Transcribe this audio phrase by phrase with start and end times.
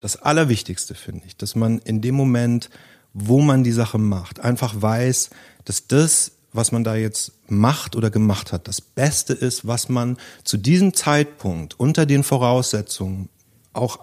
[0.00, 2.70] Das Allerwichtigste finde ich, dass man in dem Moment,
[3.12, 5.30] wo man die Sache macht, einfach weiß,
[5.64, 10.16] dass das, was man da jetzt macht oder gemacht hat, das Beste ist, was man
[10.42, 13.28] zu diesem Zeitpunkt unter den Voraussetzungen
[13.72, 14.00] auch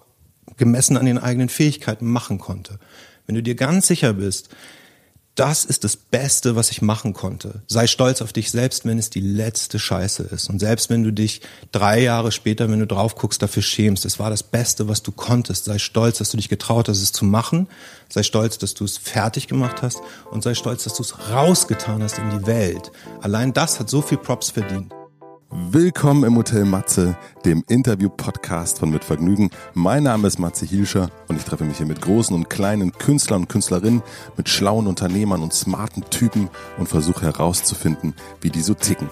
[0.56, 2.80] gemessen an den eigenen Fähigkeiten machen konnte.
[3.26, 4.50] Wenn du dir ganz sicher bist,
[5.38, 7.62] das ist das Beste, was ich machen konnte.
[7.68, 10.50] Sei stolz auf dich selbst, wenn es die letzte Scheiße ist.
[10.50, 11.42] Und selbst wenn du dich
[11.72, 15.12] drei Jahre später, wenn du drauf guckst, dafür schämst, es war das Beste, was du
[15.12, 15.66] konntest.
[15.66, 17.68] Sei stolz, dass du dich getraut hast, es zu machen.
[18.10, 20.00] Sei stolz, dass du es fertig gemacht hast.
[20.32, 22.92] Und sei stolz, dass du es rausgetan hast in die Welt.
[23.22, 24.92] Allein das hat so viel Props verdient.
[25.50, 27.16] Willkommen im Hotel Matze,
[27.46, 29.50] dem Interview-Podcast von Mit Vergnügen.
[29.74, 33.44] Mein Name ist Matze Hilscher und ich treffe mich hier mit großen und kleinen Künstlern
[33.44, 34.04] und Künstlerinnen,
[34.36, 39.10] mit schlauen Unternehmern und smarten Typen und versuche herauszufinden, wie die so ticken.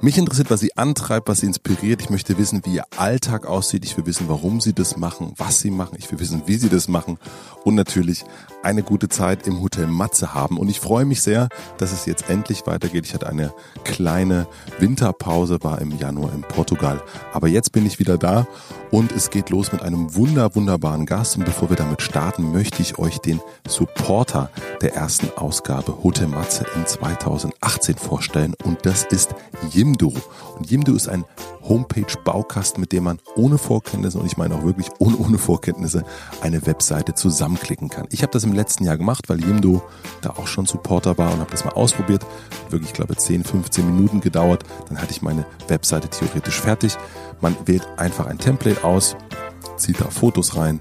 [0.00, 2.00] Mich interessiert, was sie antreibt, was sie inspiriert.
[2.00, 3.84] Ich möchte wissen, wie ihr Alltag aussieht.
[3.84, 5.96] Ich will wissen, warum sie das machen, was sie machen.
[5.98, 7.18] Ich will wissen, wie sie das machen.
[7.64, 8.24] Und natürlich
[8.62, 10.56] eine gute Zeit im Hotel Matze haben.
[10.56, 13.06] Und ich freue mich sehr, dass es jetzt endlich weitergeht.
[13.06, 14.46] Ich hatte eine kleine
[14.78, 17.02] Winterpause, war im Januar in Portugal.
[17.32, 18.46] Aber jetzt bin ich wieder da
[18.90, 21.36] und es geht los mit einem wunder, wunderbaren Gast.
[21.36, 24.50] Und bevor wir damit starten, möchte ich euch den Supporter
[24.80, 28.54] der ersten Ausgabe Hotel Matze in 2018 vorstellen.
[28.64, 29.34] Und das ist
[29.70, 30.12] Jimdo.
[30.56, 31.24] Und Jimdo ist ein
[31.68, 36.04] Homepage-Baukasten, mit dem man ohne Vorkenntnisse, und ich meine auch wirklich ohne, ohne Vorkenntnisse,
[36.40, 38.06] eine Webseite zusammenklicken kann.
[38.10, 39.82] Ich habe das im letzten Jahr gemacht, weil Jimdo
[40.20, 42.24] da auch schon Supporter war und habe das mal ausprobiert.
[42.70, 44.64] Wirklich, ich glaube, 10, 15 Minuten gedauert.
[44.88, 46.96] Dann hatte ich meine Webseite theoretisch fertig.
[47.40, 49.16] Man wählt einfach ein Template aus,
[49.76, 50.80] zieht da Fotos rein,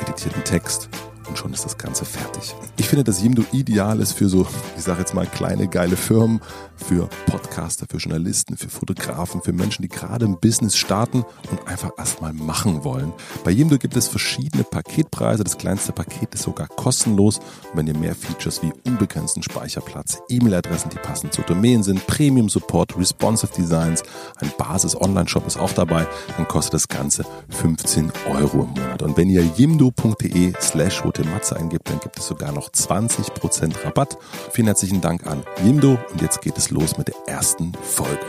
[0.00, 0.88] editiert einen Text
[1.30, 2.54] und schon ist das Ganze fertig.
[2.76, 4.46] Ich finde, dass Jimdo ideal ist für so,
[4.76, 6.40] ich sage jetzt mal, kleine, geile Firmen,
[6.80, 11.90] für Podcaster, für Journalisten, für Fotografen, für Menschen, die gerade ein Business starten und einfach
[11.96, 13.12] erstmal machen wollen.
[13.44, 15.44] Bei Jimdo gibt es verschiedene Paketpreise.
[15.44, 17.38] Das kleinste Paket ist sogar kostenlos.
[17.38, 22.48] Und wenn ihr mehr Features wie unbegrenzten Speicherplatz, E-Mail-Adressen, die passend zur Domain sind, Premium
[22.48, 24.02] Support, Responsive Designs,
[24.40, 29.02] ein Basis-Online-Shop ist auch dabei, dann kostet das Ganze 15 Euro im Monat.
[29.02, 34.18] Und wenn ihr jimdo.de slash Matze eingibt, dann gibt es sogar noch 20% Rabatt.
[34.52, 38.26] Vielen herzlichen Dank an Jimdo und jetzt geht es los mit der ersten Folge.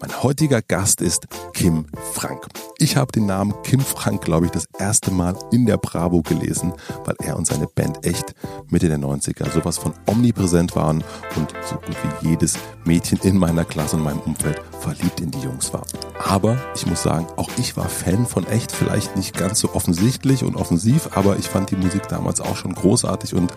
[0.00, 1.84] Mein heutiger Gast ist Kim
[2.14, 2.46] Frank.
[2.78, 6.72] Ich habe den Namen Kim Frank, glaube ich, das erste Mal in der Bravo gelesen,
[7.04, 8.34] weil er und seine Band echt
[8.70, 11.04] Mitte der 90er sowas von omnipräsent waren
[11.36, 12.54] und so gut wie jedes
[12.86, 15.84] Mädchen in meiner Klasse und meinem Umfeld verliebt in die Jungs war.
[16.24, 20.44] Aber ich muss sagen, auch ich war Fan von echt, vielleicht nicht ganz so offensichtlich
[20.44, 23.52] und offensiv, aber ich fand die Musik damals auch schon großartig und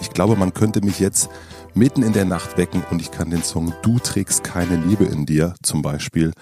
[0.00, 1.28] ich glaube, man könnte mich jetzt
[1.78, 5.26] mitten in der Nacht wecken und ich kann den Song Du trägst keine Liebe in
[5.26, 6.32] dir zum Beispiel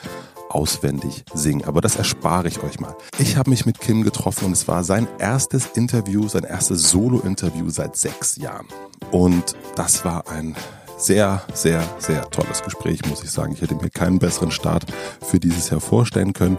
[0.48, 1.64] auswendig singen.
[1.66, 2.96] Aber das erspare ich euch mal.
[3.18, 7.68] Ich habe mich mit Kim getroffen und es war sein erstes Interview, sein erstes Solo-Interview
[7.68, 8.66] seit sechs Jahren.
[9.10, 10.56] Und das war ein
[10.96, 13.52] sehr, sehr, sehr tolles Gespräch, muss ich sagen.
[13.52, 14.86] Ich hätte mir keinen besseren Start
[15.20, 16.56] für dieses Jahr vorstellen können.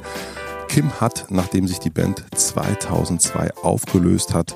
[0.67, 4.55] Kim hat, nachdem sich die Band 2002 aufgelöst hat,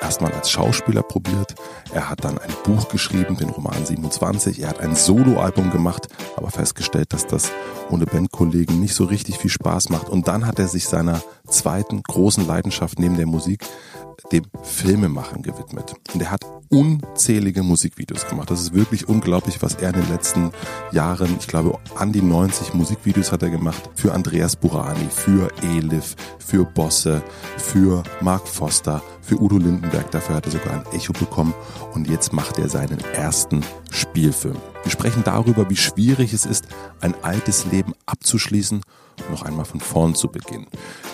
[0.00, 1.54] erstmal als Schauspieler probiert.
[1.92, 4.62] Er hat dann ein Buch geschrieben, den Roman 27.
[4.62, 7.50] Er hat ein Soloalbum gemacht, aber festgestellt, dass das
[7.90, 10.08] ohne Bandkollegen nicht so richtig viel Spaß macht.
[10.08, 13.64] Und dann hat er sich seiner zweiten großen Leidenschaft neben der Musik,
[14.32, 15.94] dem Filmemachen gewidmet.
[16.12, 18.50] Und er hat unzählige Musikvideos gemacht.
[18.50, 20.50] Das ist wirklich unglaublich, was er in den letzten
[20.92, 23.90] Jahren, ich glaube, an die 90 Musikvideos hat er gemacht.
[23.94, 27.22] Für Andreas Burani, für Elif, für Bosse,
[27.56, 30.10] für Mark Foster, für Udo Lindenberg.
[30.10, 31.54] Dafür hat er sogar ein Echo bekommen.
[31.94, 34.56] Und jetzt macht er seinen ersten Spielfilm.
[34.82, 36.66] Wir sprechen darüber, wie schwierig es ist,
[37.00, 38.82] ein altes Leben abzuschließen
[39.30, 40.66] noch einmal von vorn zu beginnen.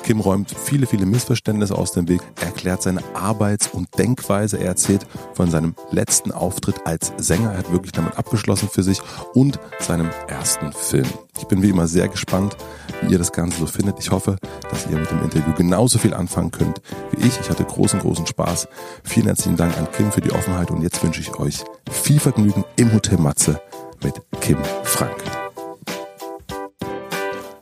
[0.03, 2.21] Kim räumt viele, viele Missverständnisse aus dem Weg.
[2.41, 4.59] Er erklärt seine Arbeits- und Denkweise.
[4.59, 7.53] Er erzählt von seinem letzten Auftritt als Sänger.
[7.53, 9.01] Er hat wirklich damit abgeschlossen für sich
[9.33, 11.07] und seinem ersten Film.
[11.39, 12.57] Ich bin wie immer sehr gespannt,
[13.01, 13.99] wie ihr das Ganze so findet.
[13.99, 14.37] Ich hoffe,
[14.71, 17.39] dass ihr mit dem Interview genauso viel anfangen könnt wie ich.
[17.41, 18.69] Ich hatte großen, großen Spaß.
[19.03, 22.65] Vielen herzlichen Dank an Kim für die Offenheit und jetzt wünsche ich euch viel Vergnügen
[22.77, 23.61] im Hotel Matze
[24.03, 25.44] mit Kim Frank.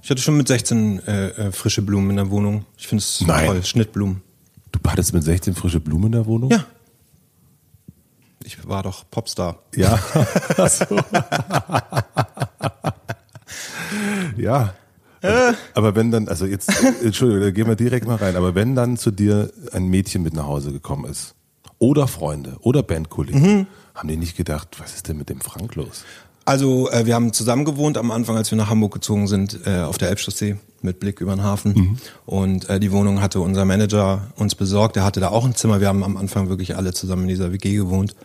[0.03, 2.67] Ich hatte schon mit 16 äh, äh, frische Blumen in der Wohnung.
[2.77, 4.21] Ich finde es toll, Schnittblumen.
[4.73, 6.51] Du hattest mit 16 frische Blumen in der Wohnung?
[6.51, 6.65] Ja.
[8.45, 9.61] Ich war doch Popstar.
[9.77, 10.01] Ja.
[14.37, 14.75] ja.
[15.21, 15.53] Äh.
[15.75, 16.69] Aber wenn dann, also jetzt,
[17.03, 20.35] Entschuldigung, da gehen wir direkt mal rein, aber wenn dann zu dir ein Mädchen mit
[20.35, 21.37] nach Hause gekommen ist,
[21.79, 23.67] oder Freunde, oder Bandkollegen, mhm.
[23.95, 26.05] haben die nicht gedacht, was ist denn mit dem Frank los?
[26.45, 29.81] Also äh, wir haben zusammen gewohnt am Anfang, als wir nach Hamburg gezogen sind, äh,
[29.81, 31.73] auf der Elbchaussee mit Blick über den Hafen.
[31.73, 31.99] Mhm.
[32.27, 34.97] Und äh, die Wohnung hatte unser Manager uns besorgt.
[34.97, 35.81] Er hatte da auch ein Zimmer.
[35.81, 38.17] Wir haben am Anfang wirklich alle zusammen in dieser WG gewohnt.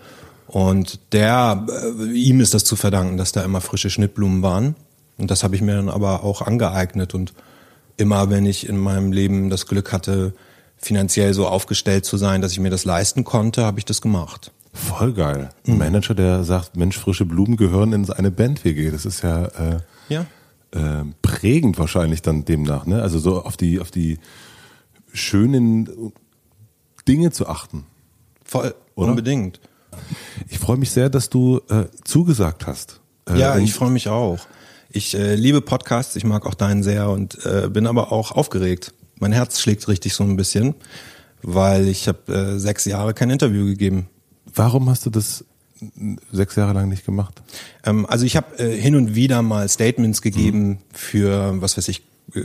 [0.48, 4.76] Und der, äh, ihm ist das zu verdanken, dass da immer frische Schnittblumen waren.
[5.18, 7.14] Und das habe ich mir dann aber auch angeeignet.
[7.14, 7.34] Und
[7.98, 10.34] immer, wenn ich in meinem Leben das Glück hatte,
[10.78, 14.52] finanziell so aufgestellt zu sein, dass ich mir das leisten konnte, habe ich das gemacht.
[14.78, 15.50] Voll geil.
[15.66, 15.78] Ein mhm.
[15.80, 18.92] Manager, der sagt, Mensch, frische Blumen gehören in eine Band-WG.
[18.92, 19.80] Das ist ja, äh,
[20.10, 20.26] ja.
[20.72, 22.86] Äh, prägend wahrscheinlich dann demnach.
[22.86, 23.02] Ne?
[23.02, 24.20] Also so auf die, auf die
[25.14, 26.14] schönen
[27.08, 27.86] Dinge zu achten.
[28.44, 29.10] Voll, Oder?
[29.10, 29.60] unbedingt.
[30.48, 33.02] Ich freue mich sehr, dass du äh, zugesagt hast.
[33.28, 34.40] Äh, ja, ich freue mich auch.
[34.90, 38.94] Ich äh, liebe Podcasts, ich mag auch deinen sehr und äh, bin aber auch aufgeregt.
[39.20, 40.76] Mein Herz schlägt richtig so ein bisschen,
[41.42, 44.08] weil ich habe sechs Jahre kein Interview gegeben.
[44.58, 45.46] Warum hast du das
[46.32, 47.42] sechs Jahre lang nicht gemacht?
[47.84, 50.78] Ähm, also ich habe äh, hin und wieder mal Statements gegeben mhm.
[50.92, 52.04] für, was weiß ich,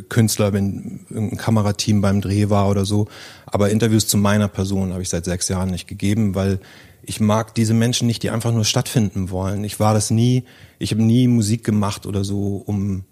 [0.09, 3.09] Künstler, wenn ein Kamerateam beim Dreh war oder so.
[3.47, 6.61] Aber Interviews zu meiner Person habe ich seit sechs Jahren nicht gegeben, weil
[7.03, 9.64] ich mag diese Menschen nicht, die einfach nur stattfinden wollen.
[9.64, 10.44] Ich war das nie,
[10.79, 13.05] ich habe nie Musik gemacht oder so, um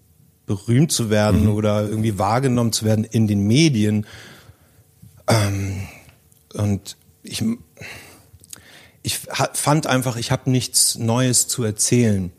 [0.46, 1.52] berühmt zu werden mhm.
[1.54, 4.06] oder irgendwie wahrgenommen zu werden in den Medien.
[5.26, 5.88] Ähm,
[6.54, 7.42] und ich,
[9.02, 12.30] ich fand einfach, ich habe nichts Neues zu erzählen.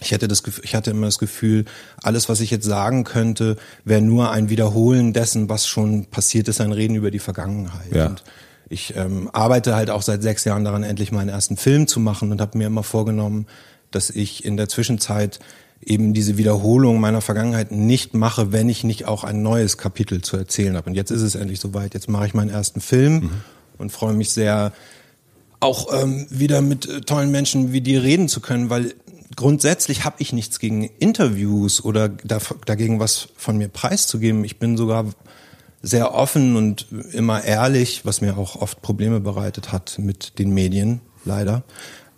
[0.00, 1.64] Ich hatte das ich hatte immer das Gefühl,
[2.02, 6.60] alles, was ich jetzt sagen könnte, wäre nur ein Wiederholen dessen, was schon passiert ist,
[6.60, 7.94] ein Reden über die Vergangenheit.
[7.94, 8.06] Ja.
[8.06, 8.22] Und
[8.68, 12.30] ich ähm, arbeite halt auch seit sechs Jahren daran, endlich meinen ersten Film zu machen
[12.30, 13.46] und habe mir immer vorgenommen,
[13.90, 15.40] dass ich in der Zwischenzeit
[15.84, 20.36] eben diese Wiederholung meiner Vergangenheit nicht mache, wenn ich nicht auch ein neues Kapitel zu
[20.36, 20.90] erzählen habe.
[20.90, 21.94] Und jetzt ist es endlich soweit.
[21.94, 23.30] Jetzt mache ich meinen ersten Film mhm.
[23.78, 24.72] und freue mich sehr,
[25.60, 28.94] auch ähm, wieder mit äh, tollen Menschen wie dir reden zu können, weil
[29.36, 34.44] grundsätzlich habe ich nichts gegen Interviews oder da, dagegen was von mir preiszugeben.
[34.44, 35.06] Ich bin sogar
[35.82, 41.00] sehr offen und immer ehrlich, was mir auch oft Probleme bereitet hat mit den Medien,
[41.24, 41.62] leider.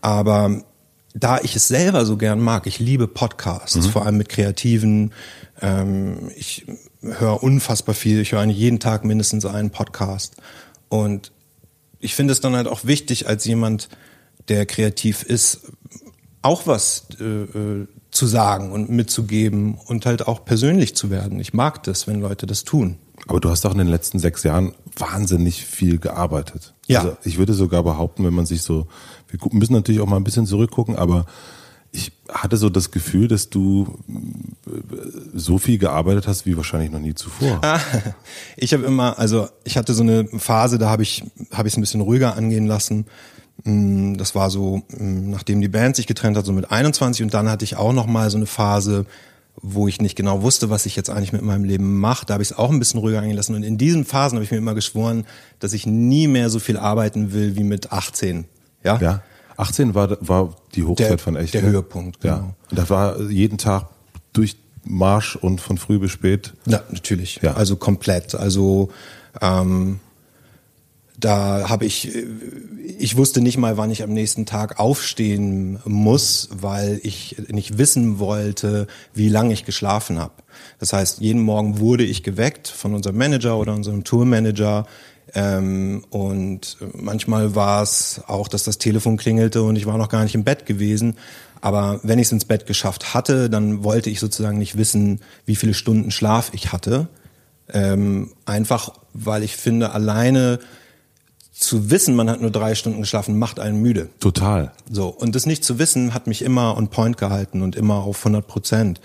[0.00, 0.62] Aber
[1.14, 3.90] da ich es selber so gern mag, ich liebe Podcasts, mhm.
[3.90, 5.12] vor allem mit Kreativen.
[5.60, 6.66] Ähm, ich
[7.02, 10.36] höre unfassbar viel, ich höre eigentlich jeden Tag mindestens einen Podcast.
[10.88, 11.32] Und
[12.00, 13.88] ich finde es dann halt auch wichtig, als jemand,
[14.48, 15.72] der kreativ ist,
[16.42, 21.38] auch was äh, äh, zu sagen und mitzugeben und halt auch persönlich zu werden.
[21.38, 22.96] Ich mag das, wenn Leute das tun.
[23.28, 26.74] Aber du hast auch in den letzten sechs Jahren wahnsinnig viel gearbeitet.
[26.86, 27.00] Ja.
[27.00, 28.88] Also ich würde sogar behaupten, wenn man sich so,
[29.28, 31.26] wir müssen natürlich auch mal ein bisschen zurückgucken, aber
[31.92, 33.98] ich hatte so das Gefühl, dass du
[34.66, 34.70] äh,
[35.34, 37.60] so viel gearbeitet hast wie wahrscheinlich noch nie zuvor.
[37.62, 37.80] Ah,
[38.56, 41.78] ich habe immer, also ich hatte so eine Phase, da habe ich habe ich es
[41.78, 43.06] ein bisschen ruhiger angehen lassen.
[43.64, 47.34] Mm, das war so, mm, nachdem die Band sich getrennt hat, so mit 21 und
[47.34, 49.06] dann hatte ich auch noch mal so eine Phase,
[49.62, 52.24] wo ich nicht genau wusste, was ich jetzt eigentlich mit meinem Leben mache.
[52.24, 54.44] Da habe ich es auch ein bisschen ruhiger angehen lassen und in diesen Phasen habe
[54.44, 55.24] ich mir immer geschworen,
[55.58, 58.44] dass ich nie mehr so viel arbeiten will wie mit 18.
[58.84, 58.98] Ja.
[58.98, 59.22] Ja.
[59.60, 61.54] 18 war, war die Hochzeit der, von echt.
[61.54, 62.34] Der Höhepunkt, genau.
[62.34, 62.54] Ja.
[62.70, 63.88] Und das war jeden Tag
[64.32, 66.54] durch Marsch und von früh bis spät.
[66.66, 67.40] Ja, natürlich.
[67.42, 67.54] Ja.
[67.54, 68.34] Also komplett.
[68.34, 68.90] Also
[69.40, 70.00] ähm,
[71.20, 72.16] da habe ich,
[72.98, 78.18] ich wusste nicht mal, wann ich am nächsten Tag aufstehen muss, weil ich nicht wissen
[78.18, 80.32] wollte, wie lange ich geschlafen habe.
[80.78, 84.86] Das heißt, jeden Morgen wurde ich geweckt von unserem Manager oder unserem Tourmanager
[85.34, 90.24] ähm, und manchmal war es auch, dass das Telefon klingelte und ich war noch gar
[90.24, 91.16] nicht im Bett gewesen.
[91.60, 95.56] Aber wenn ich es ins Bett geschafft hatte, dann wollte ich sozusagen nicht wissen, wie
[95.56, 97.08] viele Stunden Schlaf ich hatte.
[97.72, 100.58] Ähm, einfach, weil ich finde, alleine
[101.52, 104.08] zu wissen, man hat nur drei Stunden geschlafen, macht einen müde.
[104.18, 104.72] Total.
[104.90, 105.08] So.
[105.08, 108.46] Und das nicht zu wissen, hat mich immer on point gehalten und immer auf 100
[108.46, 109.00] Prozent.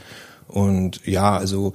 [0.48, 1.74] Und ja, also,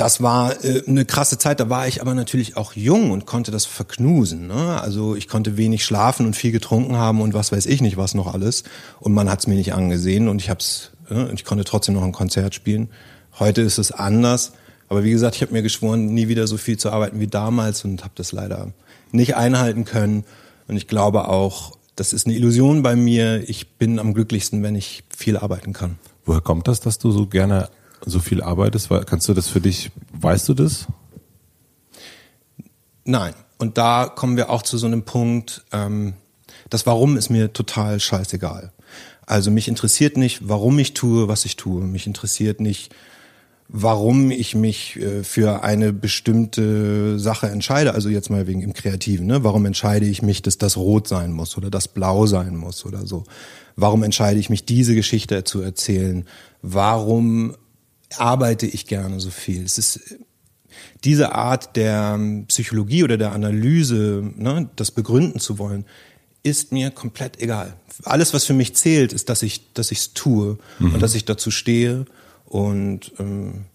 [0.00, 3.50] das war äh, eine krasse Zeit, da war ich aber natürlich auch jung und konnte
[3.50, 4.46] das verknusen.
[4.46, 4.80] Ne?
[4.80, 8.14] Also ich konnte wenig schlafen und viel getrunken haben und was weiß ich nicht, was
[8.14, 8.64] noch alles.
[9.00, 12.02] Und man hat es mir nicht angesehen und ich hab's, äh, ich konnte trotzdem noch
[12.02, 12.88] ein Konzert spielen.
[13.38, 14.52] Heute ist es anders.
[14.88, 17.84] Aber wie gesagt, ich habe mir geschworen, nie wieder so viel zu arbeiten wie damals
[17.84, 18.72] und habe das leider
[19.12, 20.24] nicht einhalten können.
[20.66, 23.46] Und ich glaube auch, das ist eine Illusion bei mir.
[23.50, 25.98] Ich bin am glücklichsten, wenn ich viel arbeiten kann.
[26.24, 27.68] Woher kommt das, dass du so gerne
[28.04, 28.88] so viel arbeitest?
[29.06, 30.86] Kannst du das für dich, weißt du das?
[33.04, 33.34] Nein.
[33.58, 36.14] Und da kommen wir auch zu so einem Punkt, ähm,
[36.70, 38.72] das Warum ist mir total scheißegal.
[39.26, 41.84] Also mich interessiert nicht, warum ich tue, was ich tue.
[41.84, 42.94] Mich interessiert nicht,
[43.68, 49.26] warum ich mich äh, für eine bestimmte Sache entscheide, also jetzt mal wegen im Kreativen,
[49.26, 49.44] ne?
[49.44, 53.06] warum entscheide ich mich, dass das rot sein muss oder das blau sein muss oder
[53.06, 53.24] so.
[53.76, 56.26] Warum entscheide ich mich, diese Geschichte zu erzählen?
[56.62, 57.54] Warum
[58.16, 59.62] arbeite ich gerne so viel?
[59.64, 60.18] Es ist
[61.04, 65.84] diese Art der Psychologie oder der Analyse, ne, das begründen zu wollen,
[66.42, 67.74] ist mir komplett egal.
[68.04, 70.94] Alles, was für mich zählt, ist, dass ich, dass ich es tue mhm.
[70.94, 72.06] und dass ich dazu stehe
[72.46, 73.66] und ähm,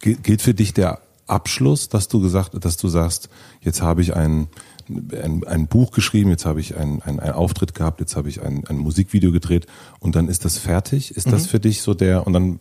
[0.00, 3.28] gilt für dich der Abschluss, dass du gesagt, dass du sagst,
[3.60, 4.48] jetzt habe ich ein,
[4.88, 8.66] ein, ein Buch geschrieben, jetzt habe ich einen ein Auftritt gehabt, jetzt habe ich ein,
[8.66, 9.66] ein Musikvideo gedreht
[10.00, 11.14] und dann ist das fertig?
[11.14, 11.32] Ist mhm.
[11.32, 12.60] das für dich so der und dann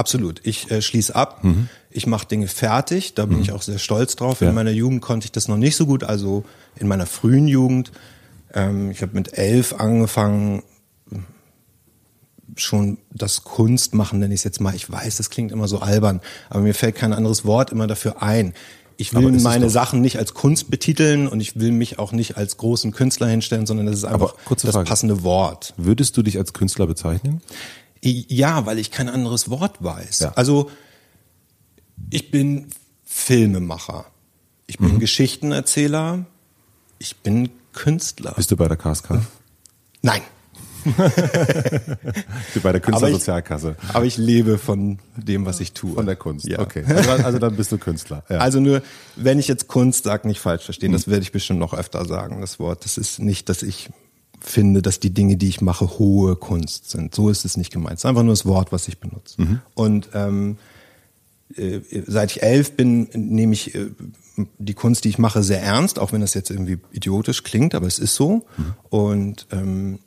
[0.00, 0.40] absolut.
[0.44, 1.44] Ich äh, schließe ab.
[1.44, 1.68] Mhm.
[1.90, 3.42] Ich mache Dinge fertig, da bin mhm.
[3.42, 4.40] ich auch sehr stolz drauf.
[4.40, 4.48] Ja.
[4.48, 6.44] In meiner Jugend konnte ich das noch nicht so gut, also
[6.76, 7.92] in meiner frühen Jugend.
[8.52, 10.62] Ähm, ich habe mit elf angefangen,
[12.56, 14.74] schon das Kunstmachen, nenne ich es jetzt mal.
[14.74, 18.22] Ich weiß, das klingt immer so albern, aber mir fällt kein anderes Wort immer dafür
[18.22, 18.54] ein.
[18.96, 22.58] Ich will meine Sachen nicht als Kunst betiteln und ich will mich auch nicht als
[22.58, 25.72] großen Künstler hinstellen, sondern das ist einfach das passende Wort.
[25.78, 27.40] Würdest du dich als Künstler bezeichnen?
[28.02, 30.20] Ja, weil ich kein anderes Wort weiß.
[30.20, 30.32] Ja.
[30.34, 30.70] Also
[32.10, 32.68] ich bin
[33.04, 34.06] Filmemacher.
[34.66, 34.98] Ich bin mhm.
[35.00, 36.24] Geschichtenerzähler.
[36.98, 38.32] Ich bin Künstler.
[38.36, 39.20] Bist du bei der KSK?
[40.02, 40.22] Nein.
[42.62, 43.76] bei der Künstlersozialkasse.
[43.88, 45.94] Aber, aber ich lebe von dem, was ich tue.
[45.94, 46.46] Von der Kunst.
[46.46, 46.60] Ja.
[46.60, 46.84] Okay.
[46.86, 48.24] Also, also dann bist du Künstler.
[48.30, 48.38] Ja.
[48.38, 48.82] Also nur,
[49.16, 50.92] wenn ich jetzt Kunst sage, nicht falsch verstehen.
[50.92, 52.84] Das werde ich bestimmt noch öfter sagen, das Wort.
[52.84, 53.90] Das ist nicht, dass ich
[54.40, 57.14] finde, dass die Dinge, die ich mache, hohe Kunst sind.
[57.14, 57.94] So ist es nicht gemeint.
[57.94, 59.40] Es ist einfach nur das Wort, was ich benutze.
[59.40, 59.60] Mhm.
[59.74, 60.56] Und ähm,
[61.56, 63.90] äh, seit ich elf bin, nehme ich äh,
[64.58, 67.86] die Kunst, die ich mache, sehr ernst, auch wenn das jetzt irgendwie idiotisch klingt, aber
[67.86, 68.46] es ist so.
[68.56, 68.74] Mhm.
[68.88, 69.98] Und ähm,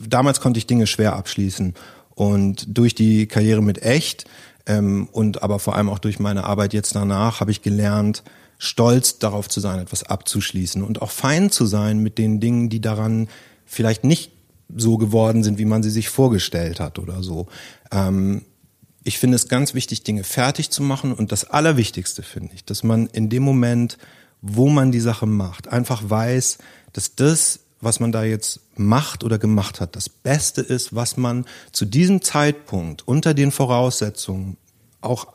[0.00, 1.74] damals konnte ich Dinge schwer abschließen.
[2.14, 4.24] Und durch die Karriere mit Echt
[4.66, 8.22] ähm, und aber vor allem auch durch meine Arbeit jetzt danach habe ich gelernt,
[8.58, 12.80] stolz darauf zu sein, etwas abzuschließen und auch fein zu sein mit den Dingen, die
[12.80, 13.28] daran
[13.64, 14.32] vielleicht nicht
[14.74, 17.46] so geworden sind, wie man sie sich vorgestellt hat oder so.
[17.90, 18.42] Ähm,
[19.04, 22.82] ich finde es ganz wichtig, Dinge fertig zu machen und das Allerwichtigste finde ich, dass
[22.82, 23.98] man in dem Moment,
[24.40, 26.58] wo man die Sache macht, einfach weiß,
[26.92, 31.44] dass das was man da jetzt macht oder gemacht hat, das Beste ist, was man
[31.72, 34.56] zu diesem Zeitpunkt unter den Voraussetzungen
[35.00, 35.26] auch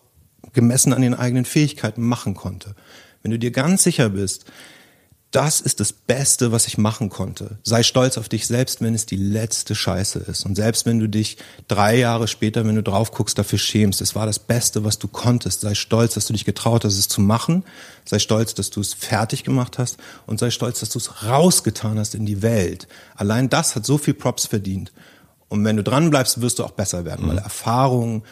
[0.53, 2.73] gemessen an den eigenen Fähigkeiten machen konnte.
[3.21, 4.45] Wenn du dir ganz sicher bist,
[5.31, 7.57] das ist das Beste, was ich machen konnte.
[7.63, 10.45] Sei stolz auf dich selbst, wenn es die letzte Scheiße ist.
[10.45, 14.15] Und selbst wenn du dich drei Jahre später, wenn du drauf guckst, dafür schämst, es
[14.15, 15.61] war das Beste, was du konntest.
[15.61, 17.65] Sei stolz, dass du dich getraut hast, es zu machen.
[18.05, 19.97] Sei stolz, dass du es fertig gemacht hast.
[20.25, 22.87] Und sei stolz, dass du es rausgetan hast in die Welt.
[23.15, 24.93] Allein das hat so viel Props verdient.
[25.49, 27.29] Und wenn du dran bleibst, wirst du auch besser werden, mhm.
[27.29, 28.23] weil Erfahrung,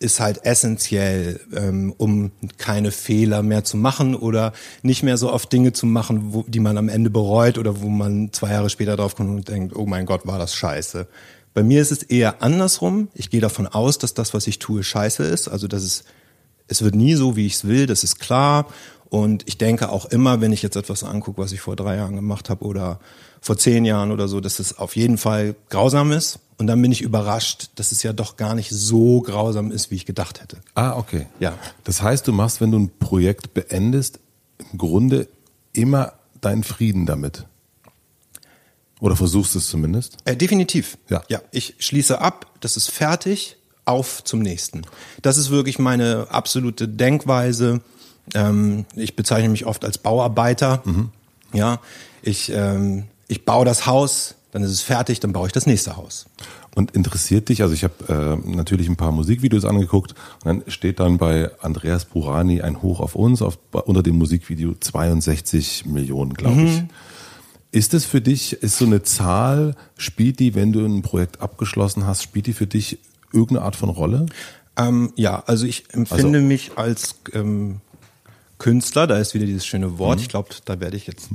[0.00, 4.52] ist halt essentiell, ähm, um keine Fehler mehr zu machen oder
[4.82, 7.88] nicht mehr so oft Dinge zu machen, wo, die man am Ende bereut oder wo
[7.88, 11.06] man zwei Jahre später drauf kommt und denkt, oh mein Gott, war das scheiße.
[11.54, 13.08] Bei mir ist es eher andersrum.
[13.14, 15.48] Ich gehe davon aus, dass das, was ich tue, scheiße ist.
[15.48, 16.04] Also dass es,
[16.68, 18.66] es wird nie so, wie ich es will, das ist klar.
[19.10, 22.14] Und ich denke auch immer, wenn ich jetzt etwas angucke, was ich vor drei Jahren
[22.14, 23.00] gemacht habe oder
[23.40, 26.40] vor zehn Jahren oder so, dass es auf jeden Fall grausam ist.
[26.58, 29.94] Und dann bin ich überrascht, dass es ja doch gar nicht so grausam ist, wie
[29.94, 30.58] ich gedacht hätte.
[30.74, 31.26] Ah, okay.
[31.38, 31.56] Ja.
[31.84, 34.18] Das heißt, du machst, wenn du ein Projekt beendest,
[34.58, 35.28] im Grunde
[35.72, 37.46] immer deinen Frieden damit.
[39.00, 40.16] Oder versuchst es zumindest?
[40.24, 40.98] Äh, definitiv.
[41.08, 41.22] Ja.
[41.28, 41.40] Ja.
[41.52, 44.82] Ich schließe ab, das ist fertig, auf zum nächsten.
[45.22, 47.80] Das ist wirklich meine absolute Denkweise.
[48.34, 50.82] Ähm, ich bezeichne mich oft als Bauarbeiter.
[50.84, 51.10] Mhm.
[51.52, 51.80] Ja.
[52.22, 55.96] Ich ähm, ich baue das Haus, dann ist es fertig, dann baue ich das nächste
[55.96, 56.26] Haus.
[56.74, 60.14] Und interessiert dich, also ich habe äh, natürlich ein paar Musikvideos angeguckt
[60.44, 64.74] und dann steht dann bei Andreas Burani ein Hoch auf uns auf, unter dem Musikvideo
[64.78, 66.82] 62 Millionen, glaube ich.
[66.82, 66.88] Mhm.
[67.70, 72.06] Ist es für dich, ist so eine Zahl, spielt die, wenn du ein Projekt abgeschlossen
[72.06, 72.98] hast, spielt die für dich
[73.32, 74.26] irgendeine Art von Rolle?
[74.76, 77.80] Ähm, ja, also ich empfinde also, mich als ähm,
[78.58, 80.18] Künstler, da ist wieder dieses schöne Wort.
[80.18, 80.22] Mhm.
[80.22, 81.28] Ich glaube, da werde ich jetzt,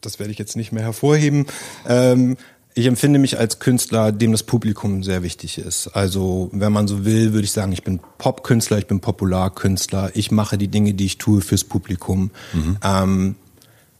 [0.00, 1.46] das werde ich jetzt nicht mehr hervorheben.
[1.86, 2.36] Ähm,
[2.78, 5.88] ich empfinde mich als Künstler, dem das Publikum sehr wichtig ist.
[5.88, 10.10] Also, wenn man so will, würde ich sagen, ich bin Popkünstler, ich bin Popularkünstler.
[10.12, 12.30] Ich mache die Dinge, die ich tue, fürs Publikum.
[12.52, 12.76] Mhm.
[12.84, 13.36] Ähm,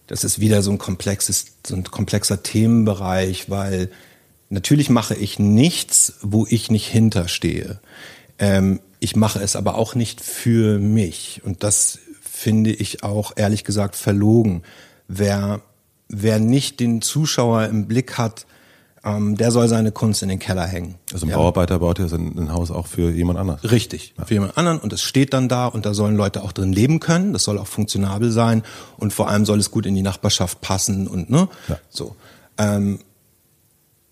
[0.09, 3.91] das ist wieder so ein komplexes, so ein komplexer Themenbereich, weil
[4.51, 7.81] natürlich mache ich nichts, wo ich nicht hinterstehe.
[8.39, 11.41] Ähm, ich mache es aber auch nicht für mich.
[11.47, 14.65] Und das finde ich auch ehrlich gesagt verlogen.
[15.09, 15.63] Wer,
[16.09, 18.45] wer nicht den Zuschauer im Blick hat,
[19.07, 20.97] ähm, der soll seine Kunst in den Keller hängen.
[21.13, 21.37] Also ein ja.
[21.37, 23.63] Bauarbeiter baut ja sein ein Haus auch für jemand anders.
[23.71, 26.73] Richtig, für jemand anderen und es steht dann da und da sollen Leute auch drin
[26.73, 28.65] leben können, das soll auch funktionabel sein
[28.99, 31.79] und vor allem soll es gut in die Nachbarschaft passen und ne, Ja.
[31.89, 32.17] so.
[32.59, 32.99] Ähm,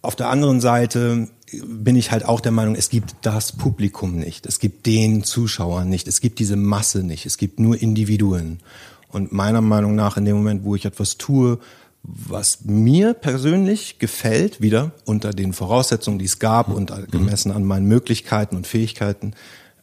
[0.00, 1.28] auf der anderen Seite
[1.66, 5.84] bin ich halt auch der Meinung, es gibt das Publikum nicht, es gibt den Zuschauer
[5.84, 8.60] nicht, es gibt diese Masse nicht, es gibt nur Individuen.
[9.08, 11.58] Und meiner Meinung nach in dem Moment, wo ich etwas tue,
[12.06, 17.86] was mir persönlich gefällt, wieder unter den Voraussetzungen, die es gab und gemessen an meinen
[17.86, 19.32] Möglichkeiten und Fähigkeiten,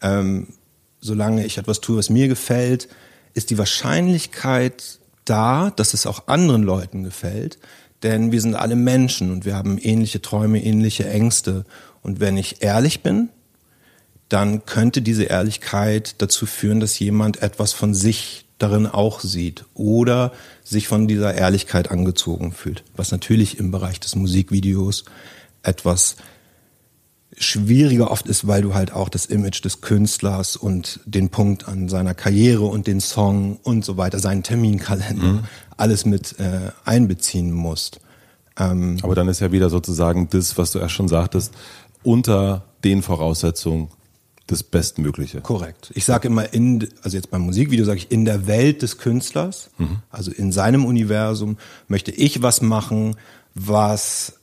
[0.01, 0.47] ähm,
[0.99, 2.87] solange ich etwas tue, was mir gefällt,
[3.33, 7.57] ist die Wahrscheinlichkeit da, dass es auch anderen Leuten gefällt.
[8.03, 11.65] Denn wir sind alle Menschen und wir haben ähnliche Träume, ähnliche Ängste.
[12.03, 13.29] Und wenn ich ehrlich bin,
[14.29, 20.31] dann könnte diese Ehrlichkeit dazu führen, dass jemand etwas von sich darin auch sieht oder
[20.63, 22.83] sich von dieser Ehrlichkeit angezogen fühlt.
[22.95, 25.05] Was natürlich im Bereich des Musikvideos
[25.63, 26.15] etwas
[27.37, 31.87] schwieriger oft ist, weil du halt auch das Image des Künstlers und den Punkt an
[31.87, 35.43] seiner Karriere und den Song und so weiter, seinen Terminkalender,
[35.77, 38.01] alles mit äh, einbeziehen musst.
[38.59, 41.53] Ähm, Aber dann ist ja wieder sozusagen das, was du erst schon sagtest,
[42.03, 43.89] unter den Voraussetzungen
[44.47, 45.41] das Bestmögliche.
[45.41, 45.91] Korrekt.
[45.93, 49.69] Ich sage immer in, also jetzt beim Musikvideo sage ich in der Welt des Künstlers,
[50.09, 51.57] also in seinem Universum
[51.87, 53.15] möchte ich was machen,
[53.53, 54.33] was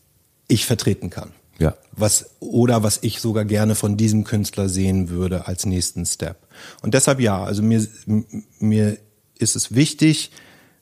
[0.47, 1.33] ich vertreten kann.
[1.59, 1.75] Ja.
[1.93, 6.37] Was oder was ich sogar gerne von diesem Künstler sehen würde als nächsten Step.
[6.83, 7.87] Und deshalb ja, also mir
[8.61, 8.99] mir
[9.38, 10.31] ist es wichtig,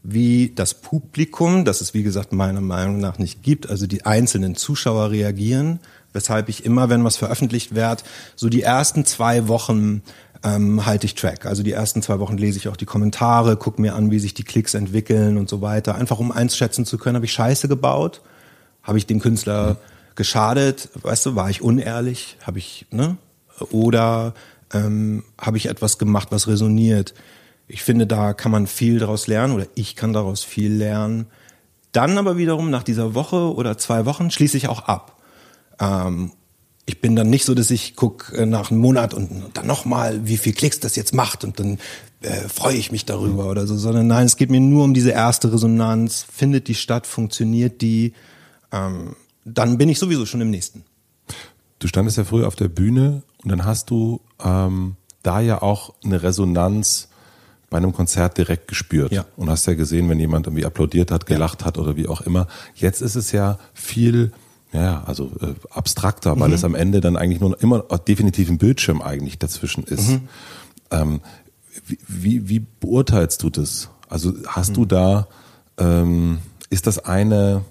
[0.02, 4.54] wie das Publikum, das es wie gesagt meiner Meinung nach nicht gibt, also die einzelnen
[4.54, 5.80] Zuschauer reagieren,
[6.16, 8.02] weshalb ich immer, wenn was veröffentlicht wird,
[8.34, 10.02] so die ersten zwei Wochen
[10.42, 11.46] ähm, halte ich Track.
[11.46, 14.34] Also die ersten zwei Wochen lese ich auch die Kommentare, gucke mir an, wie sich
[14.34, 15.94] die Klicks entwickeln und so weiter.
[15.94, 18.22] Einfach um einschätzen zu können, habe ich Scheiße gebaut,
[18.82, 19.76] habe ich dem Künstler
[20.14, 23.18] geschadet, weißt du, war ich unehrlich, habe ich, ne?
[23.70, 24.34] Oder
[24.72, 27.14] ähm, habe ich etwas gemacht, was resoniert?
[27.68, 31.26] Ich finde, da kann man viel daraus lernen oder ich kann daraus viel lernen.
[31.92, 35.15] Dann aber wiederum nach dieser Woche oder zwei Wochen schließe ich auch ab.
[35.80, 36.32] Ähm,
[36.88, 40.26] ich bin dann nicht so, dass ich guck äh, nach einem Monat und dann nochmal,
[40.26, 41.78] wie viel Klicks das jetzt macht und dann
[42.20, 45.10] äh, freue ich mich darüber oder so, sondern nein, es geht mir nur um diese
[45.10, 46.24] erste Resonanz.
[46.32, 48.12] Findet die statt, funktioniert die?
[48.72, 50.84] Ähm, dann bin ich sowieso schon im nächsten.
[51.78, 55.94] Du standest ja früher auf der Bühne und dann hast du ähm, da ja auch
[56.04, 57.08] eine Resonanz
[57.68, 59.26] bei einem Konzert direkt gespürt Ja.
[59.36, 62.46] und hast ja gesehen, wenn jemand irgendwie applaudiert hat, gelacht hat oder wie auch immer.
[62.76, 64.32] Jetzt ist es ja viel,
[64.82, 68.58] ja, also äh, abstrakter, weil es am Ende dann eigentlich nur noch immer definitiv ein
[68.58, 70.20] Bildschirm eigentlich dazwischen ist.
[70.90, 71.20] Ähm,
[71.86, 73.90] wie, wie, wie beurteilst du das?
[74.08, 75.26] Also hast du da,
[75.78, 76.38] ähm,
[76.70, 77.62] ist das eine,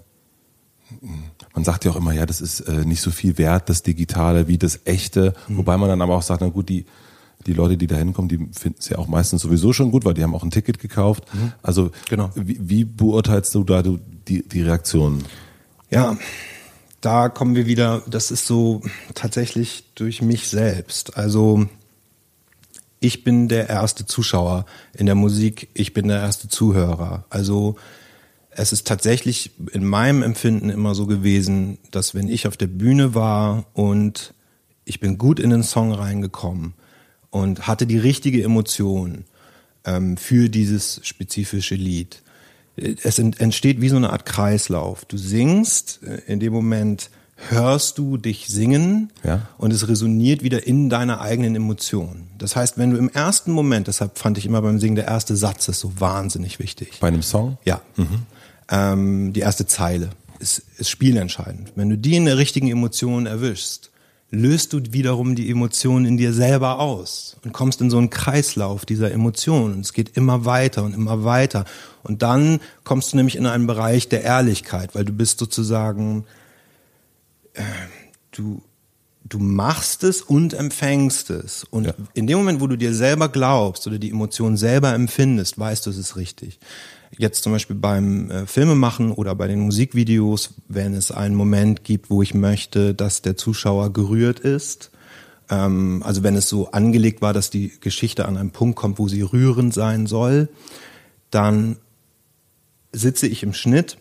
[1.53, 4.47] man sagt ja auch immer, ja, das ist äh, nicht so viel wert, das Digitale,
[4.47, 5.33] wie das Echte.
[5.47, 5.57] Mhm.
[5.57, 6.85] Wobei man dann aber auch sagt, na gut, die,
[7.45, 10.13] die Leute, die da hinkommen, die finden es ja auch meistens sowieso schon gut, weil
[10.13, 11.23] die haben auch ein Ticket gekauft.
[11.61, 12.31] Also Genau.
[12.35, 15.23] wie, wie beurteilst du da du, die, die Reaktionen?
[15.91, 16.17] Ja,
[17.05, 18.81] da kommen wir wieder, das ist so
[19.13, 21.17] tatsächlich durch mich selbst.
[21.17, 21.67] Also
[22.99, 27.25] ich bin der erste Zuschauer in der Musik, ich bin der erste Zuhörer.
[27.29, 27.75] Also
[28.49, 33.13] es ist tatsächlich in meinem Empfinden immer so gewesen, dass wenn ich auf der Bühne
[33.13, 34.33] war und
[34.83, 36.73] ich bin gut in den Song reingekommen
[37.29, 39.25] und hatte die richtige Emotion
[39.83, 42.23] ähm, für dieses spezifische Lied,
[42.77, 45.05] es ent- entsteht wie so eine Art Kreislauf.
[45.05, 47.09] Du singst, äh, in dem Moment
[47.49, 49.47] hörst du dich singen Ja.
[49.57, 52.27] und es resoniert wieder in deiner eigenen Emotion.
[52.37, 55.35] Das heißt, wenn du im ersten Moment, deshalb fand ich immer beim Singen der erste
[55.35, 56.97] Satz ist so wahnsinnig wichtig.
[57.01, 57.57] Bei einem Song?
[57.65, 57.81] Ja.
[58.69, 60.09] Ähm, die erste Zeile
[60.39, 61.73] ist, ist spielentscheidend.
[61.75, 63.91] Wenn du die in der richtigen Emotion erwischst,
[64.35, 68.85] löst du wiederum die Emotion in dir selber aus und kommst in so einen Kreislauf
[68.85, 69.81] dieser Emotionen.
[69.81, 71.65] Es geht immer weiter und immer weiter.
[72.03, 76.25] Und dann kommst du nämlich in einen Bereich der Ehrlichkeit, weil du bist sozusagen,
[77.53, 77.63] äh,
[78.31, 78.61] du,
[79.23, 81.63] du machst es und empfängst es.
[81.63, 81.93] Und Ja.
[82.13, 85.89] in dem Moment, wo du dir selber glaubst oder die Emotion selber empfindest, weißt du,
[85.89, 86.59] es ist richtig.
[87.17, 92.09] Jetzt zum Beispiel beim äh, Filmemachen oder bei den Musikvideos, wenn es einen Moment gibt,
[92.09, 94.91] wo ich möchte, dass der Zuschauer gerührt ist,
[95.49, 99.07] ähm, also wenn es so angelegt war, dass die Geschichte an einen Punkt kommt, wo
[99.07, 100.49] sie rührend sein soll,
[101.31, 101.77] dann
[102.91, 103.97] sitze ich im Schnitt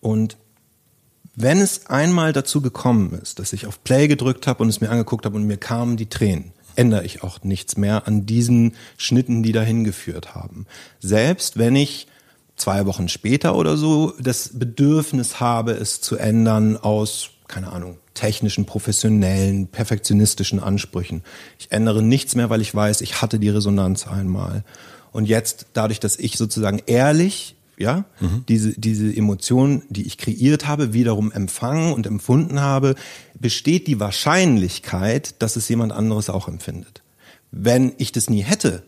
[0.00, 0.36] und
[1.34, 4.90] wenn es einmal dazu gekommen ist, dass ich auf Play gedrückt habe und es mir
[4.90, 9.42] angeguckt habe und mir kamen die Tränen, ändere ich auch nichts mehr an diesen Schnitten,
[9.42, 10.66] die dahin geführt haben.
[11.00, 12.06] Selbst wenn ich
[12.56, 18.66] zwei Wochen später oder so das Bedürfnis habe, es zu ändern aus, keine Ahnung, technischen,
[18.66, 21.22] professionellen, perfektionistischen Ansprüchen.
[21.58, 24.62] Ich ändere nichts mehr, weil ich weiß, ich hatte die Resonanz einmal.
[25.12, 28.44] Und jetzt, dadurch, dass ich sozusagen ehrlich, ja, mhm.
[28.46, 32.94] diese, diese Emotion, die ich kreiert habe, wiederum empfangen und empfunden habe,
[33.38, 37.02] besteht die Wahrscheinlichkeit, dass es jemand anderes auch empfindet.
[37.50, 38.82] Wenn ich das nie hätte,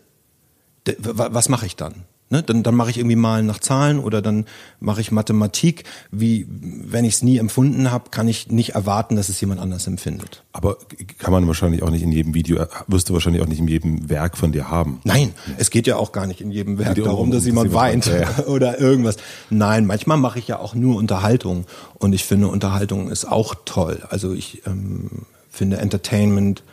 [0.99, 2.03] was mache ich dann?
[2.33, 2.41] Ne?
[2.41, 4.45] Dann, dann mache ich irgendwie Malen nach Zahlen oder dann
[4.79, 5.83] mache ich Mathematik.
[6.09, 9.85] Wie, wenn ich es nie empfunden habe, kann ich nicht erwarten, dass es jemand anders
[9.85, 10.43] empfindet.
[10.51, 10.77] Aber
[11.19, 14.09] kann man wahrscheinlich auch nicht in jedem Video, wirst du wahrscheinlich auch nicht in jedem
[14.09, 14.99] Werk von dir haben.
[15.03, 18.45] Nein, es geht ja auch gar nicht in jedem Werk darum, dass jemand weint ja.
[18.47, 19.17] oder irgendwas.
[19.51, 21.65] Nein, manchmal mache ich ja auch nur Unterhaltung
[21.99, 24.01] und ich finde Unterhaltung ist auch toll.
[24.09, 26.63] Also ich ähm, finde Entertainment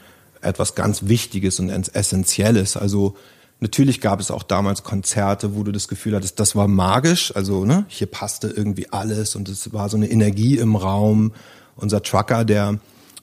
[0.40, 2.78] etwas ganz Wichtiges und Essentielles.
[2.78, 3.14] Also
[3.60, 7.34] Natürlich gab es auch damals Konzerte, wo du das Gefühl hattest, das war magisch.
[7.36, 11.32] Also ne, hier passte irgendwie alles und es war so eine Energie im Raum.
[11.76, 12.78] Unser Trucker, der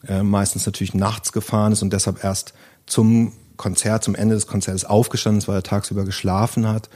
[0.08, 2.54] äh, meistens natürlich nachts gefahren ist und deshalb erst
[2.86, 6.89] zum Konzert, zum Ende des Konzerts aufgestanden ist, weil er tagsüber geschlafen hat,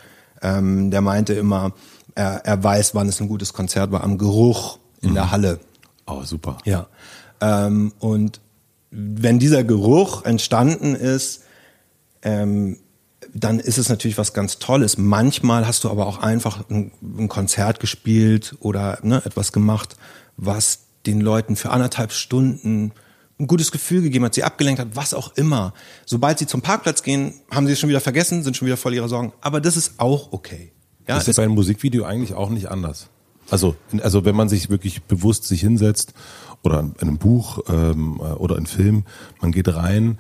[0.43, 1.73] ähm, der meinte immer,
[2.13, 5.13] er, er weiß, wann es ein gutes Konzert war, am Geruch in mhm.
[5.15, 5.59] der Halle.
[6.05, 6.57] Oh, super.
[6.65, 6.87] Ja.
[7.41, 8.39] Ähm, und
[8.91, 11.43] wenn dieser Geruch entstanden ist,
[12.21, 12.77] ähm,
[13.33, 14.97] dann ist es natürlich was ganz Tolles.
[14.97, 19.95] Manchmal hast du aber auch einfach ein, ein Konzert gespielt oder ne, etwas gemacht,
[20.37, 22.91] was den Leuten für anderthalb Stunden
[23.39, 25.73] ein gutes Gefühl gegeben hat, sie abgelenkt hat, was auch immer.
[26.05, 28.93] Sobald sie zum Parkplatz gehen, haben sie es schon wieder vergessen, sind schon wieder voll
[28.93, 29.33] ihrer Sorgen.
[29.41, 30.71] Aber das ist auch okay.
[31.07, 33.07] Ja, das ist bei einem Musikvideo eigentlich auch nicht anders.
[33.49, 36.13] Also, also wenn man sich wirklich bewusst sich hinsetzt
[36.63, 39.03] oder in einem Buch ähm, oder in Film,
[39.41, 40.19] man geht rein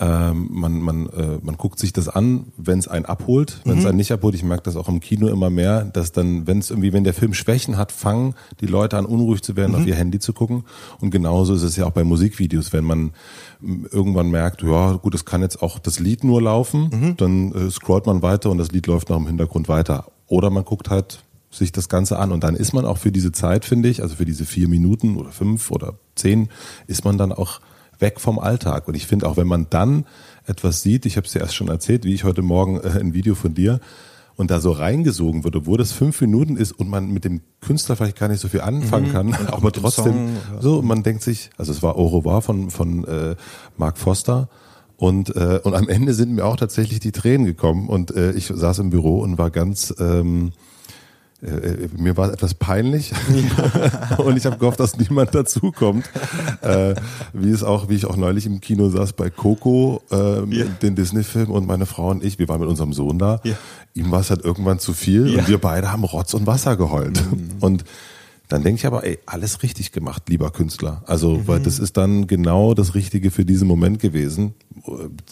[0.00, 3.82] ähm, man, man, äh, man guckt sich das an, wenn es einen abholt, wenn es
[3.82, 3.88] mhm.
[3.88, 4.34] einen nicht abholt.
[4.34, 7.14] Ich merke das auch im Kino immer mehr, dass dann, wenn es irgendwie, wenn der
[7.14, 9.82] Film Schwächen hat, fangen die Leute an, unruhig zu werden, mhm.
[9.82, 10.64] auf ihr Handy zu gucken.
[11.00, 13.10] Und genauso ist es ja auch bei Musikvideos, wenn man
[13.60, 17.16] irgendwann merkt, ja gut, es kann jetzt auch das Lied nur laufen, mhm.
[17.16, 20.06] dann äh, scrollt man weiter und das Lied läuft noch im Hintergrund weiter.
[20.28, 23.32] Oder man guckt halt sich das Ganze an und dann ist man auch für diese
[23.32, 26.50] Zeit, finde ich, also für diese vier Minuten oder fünf oder zehn,
[26.86, 27.60] ist man dann auch
[27.98, 28.88] weg vom Alltag.
[28.88, 30.06] Und ich finde auch, wenn man dann
[30.46, 33.14] etwas sieht, ich habe es dir erst schon erzählt, wie ich heute Morgen äh, ein
[33.14, 33.80] Video von dir
[34.36, 37.96] und da so reingesogen wurde, wo das fünf Minuten ist und man mit dem Künstler
[37.96, 39.12] vielleicht gar nicht so viel anfangen mhm.
[39.12, 40.62] kann, aber trotzdem Song, ja.
[40.62, 43.36] so, man denkt sich, also es war Au revoir von, von äh,
[43.76, 44.48] Mark Foster.
[44.96, 48.46] Und, äh, und am Ende sind mir auch tatsächlich die Tränen gekommen und äh, ich
[48.46, 50.50] saß im Büro und war ganz ähm,
[51.40, 53.12] äh, äh, mir war etwas peinlich
[54.18, 56.04] und ich habe gehofft, dass niemand dazukommt.
[56.62, 56.96] Äh,
[57.32, 60.66] wie es auch, wie ich auch neulich im Kino saß bei Coco, äh, yeah.
[60.82, 63.40] den Disney-Film und meine Frau und ich, wir waren mit unserem Sohn da.
[63.44, 63.56] Yeah.
[63.94, 67.22] Ihm war es halt irgendwann zu viel und wir beide haben Rotz und Wasser geheult.
[67.30, 67.50] Mhm.
[67.60, 67.84] Und
[68.48, 71.02] dann denke ich aber, ey, alles richtig gemacht, lieber Künstler.
[71.06, 71.48] Also, mhm.
[71.48, 74.54] weil das ist dann genau das Richtige für diesen Moment gewesen.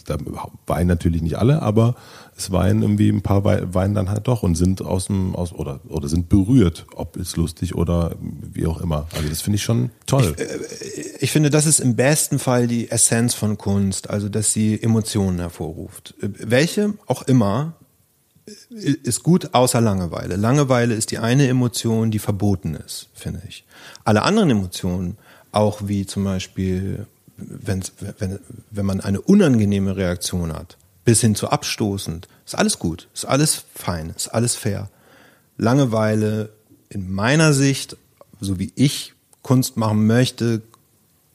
[0.05, 0.18] Da
[0.66, 1.94] weinen natürlich nicht alle, aber
[2.37, 5.81] es weinen irgendwie ein paar weinen dann halt doch und sind aus dem, aus, oder,
[5.88, 9.07] oder sind berührt, ob es lustig oder wie auch immer.
[9.16, 10.35] Also, das finde ich schon toll.
[10.37, 14.52] Ich, äh, ich finde, das ist im besten Fall die Essenz von Kunst, also, dass
[14.52, 16.14] sie Emotionen hervorruft.
[16.20, 17.76] Welche auch immer,
[18.70, 20.37] ist gut außer Langeweile.
[20.37, 23.64] Langeweile ist die eine Emotion, die verboten ist, finde ich.
[24.04, 25.18] Alle anderen Emotionen,
[25.50, 27.06] auch wie zum Beispiel,
[27.37, 27.82] wenn,
[28.70, 33.64] wenn, man eine unangenehme Reaktion hat, bis hin zu abstoßend, ist alles gut, ist alles
[33.74, 34.90] fein, ist alles fair.
[35.59, 36.50] Langeweile
[36.88, 37.96] in meiner Sicht,
[38.40, 40.62] so wie ich Kunst machen möchte,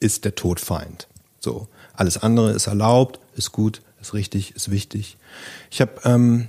[0.00, 1.08] ist der Todfeind.
[1.40, 5.16] So, alles andere ist erlaubt, ist gut, ist richtig, ist wichtig.
[5.70, 6.48] Ich habe ähm,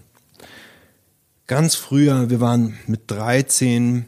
[1.48, 4.06] ganz früher, wir waren mit 13,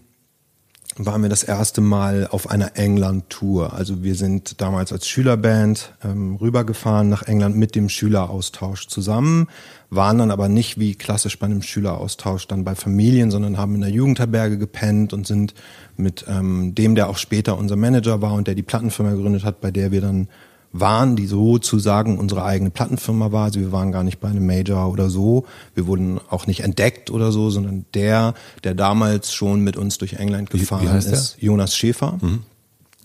[0.98, 3.74] waren wir das erste Mal auf einer England-Tour.
[3.74, 9.48] Also wir sind damals als Schülerband ähm, rübergefahren nach England mit dem Schüleraustausch zusammen,
[9.90, 13.82] waren dann aber nicht wie klassisch bei einem Schüleraustausch dann bei Familien, sondern haben in
[13.82, 15.54] der Jugendherberge gepennt und sind
[15.98, 19.60] mit ähm, dem, der auch später unser Manager war und der die Plattenfirma gegründet hat,
[19.60, 20.30] bei der wir dann
[20.80, 23.46] waren, die sozusagen unsere eigene Plattenfirma war.
[23.46, 25.46] Also wir waren gar nicht bei einem Major oder so.
[25.74, 28.34] Wir wurden auch nicht entdeckt oder so, sondern der,
[28.64, 31.44] der damals schon mit uns durch England gefahren wie, wie ist, der?
[31.44, 32.18] Jonas Schäfer.
[32.22, 32.44] Mhm.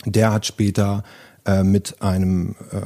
[0.05, 1.05] Der hat später
[1.47, 2.81] äh, mit einem äh,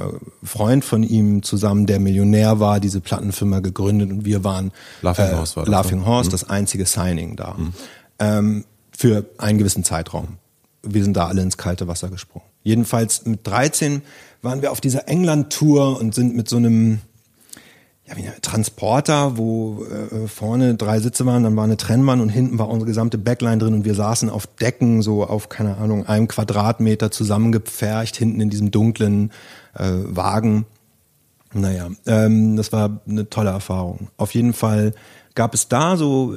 [0.44, 4.70] Freund von ihm zusammen, der Millionär war, diese Plattenfirma gegründet und wir waren
[5.03, 6.33] Laughing äh, Horse, war das, Laughing Horse, mhm.
[6.33, 7.55] das einzige Signing da.
[7.57, 7.73] Mhm.
[8.18, 8.64] Ähm,
[8.97, 10.38] für einen gewissen Zeitraum.
[10.83, 12.47] Wir sind da alle ins kalte Wasser gesprungen.
[12.62, 14.03] Jedenfalls mit 13
[14.45, 17.01] waren wir auf dieser England-Tour und sind mit so einem
[18.07, 22.29] ja, wie ein Transporter, wo äh, vorne drei Sitze waren, dann war eine Trennwand und
[22.29, 26.07] hinten war unsere gesamte Backline drin und wir saßen auf Decken, so auf, keine Ahnung,
[26.07, 29.33] einem Quadratmeter zusammengepfercht, hinten in diesem dunklen
[29.75, 30.67] äh, Wagen.
[31.55, 34.09] Naja, ähm, das war eine tolle Erfahrung.
[34.19, 34.93] Auf jeden Fall
[35.35, 36.37] gab es da so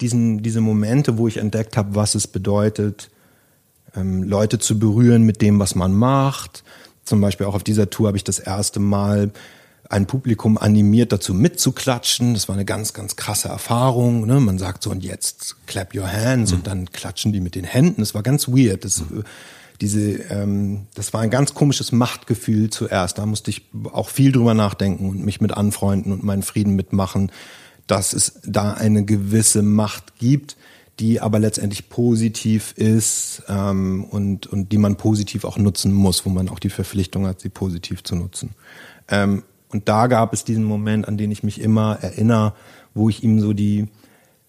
[0.00, 3.10] diesen, diese Momente, wo ich entdeckt habe, was es bedeutet,
[3.94, 6.64] ähm, Leute zu berühren mit dem, was man macht.
[7.06, 9.30] Zum Beispiel auch auf dieser Tour habe ich das erste Mal
[9.88, 12.34] ein Publikum animiert dazu mitzuklatschen.
[12.34, 14.26] Das war eine ganz, ganz krasse Erfahrung.
[14.26, 14.40] Ne?
[14.40, 16.58] Man sagt so, und jetzt clap your hands mhm.
[16.58, 18.02] und dann klatschen die mit den Händen.
[18.02, 18.84] Das war ganz weird.
[18.84, 19.22] Das, mhm.
[19.80, 23.18] diese, ähm, das war ein ganz komisches Machtgefühl zuerst.
[23.18, 27.30] Da musste ich auch viel drüber nachdenken und mich mit anfreunden und meinen Frieden mitmachen,
[27.86, 30.56] dass es da eine gewisse Macht gibt,
[30.98, 36.30] die aber letztendlich positiv ist ähm, und, und die man positiv auch nutzen muss, wo
[36.30, 38.50] man auch die Verpflichtung hat, sie positiv zu nutzen.
[39.08, 42.54] Ähm, und da gab es diesen Moment, an den ich mich immer erinnere,
[42.94, 43.88] wo ich ihm so die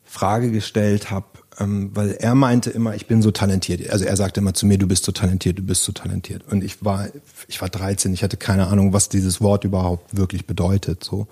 [0.04, 1.26] Frage gestellt habe,
[1.60, 3.90] ähm, weil er meinte immer, ich bin so talentiert.
[3.90, 6.44] Also er sagte immer zu mir, du bist so talentiert, du bist so talentiert.
[6.50, 7.10] Und ich war,
[7.48, 11.04] ich war 13, ich hatte keine Ahnung, was dieses Wort überhaupt wirklich bedeutet.
[11.04, 11.28] So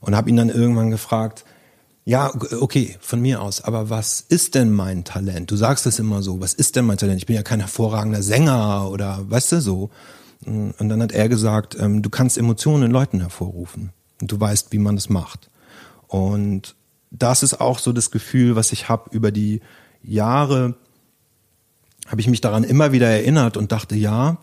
[0.00, 1.44] und habe ihn dann irgendwann gefragt,
[2.08, 5.50] ja, okay, von mir aus, aber was ist denn mein Talent?
[5.50, 7.18] Du sagst es immer so, was ist denn mein Talent?
[7.18, 9.90] Ich bin ja kein hervorragender Sänger oder weißt du so.
[10.44, 13.90] Und dann hat er gesagt, ähm, du kannst Emotionen in Leuten hervorrufen
[14.20, 15.50] und du weißt, wie man das macht.
[16.06, 16.76] Und
[17.10, 19.60] das ist auch so das Gefühl, was ich habe über die
[20.00, 20.76] Jahre,
[22.06, 24.38] habe ich mich daran immer wieder erinnert und dachte, ja,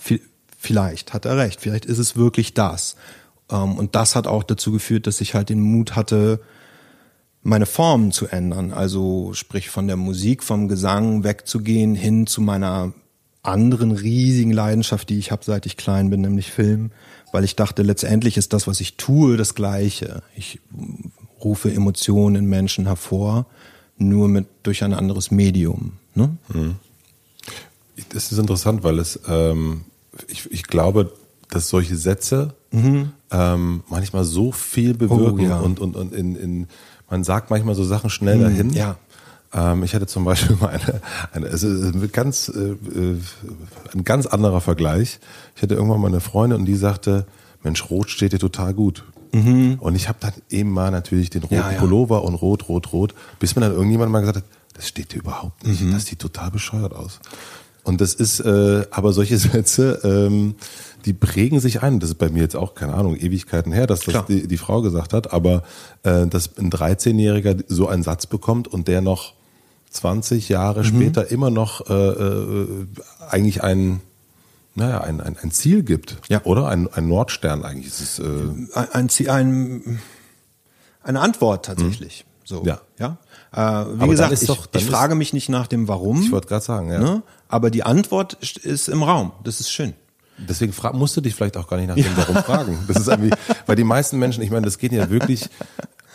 [0.58, 2.98] vielleicht hat er recht, vielleicht ist es wirklich das.
[3.50, 6.42] Ähm, und das hat auch dazu geführt, dass ich halt den Mut hatte,
[7.44, 8.72] meine Formen zu ändern.
[8.72, 12.94] Also sprich von der Musik, vom Gesang wegzugehen hin zu meiner
[13.44, 16.92] anderen riesigen Leidenschaft, die ich habe, seit ich klein bin, nämlich Film,
[17.34, 20.24] weil ich dachte, letztendlich ist das, was ich tue, das Gleiche.
[20.36, 20.60] Ich
[21.44, 23.46] rufe Emotionen in Menschen hervor,
[23.98, 25.94] nur mit durch ein anderes Medium.
[26.16, 26.38] Ne?
[26.54, 26.76] Mhm.
[28.10, 29.82] Das ist interessant, weil es, ähm,
[30.28, 31.12] ich, ich glaube,
[31.50, 33.12] dass solche Sätze mhm.
[33.30, 35.60] ähm, manchmal so viel bewirken oh, ja.
[35.60, 36.68] und, und, und in, in,
[37.14, 38.74] man sagt manchmal so Sachen schnell mhm, dahin.
[38.74, 38.96] Ja.
[39.54, 41.00] Ähm, ich hatte zum Beispiel mal eine,
[41.32, 43.20] eine es ist ein ganz, äh, äh,
[43.94, 45.20] ein ganz anderer Vergleich.
[45.56, 47.28] Ich hatte irgendwann mal eine Freundin und die sagte,
[47.62, 49.04] Mensch, Rot steht dir total gut.
[49.32, 49.78] Mhm.
[49.80, 51.78] Und ich habe dann eben mal natürlich den roten ja, ja.
[51.78, 55.20] Pullover und Rot, Rot, Rot, bis mir dann irgendjemand mal gesagt hat, das steht dir
[55.20, 55.82] überhaupt nicht.
[55.82, 55.92] Mhm.
[55.92, 57.20] Das sieht total bescheuert aus.
[57.84, 60.56] Und das ist, äh, aber solche Sätze, ähm,
[61.06, 62.00] die prägen sich ein.
[62.00, 64.82] Das ist bei mir jetzt auch, keine Ahnung, Ewigkeiten her, dass das die, die, Frau
[64.82, 65.64] gesagt hat, aber
[66.04, 69.34] äh, dass ein 13-Jähriger so einen Satz bekommt und der noch
[69.92, 70.86] 20 Jahre mhm.
[70.86, 72.88] später immer noch äh, äh,
[73.30, 74.02] eigentlich ein
[74.76, 76.42] naja, ein, ein, ein Ziel gibt, ja.
[76.46, 76.68] oder?
[76.68, 77.88] Ein, ein Nordstern eigentlich.
[77.88, 78.24] Ist es, äh
[78.74, 80.00] ein, ein, ein,
[81.04, 82.26] eine Antwort tatsächlich.
[82.26, 82.34] Mhm.
[82.44, 82.82] So, ja.
[82.98, 83.18] ja?
[83.52, 86.24] Äh, wie aber gesagt, ich, doch, ich frage mich nicht nach dem Warum.
[86.24, 87.00] Ich wollte gerade sagen, ja.
[87.00, 87.24] Ne?
[87.48, 89.32] Aber die Antwort ist im Raum.
[89.44, 89.94] Das ist schön.
[90.48, 92.78] Deswegen musst du dich vielleicht auch gar nicht nach dem Warum fragen.
[92.88, 93.32] Das ist irgendwie,
[93.66, 95.50] weil die meisten Menschen, ich meine, das geht ja wirklich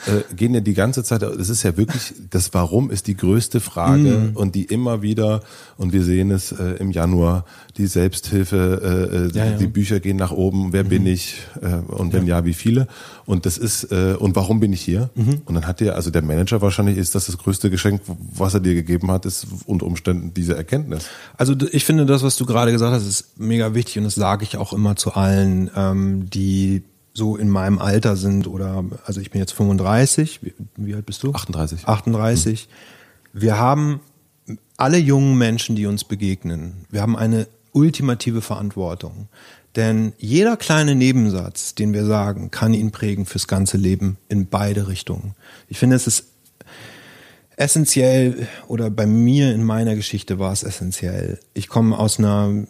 [0.07, 3.61] äh, gehen ja die ganze Zeit, das ist ja wirklich, das Warum ist die größte
[3.61, 4.37] Frage mm.
[4.37, 5.43] und die immer wieder,
[5.77, 7.45] und wir sehen es äh, im Januar,
[7.77, 9.57] die Selbsthilfe, äh, äh ja, ja.
[9.57, 10.89] die Bücher gehen nach oben, wer mhm.
[10.89, 12.39] bin ich äh, und wenn ja.
[12.39, 12.45] ja.
[12.45, 12.87] wie viele.
[13.25, 15.11] Und das ist, und warum bin ich hier?
[15.15, 15.43] Mhm.
[15.45, 18.61] Und dann hat der, also der Manager wahrscheinlich ist das das größte Geschenk, was er
[18.61, 21.05] dir gegeben hat, ist unter Umständen diese Erkenntnis.
[21.37, 24.45] Also ich finde das, was du gerade gesagt hast, ist mega wichtig und das sage
[24.45, 26.83] ich auch immer zu allen, ähm, die
[27.19, 31.23] so in meinem Alter sind oder, also ich bin jetzt 35, wie, wie alt bist
[31.23, 31.33] du?
[31.33, 31.87] 38.
[31.87, 32.69] 38.
[33.33, 33.41] Mhm.
[33.41, 34.01] Wir haben
[34.79, 39.29] alle jungen Menschen, die uns begegnen, wir haben eine ultimative Verantwortung.
[39.77, 44.89] Denn jeder kleine Nebensatz, den wir sagen, kann ihn prägen fürs ganze Leben in beide
[44.89, 45.35] Richtungen.
[45.69, 46.25] Ich finde, es ist
[47.57, 51.39] essentiell, oder bei mir in meiner Geschichte war es essentiell.
[51.55, 52.67] Ich komme aus einer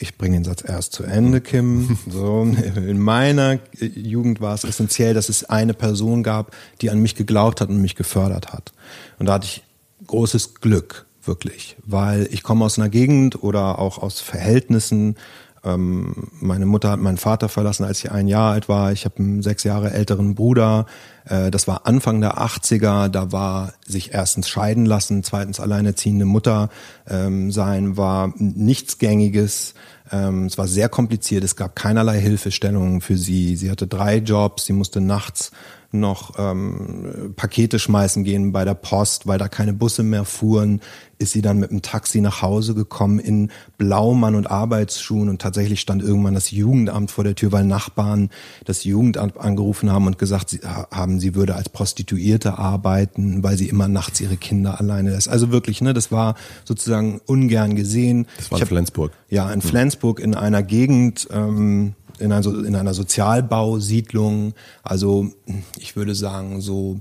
[0.00, 1.98] ich bringe den Satz erst zu Ende, Kim.
[2.10, 7.14] So, in meiner Jugend war es essentiell, dass es eine Person gab, die an mich
[7.14, 8.72] geglaubt hat und mich gefördert hat.
[9.18, 9.62] Und da hatte ich
[10.06, 15.16] großes Glück, wirklich, weil ich komme aus einer Gegend oder auch aus Verhältnissen,
[15.64, 18.92] ähm, meine Mutter hat meinen Vater verlassen, als ich ein Jahr alt war.
[18.92, 20.86] Ich habe einen sechs Jahre älteren Bruder.
[21.28, 23.08] Äh, das war Anfang der 80er.
[23.08, 26.70] Da war sich erstens scheiden lassen, zweitens alleinerziehende Mutter
[27.08, 29.74] ähm, sein, war nichts Gängiges.
[30.10, 33.56] Ähm, es war sehr kompliziert, es gab keinerlei Hilfestellungen für sie.
[33.56, 35.52] Sie hatte drei Jobs, sie musste nachts
[35.90, 40.82] noch ähm, Pakete schmeißen gehen bei der Post, weil da keine Busse mehr fuhren,
[41.18, 45.80] ist sie dann mit dem Taxi nach Hause gekommen in Blaumann und Arbeitsschuhen und tatsächlich
[45.80, 48.28] stand irgendwann das Jugendamt vor der Tür, weil Nachbarn
[48.66, 53.68] das Jugendamt angerufen haben und gesagt sie, haben, sie würde als Prostituierte arbeiten, weil sie
[53.68, 55.28] immer nachts ihre Kinder alleine lässt.
[55.28, 58.26] Also wirklich, ne, das war sozusagen ungern gesehen.
[58.36, 59.12] Das war in hab, Flensburg.
[59.28, 64.54] Ja, in Flensburg in einer Gegend, ähm, in, einer, in einer Sozialbausiedlung.
[64.82, 65.30] Also
[65.78, 67.00] ich würde sagen, so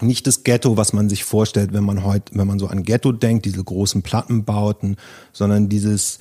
[0.00, 3.12] nicht das Ghetto, was man sich vorstellt, wenn man heute, wenn man so an Ghetto
[3.12, 4.96] denkt, diese großen Plattenbauten,
[5.32, 6.18] sondern dieses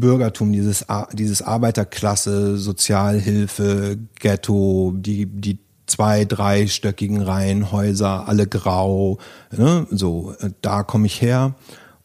[0.00, 9.18] Bürgertum, dieses, dieses Arbeiterklasse, Sozialhilfe, Ghetto, die, die zwei, dreistöckigen Reihenhäuser, alle grau,
[9.50, 9.86] ne?
[9.90, 11.54] so, äh, da komme ich her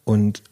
[0.04, 0.42] und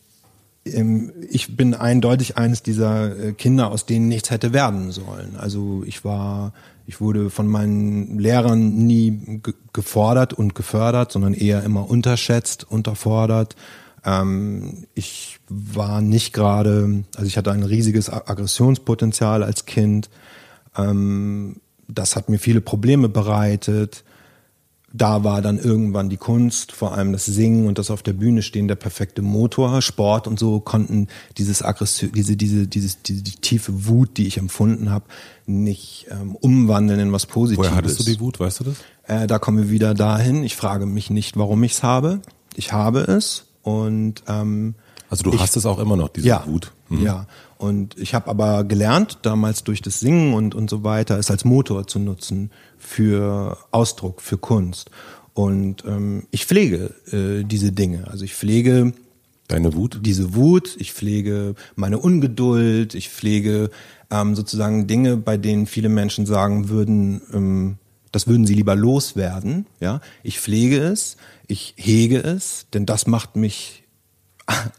[1.30, 5.36] ich bin eindeutig eines dieser äh, Kinder, aus denen nichts hätte werden sollen.
[5.38, 6.52] Also ich war,
[6.86, 9.40] ich wurde von meinen Lehrern nie
[9.72, 13.56] gefordert und gefördert, sondern eher immer unterschätzt, unterfordert.
[14.04, 20.10] Ähm, ich war nicht gerade, also ich hatte ein riesiges Aggressionspotenzial als Kind.
[20.76, 21.56] Ähm,
[21.88, 24.04] das hat mir viele Probleme bereitet
[24.92, 28.40] da war dann irgendwann die Kunst, vor allem das Singen und das auf der Bühne
[28.40, 29.82] stehen, der perfekte Motor.
[29.82, 34.38] Sport und so konnten dieses Aggression, diese, diese, dieses, diese die tiefe Wut, die ich
[34.38, 35.04] empfunden habe,
[35.46, 37.66] nicht ähm, umwandeln in was Positives.
[37.66, 38.76] Woher hattest du die Wut, weißt du das?
[39.06, 40.42] Äh, da kommen wir wieder dahin.
[40.42, 42.20] Ich frage mich nicht, warum ich es habe.
[42.54, 44.74] Ich habe es und ähm,
[45.10, 46.72] also du ich, hast es auch immer noch, diese ja, Wut.
[46.88, 47.04] Mhm.
[47.04, 47.26] Ja.
[47.58, 51.44] Und ich habe aber gelernt, damals durch das Singen und, und so weiter, es als
[51.44, 54.90] Motor zu nutzen für Ausdruck, für Kunst.
[55.34, 58.08] Und ähm, ich pflege äh, diese Dinge.
[58.08, 58.92] Also ich pflege
[59.48, 60.00] Deine Wut?
[60.02, 63.70] Diese Wut, ich pflege meine Ungeduld, ich pflege
[64.10, 67.78] ähm, sozusagen Dinge, bei denen viele Menschen sagen würden, ähm,
[68.12, 69.66] das würden sie lieber loswerden.
[69.80, 71.16] Ja, ich pflege es,
[71.46, 73.84] ich hege es, denn das macht mich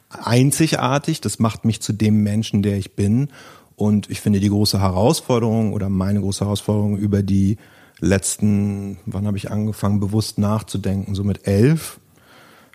[0.10, 3.30] einzigartig, das macht mich zu dem Menschen, der ich bin.
[3.76, 7.58] Und ich finde die große Herausforderung oder meine große Herausforderung über die
[8.00, 12.00] letzten, wann habe ich angefangen, bewusst nachzudenken, so mit elf,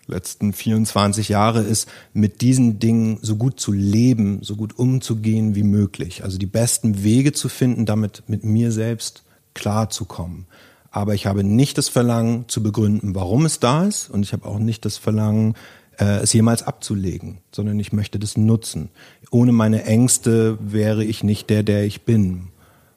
[0.07, 5.63] letzten 24 Jahre ist, mit diesen Dingen so gut zu leben, so gut umzugehen wie
[5.63, 6.25] möglich.
[6.25, 10.47] Also die besten Wege zu finden, damit mit mir selbst klarzukommen.
[10.91, 14.11] Aber ich habe nicht das Verlangen zu begründen, warum es da ist.
[14.11, 15.55] Und ich habe auch nicht das Verlangen,
[15.99, 18.91] äh, es jemals abzulegen, sondern ich möchte das nutzen.
[19.31, 22.49] Ohne meine Ängste wäre ich nicht der, der ich bin.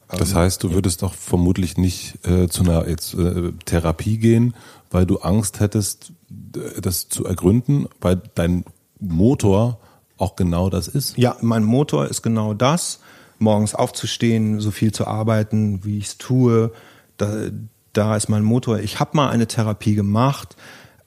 [0.09, 4.53] Das heißt, du würdest doch vermutlich nicht äh, zu einer jetzt, äh, Therapie gehen,
[4.89, 8.63] weil du Angst hättest, das zu ergründen, weil dein
[8.99, 9.79] Motor
[10.17, 11.17] auch genau das ist.
[11.17, 12.99] Ja, mein Motor ist genau das.
[13.39, 16.71] Morgens aufzustehen, so viel zu arbeiten, wie ich es tue.
[17.17, 17.49] Da,
[17.93, 18.79] da ist mein Motor.
[18.79, 20.55] Ich habe mal eine Therapie gemacht.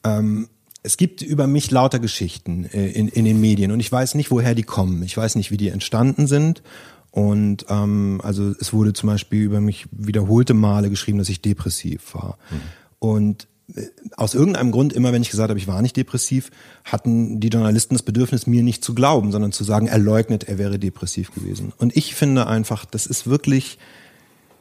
[0.03, 0.47] Ähm,
[0.83, 4.31] es gibt über mich lauter Geschichten äh, in, in den Medien und ich weiß nicht,
[4.31, 5.03] woher die kommen.
[5.03, 6.63] Ich weiß nicht, wie die entstanden sind.
[7.11, 12.15] Und ähm, also es wurde zum Beispiel über mich wiederholte Male geschrieben, dass ich depressiv
[12.15, 12.37] war.
[12.49, 12.61] Mhm.
[12.99, 13.81] Und äh,
[14.15, 16.51] aus irgendeinem Grund, immer wenn ich gesagt habe, ich war nicht depressiv,
[16.85, 20.57] hatten die Journalisten das Bedürfnis, mir nicht zu glauben, sondern zu sagen, er leugnet, er
[20.57, 21.73] wäre depressiv gewesen.
[21.77, 23.77] Und ich finde einfach, das ist wirklich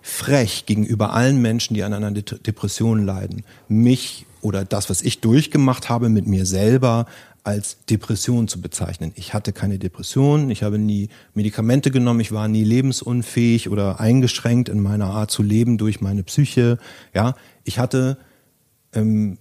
[0.02, 5.88] frech gegenüber allen Menschen, die an einer Depression leiden, mich oder das, was ich durchgemacht
[5.88, 7.06] habe mit mir selber,
[7.42, 9.12] als Depression zu bezeichnen.
[9.14, 14.68] Ich hatte keine Depression, ich habe nie Medikamente genommen, ich war nie lebensunfähig oder eingeschränkt
[14.68, 16.78] in meiner Art zu leben durch meine Psyche.
[17.14, 18.18] Ja, ich hatte
[18.92, 19.38] ähm,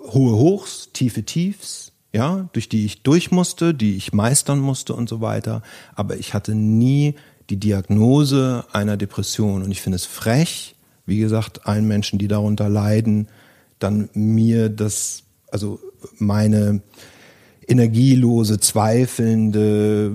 [0.00, 5.08] hohe Hochs, tiefe Tiefs, ja, durch die ich durch musste, die ich meistern musste und
[5.08, 5.62] so weiter.
[5.94, 7.14] Aber ich hatte nie
[7.50, 12.68] die Diagnose einer Depression und ich finde es frech, wie gesagt, allen Menschen, die darunter
[12.68, 13.28] leiden,
[13.80, 15.80] dann mir das, also
[16.18, 16.82] meine
[17.66, 20.12] energielose, zweifelnde,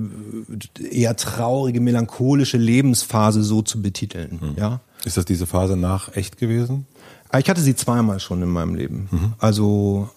[0.92, 4.40] eher traurige, melancholische Lebensphase so zu betiteln.
[4.42, 4.56] Mhm.
[4.58, 4.82] Ja?
[5.06, 6.86] Ist das diese Phase nach echt gewesen?
[7.30, 9.08] Ah, ich hatte sie zweimal schon in meinem Leben.
[9.12, 9.34] Mhm.
[9.40, 10.10] Also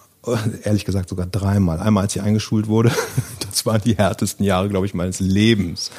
[0.65, 1.81] ehrlich gesagt sogar dreimal.
[1.81, 2.93] Einmal, als sie eingeschult wurde.
[3.49, 5.91] Das waren die härtesten Jahre, glaube ich, meines Lebens.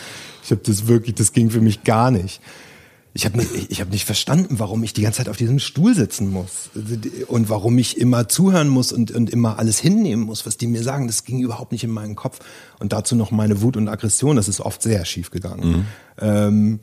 [0.44, 2.40] Ich habe das wirklich, das ging für mich gar nicht
[3.14, 5.96] ich habe nicht, ich hab nicht verstanden, warum ich die ganze Zeit auf diesem Stuhl
[5.96, 6.70] sitzen muss
[7.28, 10.84] und warum ich immer zuhören muss und, und immer alles hinnehmen muss, was die mir
[10.84, 11.08] sagen.
[11.08, 12.40] Das ging überhaupt nicht in meinen Kopf.
[12.78, 15.70] Und dazu noch meine Wut und Aggression, das ist oft sehr schief gegangen.
[15.70, 15.86] Mhm.
[16.20, 16.80] Ähm,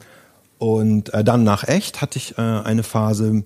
[0.58, 3.44] und äh, dann nach echt hatte ich äh, eine Phase,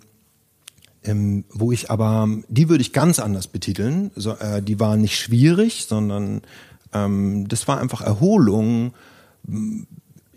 [1.04, 4.10] ähm, wo ich aber, die würde ich ganz anders betiteln.
[4.16, 6.42] So, äh, die war nicht schwierig, sondern
[6.94, 8.94] ähm, das war einfach Erholung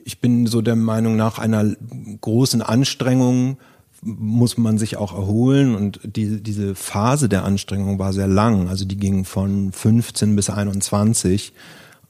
[0.03, 1.75] ich bin so der Meinung, nach einer
[2.21, 3.57] großen Anstrengung
[4.01, 8.67] muss man sich auch erholen und die, diese Phase der Anstrengung war sehr lang.
[8.67, 11.53] Also die ging von 15 bis 21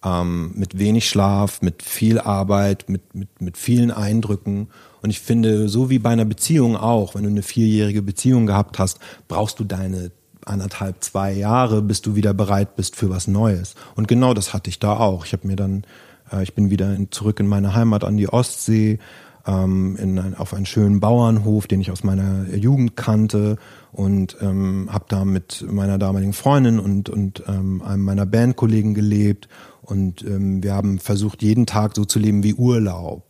[0.03, 4.69] ähm, mit wenig Schlaf, mit viel Arbeit, mit, mit, mit vielen Eindrücken.
[5.01, 8.79] Und ich finde, so wie bei einer Beziehung auch, wenn du eine vierjährige Beziehung gehabt
[8.79, 10.11] hast, brauchst du deine
[10.45, 13.75] anderthalb, zwei Jahre, bis du wieder bereit bist für was Neues.
[13.95, 15.25] Und genau das hatte ich da auch.
[15.25, 15.85] Ich habe mir dann,
[16.31, 18.99] äh, ich bin wieder in, zurück in meine Heimat an die Ostsee,
[19.45, 23.57] ähm, in ein, auf einen schönen Bauernhof, den ich aus meiner Jugend kannte
[23.91, 29.49] und ähm, habe da mit meiner damaligen Freundin und, und ähm, einem meiner Bandkollegen gelebt
[29.81, 33.23] und ähm, wir haben versucht, jeden Tag so zu leben wie Urlaub.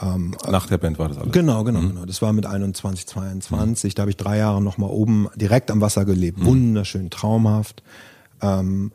[0.00, 1.32] Ähm, Nach der Band war das alles?
[1.32, 1.88] Genau, genau, mhm.
[1.90, 2.04] genau.
[2.06, 3.92] Das war mit 21, 22.
[3.92, 3.94] Mhm.
[3.94, 6.40] Da habe ich drei Jahre nochmal oben direkt am Wasser gelebt.
[6.40, 6.46] Mhm.
[6.46, 7.82] Wunderschön, traumhaft.
[8.40, 8.92] Ähm,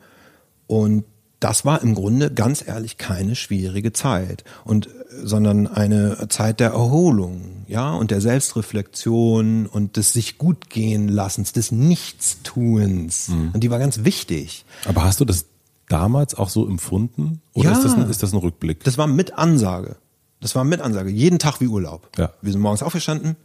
[0.66, 1.04] und
[1.40, 4.88] das war im Grunde ganz ehrlich keine schwierige Zeit und
[5.22, 11.52] sondern eine Zeit der Erholung, ja, und der Selbstreflexion und des sich gut gehen lassens,
[11.52, 13.28] des Nichtstuens.
[13.28, 13.50] Mhm.
[13.52, 14.64] Und die war ganz wichtig.
[14.86, 15.46] Aber hast du das
[15.88, 17.40] damals auch so empfunden?
[17.54, 18.84] Oder ja, ist, das ein, ist das ein Rückblick?
[18.84, 19.96] Das war mit Ansage.
[20.40, 21.10] Das war mit Ansage.
[21.10, 22.10] Jeden Tag wie Urlaub.
[22.16, 22.30] Ja.
[22.42, 23.36] Wir sind morgens aufgestanden.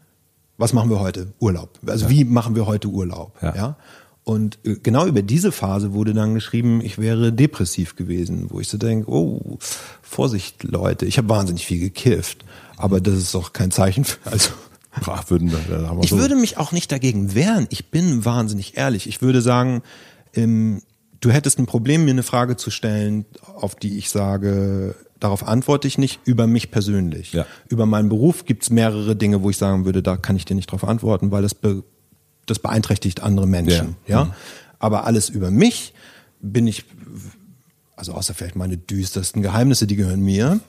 [0.58, 1.34] Was machen wir heute?
[1.39, 1.80] Urlaub.
[1.88, 2.12] Also ja.
[2.12, 3.38] wie machen wir heute Urlaub?
[3.41, 3.56] Ja.
[3.56, 3.76] ja?
[4.24, 8.70] Und äh, genau über diese Phase wurde dann geschrieben, ich wäre depressiv gewesen, wo ich
[8.70, 9.58] so denke, oh,
[10.02, 12.46] Vorsicht, Leute, ich habe wahnsinnig viel gekifft,
[12.78, 14.52] aber das ist doch kein Zeichen für, also
[15.06, 16.20] Ach, würden wir, haben wir ich so.
[16.20, 17.66] würde mich auch nicht dagegen wehren.
[17.72, 19.08] Ich bin wahnsinnig ehrlich.
[19.08, 19.82] Ich würde sagen,
[20.36, 20.84] ähm,
[21.20, 25.88] du hättest ein Problem, mir eine Frage zu stellen, auf die ich sage, darauf antworte
[25.88, 27.34] ich nicht, über mich persönlich.
[27.34, 27.46] Ja.
[27.70, 30.56] Über meinen Beruf gibt es mehrere Dinge, wo ich sagen würde, da kann ich dir
[30.56, 31.84] nicht darauf antworten, weil das, be
[32.46, 33.96] das beeinträchtigt andere Menschen.
[34.08, 34.20] Ja.
[34.20, 34.26] ja?
[34.26, 34.34] Mhm.
[34.80, 35.94] Aber alles über mich
[36.41, 36.86] bin ich,
[37.96, 40.60] also außer vielleicht meine düstersten Geheimnisse, die gehören mir.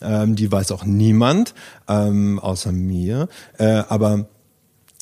[0.00, 1.54] Ähm, die weiß auch niemand,
[1.88, 3.28] ähm, außer mir.
[3.58, 4.26] Äh, aber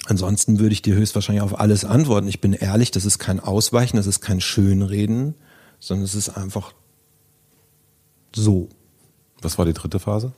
[0.06, 2.26] Ansonsten würde ich dir höchstwahrscheinlich auf alles antworten.
[2.26, 5.34] Ich bin ehrlich, das ist kein Ausweichen, das ist kein Schönreden,
[5.78, 6.72] sondern es ist einfach
[8.34, 8.68] so.
[9.42, 10.32] Was war die dritte Phase?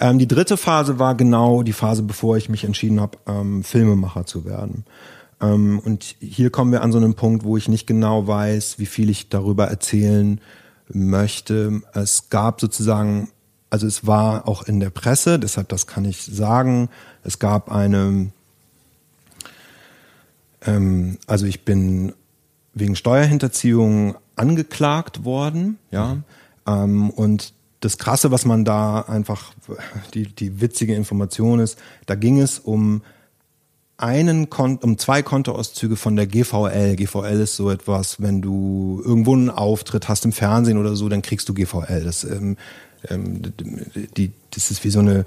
[0.00, 4.26] Ähm, die dritte Phase war genau die Phase, bevor ich mich entschieden habe, ähm, Filmemacher
[4.26, 4.84] zu werden.
[5.40, 8.86] Ähm, und hier kommen wir an so einen Punkt, wo ich nicht genau weiß, wie
[8.86, 10.40] viel ich darüber erzählen
[10.88, 11.82] möchte.
[11.92, 13.28] Es gab sozusagen,
[13.70, 16.88] also es war auch in der Presse, deshalb das kann ich sagen,
[17.22, 18.30] es gab eine
[20.62, 22.12] ähm, also ich bin
[22.74, 26.14] wegen Steuerhinterziehung angeklagt worden, ja.
[26.14, 26.24] Mhm.
[26.66, 29.52] Ähm, und das Krasse, was man da einfach,
[30.14, 33.02] die, die witzige Information ist, da ging es um
[33.98, 36.96] einen Konto, um zwei Kontoauszüge von der GVL.
[36.96, 41.20] GVL ist so etwas, wenn du irgendwo einen Auftritt hast im Fernsehen oder so, dann
[41.20, 42.04] kriegst du GVL.
[42.04, 42.56] Das, ähm,
[43.08, 43.42] ähm,
[44.16, 45.24] die, das ist wie so eine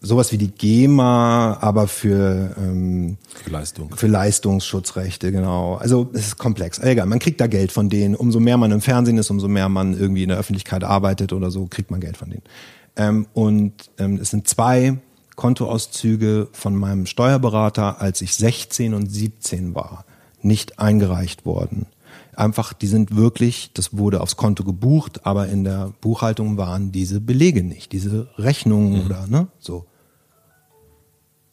[0.00, 3.90] sowas wie die GEMA, aber für, ähm, für Leistung.
[3.96, 5.74] Für Leistungsschutzrechte, genau.
[5.74, 6.78] Also es ist komplex.
[6.78, 8.14] Egal, man kriegt da Geld von denen.
[8.14, 11.50] Umso mehr man im Fernsehen ist, umso mehr man irgendwie in der Öffentlichkeit arbeitet oder
[11.50, 12.44] so, kriegt man Geld von denen.
[12.96, 14.98] Ähm, und ähm, es sind zwei
[15.38, 20.04] Kontoauszüge von meinem Steuerberater, als ich 16 und 17 war,
[20.42, 21.86] nicht eingereicht worden
[22.38, 27.20] einfach, die sind wirklich, das wurde aufs Konto gebucht, aber in der Buchhaltung waren diese
[27.20, 29.06] Belege nicht, diese Rechnungen mhm.
[29.06, 29.86] oder ne, so.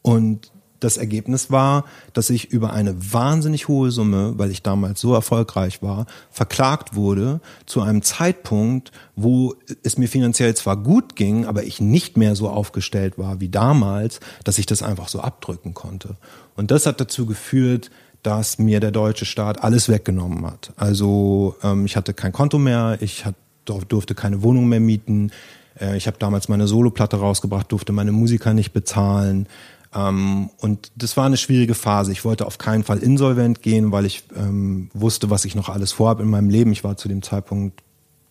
[0.02, 5.14] Und das Ergebnis war, dass ich über eine wahnsinnig hohe Summe, weil ich damals so
[5.14, 11.64] erfolgreich war, verklagt wurde zu einem Zeitpunkt, wo es mir finanziell zwar gut ging, aber
[11.64, 16.18] ich nicht mehr so aufgestellt war wie damals, dass ich das einfach so abdrücken konnte.
[16.56, 17.90] Und das hat dazu geführt,
[18.24, 20.74] dass mir der deutsche Staat alles weggenommen hat.
[20.78, 25.32] Also ähm, ich hatte kein Konto mehr, ich hat, durfte keine Wohnung mehr mieten,
[25.80, 29.48] äh, ich habe damals meine Soloplatte rausgebracht, durfte meine Musiker nicht bezahlen.
[29.96, 32.12] Ähm, und das war eine schwierige Phase.
[32.12, 35.94] Ich wollte auf keinen Fall insolvent gehen, weil ich ähm, wusste, was ich noch alles
[35.94, 36.72] vorhabe in meinem Leben.
[36.72, 37.82] Ich war zu dem Zeitpunkt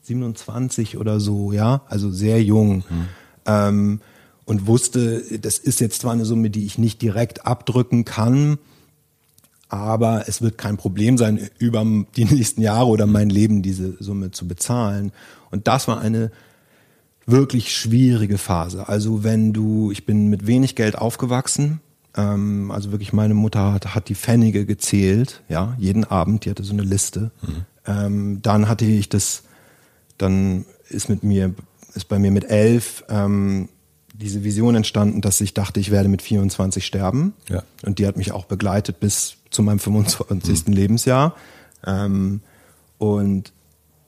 [0.02, 2.84] 27 oder so, ja, also sehr jung.
[2.88, 3.08] Mhm.
[3.46, 4.00] Ähm,
[4.44, 8.58] und wusste, das ist jetzt zwar eine Summe, die ich nicht direkt abdrücken kann,
[9.70, 11.82] aber es wird kein Problem sein, über
[12.14, 15.12] die nächsten Jahre oder mein Leben diese Summe zu bezahlen.
[15.50, 16.30] Und das war eine
[17.26, 18.88] wirklich schwierige Phase.
[18.88, 21.80] Also wenn du, ich bin mit wenig Geld aufgewachsen,
[22.16, 26.64] ähm, also wirklich meine Mutter hat, hat die Pfennige gezählt, ja, jeden Abend, die hatte
[26.64, 27.30] so eine Liste.
[27.42, 27.64] Mhm.
[27.86, 29.42] Ähm, dann hatte ich das,
[30.18, 31.54] dann ist mit mir,
[31.94, 33.68] ist bei mir mit elf ähm,
[34.12, 37.34] diese Vision entstanden, dass ich dachte, ich werde mit 24 sterben.
[37.48, 37.62] Ja.
[37.82, 40.68] Und die hat mich auch begleitet bis zu meinem 25.
[40.68, 40.72] Mhm.
[40.72, 41.34] Lebensjahr.
[41.84, 42.40] Ähm,
[42.98, 43.52] und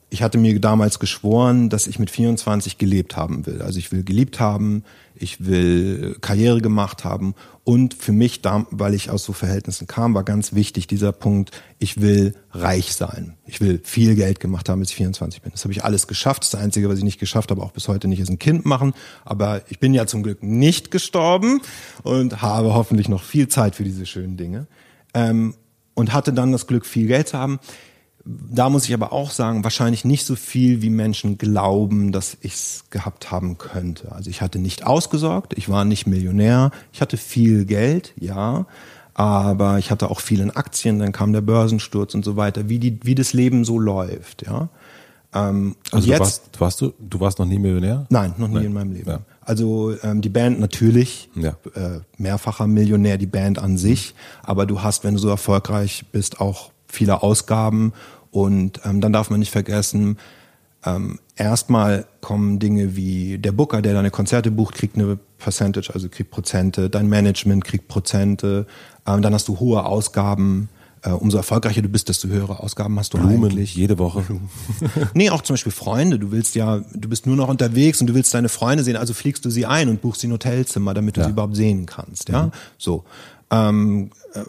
[0.08, 3.60] ich hatte mir damals geschworen, dass ich mit 24 gelebt haben will.
[3.60, 4.84] Also ich will geliebt haben,
[5.16, 7.34] ich will Karriere gemacht haben
[7.64, 8.40] und für mich,
[8.70, 11.50] weil ich aus so Verhältnissen kam, war ganz wichtig dieser Punkt,
[11.80, 13.36] ich will reich sein.
[13.46, 15.50] Ich will viel Geld gemacht haben, bis ich 24 bin.
[15.50, 16.44] Das habe ich alles geschafft.
[16.44, 18.94] Das, Einzige, was ich nicht geschafft habe, auch bis heute nicht, ist ein Kind machen.
[19.24, 21.60] Aber ich bin ja zum Glück nicht gestorben
[22.04, 24.68] und habe hoffentlich noch viel Zeit für diese schönen Dinge.
[25.14, 25.54] Ähm,
[25.94, 27.58] und hatte dann das Glück, viel Geld zu haben
[28.26, 32.54] da muss ich aber auch sagen, wahrscheinlich nicht so viel, wie Menschen glauben, dass ich
[32.54, 34.10] es gehabt haben könnte.
[34.12, 38.66] Also ich hatte nicht ausgesorgt, ich war nicht Millionär, ich hatte viel Geld, ja,
[39.14, 42.80] aber ich hatte auch viel in Aktien, dann kam der Börsensturz und so weiter, wie,
[42.80, 44.68] die, wie das Leben so läuft, ja.
[45.32, 46.18] Ähm, also jetzt,
[46.52, 48.06] du warst, warst, du, du warst noch nie Millionär?
[48.10, 48.64] Nein, noch nie Nein.
[48.64, 49.10] in meinem Leben.
[49.10, 49.20] Ja.
[49.40, 51.50] Also ähm, die Band natürlich, ja.
[51.74, 56.40] äh, mehrfacher Millionär, die Band an sich, aber du hast, wenn du so erfolgreich bist,
[56.40, 57.92] auch viele Ausgaben
[58.30, 60.18] und ähm, dann darf man nicht vergessen,
[60.86, 66.08] ähm, erstmal kommen Dinge wie der Booker, der deine Konzerte bucht, kriegt eine Percentage, also
[66.08, 68.66] kriegt Prozente, dein Management kriegt Prozente,
[69.06, 70.68] ähm, dann hast du hohe Ausgaben.
[71.02, 73.76] Äh, umso erfolgreicher du bist, desto höhere Ausgaben hast du Blumen eigentlich.
[73.76, 74.24] jede Woche.
[75.14, 76.18] nee, auch zum Beispiel Freunde.
[76.18, 79.12] Du willst ja, du bist nur noch unterwegs und du willst deine Freunde sehen, also
[79.12, 81.26] fliegst du sie ein und buchst sie ein Hotelzimmer, damit du ja.
[81.26, 82.28] sie überhaupt sehen kannst.
[82.30, 82.50] Ja, mhm.
[82.78, 83.04] so.
[83.50, 84.40] Ähm, äh,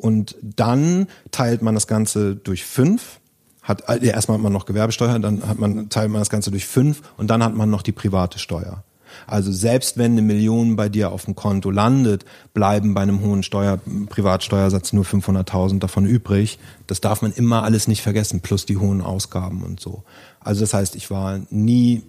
[0.00, 3.20] und dann teilt man das Ganze durch fünf.
[3.62, 6.66] Hat, äh, erstmal hat man noch Gewerbesteuer, dann hat man, teilt man das Ganze durch
[6.66, 8.84] fünf und dann hat man noch die private Steuer.
[9.26, 12.24] Also selbst wenn eine Million bei dir auf dem Konto landet,
[12.54, 13.78] bleiben bei einem hohen Steuer,
[14.08, 16.58] Privatsteuersatz nur 500.000 davon übrig.
[16.86, 20.02] Das darf man immer alles nicht vergessen, plus die hohen Ausgaben und so.
[20.40, 22.02] Also das heißt, ich war nie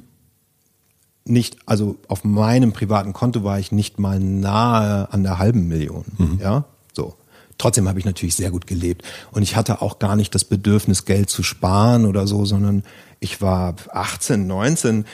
[1.26, 6.06] nicht, also auf meinem privaten Konto war ich nicht mal nahe an der halben Million.
[6.18, 6.40] Mhm.
[6.42, 7.16] Ja, so.
[7.58, 9.04] Trotzdem habe ich natürlich sehr gut gelebt.
[9.32, 12.84] Und ich hatte auch gar nicht das Bedürfnis, Geld zu sparen oder so, sondern
[13.20, 15.06] ich war 18, 19.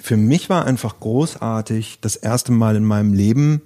[0.00, 3.62] Für mich war einfach großartig, das erste Mal in meinem Leben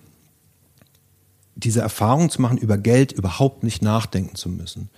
[1.55, 4.89] diese Erfahrung zu machen, über Geld überhaupt nicht nachdenken zu müssen.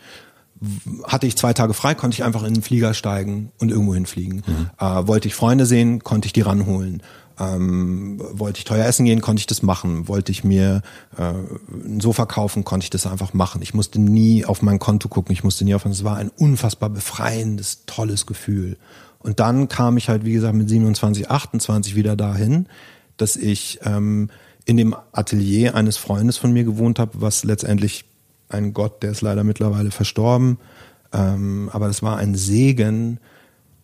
[1.04, 4.42] Hatte ich zwei Tage frei, konnte ich einfach in den Flieger steigen und irgendwo hinfliegen.
[4.46, 4.70] Mhm.
[4.78, 7.02] Äh, wollte ich Freunde sehen, konnte ich die ranholen.
[7.42, 10.06] Ähm, wollte ich teuer essen gehen, konnte ich das machen.
[10.06, 10.82] Wollte ich mir
[11.16, 11.32] äh,
[11.72, 13.62] ein Sofa kaufen, konnte ich das einfach machen.
[13.62, 15.84] Ich musste nie auf mein Konto gucken, ich musste nie auf.
[15.84, 18.76] Es war ein unfassbar befreiendes, tolles Gefühl.
[19.18, 22.66] Und dann kam ich halt, wie gesagt, mit 27, 28 wieder dahin,
[23.16, 24.30] dass ich ähm,
[24.64, 28.04] in dem Atelier eines Freundes von mir gewohnt habe, was letztendlich
[28.48, 30.58] ein Gott, der ist leider mittlerweile verstorben,
[31.12, 33.18] ähm, aber das war ein Segen,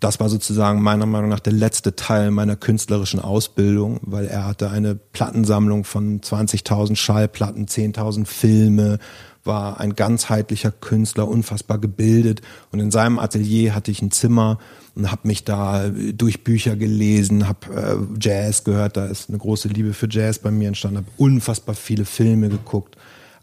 [0.00, 4.70] das war sozusagen meiner Meinung nach der letzte Teil meiner künstlerischen Ausbildung, weil er hatte
[4.70, 8.98] eine Plattensammlung von 20.000 Schallplatten, 10.000 Filme,
[9.44, 14.58] war ein ganzheitlicher Künstler, unfassbar gebildet und in seinem Atelier hatte ich ein Zimmer
[14.94, 19.68] und habe mich da durch Bücher gelesen, habe äh, Jazz gehört, da ist eine große
[19.68, 22.96] Liebe für Jazz bei mir entstanden, habe unfassbar viele Filme geguckt.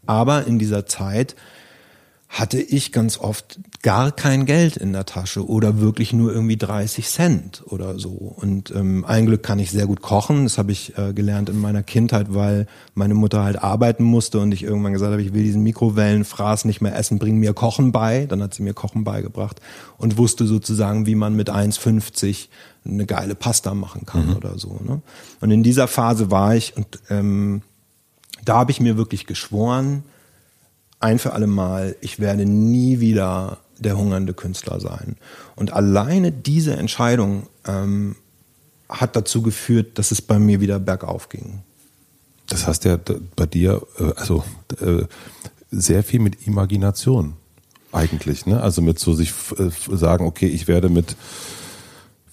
[0.06, 1.34] Aber in dieser Zeit
[2.28, 7.06] hatte ich ganz oft gar kein Geld in der Tasche oder wirklich nur irgendwie 30
[7.06, 8.10] Cent oder so.
[8.10, 10.44] Und ähm, ein Glück kann ich sehr gut kochen.
[10.44, 14.50] Das habe ich äh, gelernt in meiner Kindheit, weil meine Mutter halt arbeiten musste und
[14.52, 18.26] ich irgendwann gesagt habe, ich will diesen Mikrowellenfraß nicht mehr essen, bring mir Kochen bei.
[18.26, 19.60] Dann hat sie mir Kochen beigebracht
[19.96, 22.48] und wusste sozusagen, wie man mit 1,50
[22.84, 24.36] eine geile Pasta machen kann mhm.
[24.36, 24.80] oder so.
[24.84, 25.00] Ne?
[25.40, 27.62] Und in dieser Phase war ich und ähm,
[28.44, 30.02] da habe ich mir wirklich geschworen,
[31.00, 35.16] ein für alle Mal, ich werde nie wieder der hungernde Künstler sein.
[35.54, 38.16] Und alleine diese Entscheidung ähm,
[38.88, 41.60] hat dazu geführt, dass es bei mir wieder bergauf ging.
[42.48, 42.98] Das heißt ja
[43.34, 44.44] bei dir, äh, also
[44.80, 45.04] äh,
[45.70, 47.34] sehr viel mit Imagination
[47.92, 48.62] eigentlich, ne?
[48.62, 51.16] Also mit so sich äh, sagen, okay, ich werde mit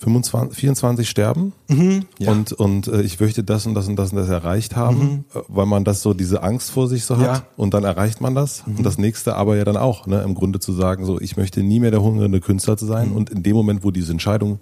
[0.04, 2.32] 25, 24 sterben mhm, ja.
[2.32, 5.24] und, und äh, ich möchte das und das und das und das erreicht haben, mhm.
[5.34, 7.44] Äh, weil man das so diese Angst vor sich so hat ja.
[7.56, 8.68] und dann erreicht man das.
[8.68, 8.78] Mhm.
[8.78, 11.64] Und das nächste aber ja dann auch, ne, im Grunde zu sagen, so ich möchte
[11.64, 13.16] nie mehr der hungrende Künstler zu sein mhm.
[13.16, 14.60] und in dem Moment, wo diese Entscheidung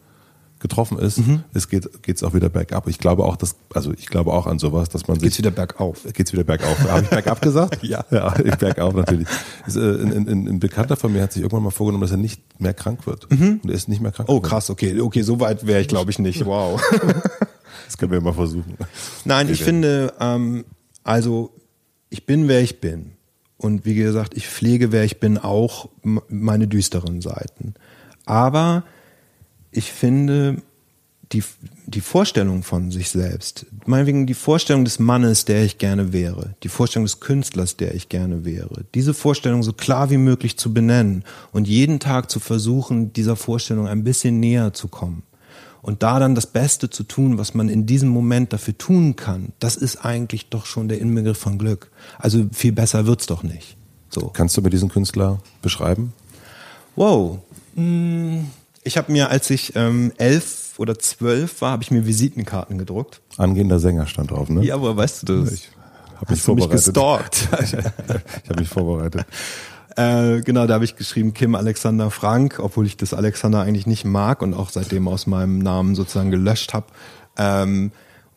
[0.62, 1.43] getroffen ist, mhm.
[1.53, 2.88] es geht geht's auch wieder bergab.
[2.88, 5.51] Ich glaube auch, dass also ich glaube auch an sowas, dass man sich geht's wieder
[5.51, 6.05] bergauf.
[6.14, 6.80] Geht's wieder bergauf.
[6.88, 7.84] Habe ich bergab gesagt?
[7.84, 9.28] ja, ja, bergauf natürlich.
[9.66, 12.18] Ist, äh, ein, ein, ein, Bekannter von mir hat sich irgendwann mal vorgenommen, dass er
[12.18, 13.30] nicht mehr krank wird.
[13.32, 13.59] Mhm.
[13.64, 14.30] Und er ist nicht mehr krank.
[14.30, 16.45] Oh krass, okay, okay, so weit wäre ich glaube ich nicht.
[16.45, 16.82] Wow.
[17.86, 18.78] das können wir mal versuchen.
[19.26, 20.66] Nein, ich finde, ähm,
[21.03, 21.55] also
[22.09, 23.14] ich bin wer ich bin.
[23.57, 27.74] Und wie gesagt, ich pflege wer ich bin auch meine düsteren Seiten.
[28.26, 28.84] Aber
[29.72, 30.61] ich finde,
[31.32, 31.43] die,
[31.86, 36.67] die Vorstellung von sich selbst, meinetwegen die Vorstellung des Mannes, der ich gerne wäre, die
[36.67, 41.24] Vorstellung des Künstlers, der ich gerne wäre, diese Vorstellung so klar wie möglich zu benennen
[41.51, 45.24] und jeden Tag zu versuchen, dieser Vorstellung ein bisschen näher zu kommen.
[45.82, 49.51] Und da dann das Beste zu tun, was man in diesem Moment dafür tun kann,
[49.57, 51.89] das ist eigentlich doch schon der Inbegriff von Glück.
[52.19, 53.78] Also viel besser wird's doch nicht.
[54.09, 54.28] So.
[54.28, 56.13] Kannst du mir diesen Künstler beschreiben?
[56.95, 57.39] Wow.
[58.84, 63.21] Ich habe mir, als ich ähm, elf oder zwölf war, habe ich mir Visitenkarten gedruckt.
[63.38, 64.63] Angehender Sänger stand drauf, ne?
[64.63, 65.51] Ja, aber weißt du das?
[65.53, 65.69] Ich
[66.15, 66.86] habe mich du mich vorbereitet.
[66.86, 67.47] gestalkt?
[68.43, 69.25] ich habe mich vorbereitet.
[69.97, 74.05] Äh, genau, da habe ich geschrieben Kim Alexander Frank, obwohl ich das Alexander eigentlich nicht
[74.05, 76.88] mag und auch seitdem aus meinem Namen sozusagen gelöscht habe.
[77.38, 77.91] Ähm,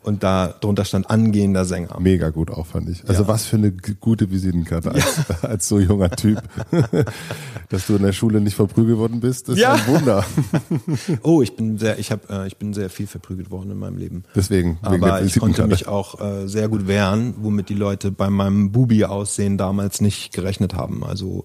[0.05, 1.98] und da drunter stand angehender Sänger.
[1.98, 3.02] Mega gut auch, fand ich.
[3.09, 3.28] Also Ja.
[3.28, 6.40] was für eine gute Visitenkarte als, als so junger Typ.
[7.70, 9.72] Dass du in der Schule nicht verprügelt worden bist, ist Ja.
[9.74, 10.24] ein Wunder.
[11.22, 13.96] Oh, ich bin sehr, ich habe, äh, ich bin sehr viel verprügelt worden in meinem
[13.96, 14.24] Leben.
[14.34, 18.72] Deswegen, Aber ich konnte mich auch äh, sehr gut wehren, womit die Leute bei meinem
[18.72, 21.02] Bubi-Aussehen damals nicht gerechnet haben.
[21.05, 21.44] Also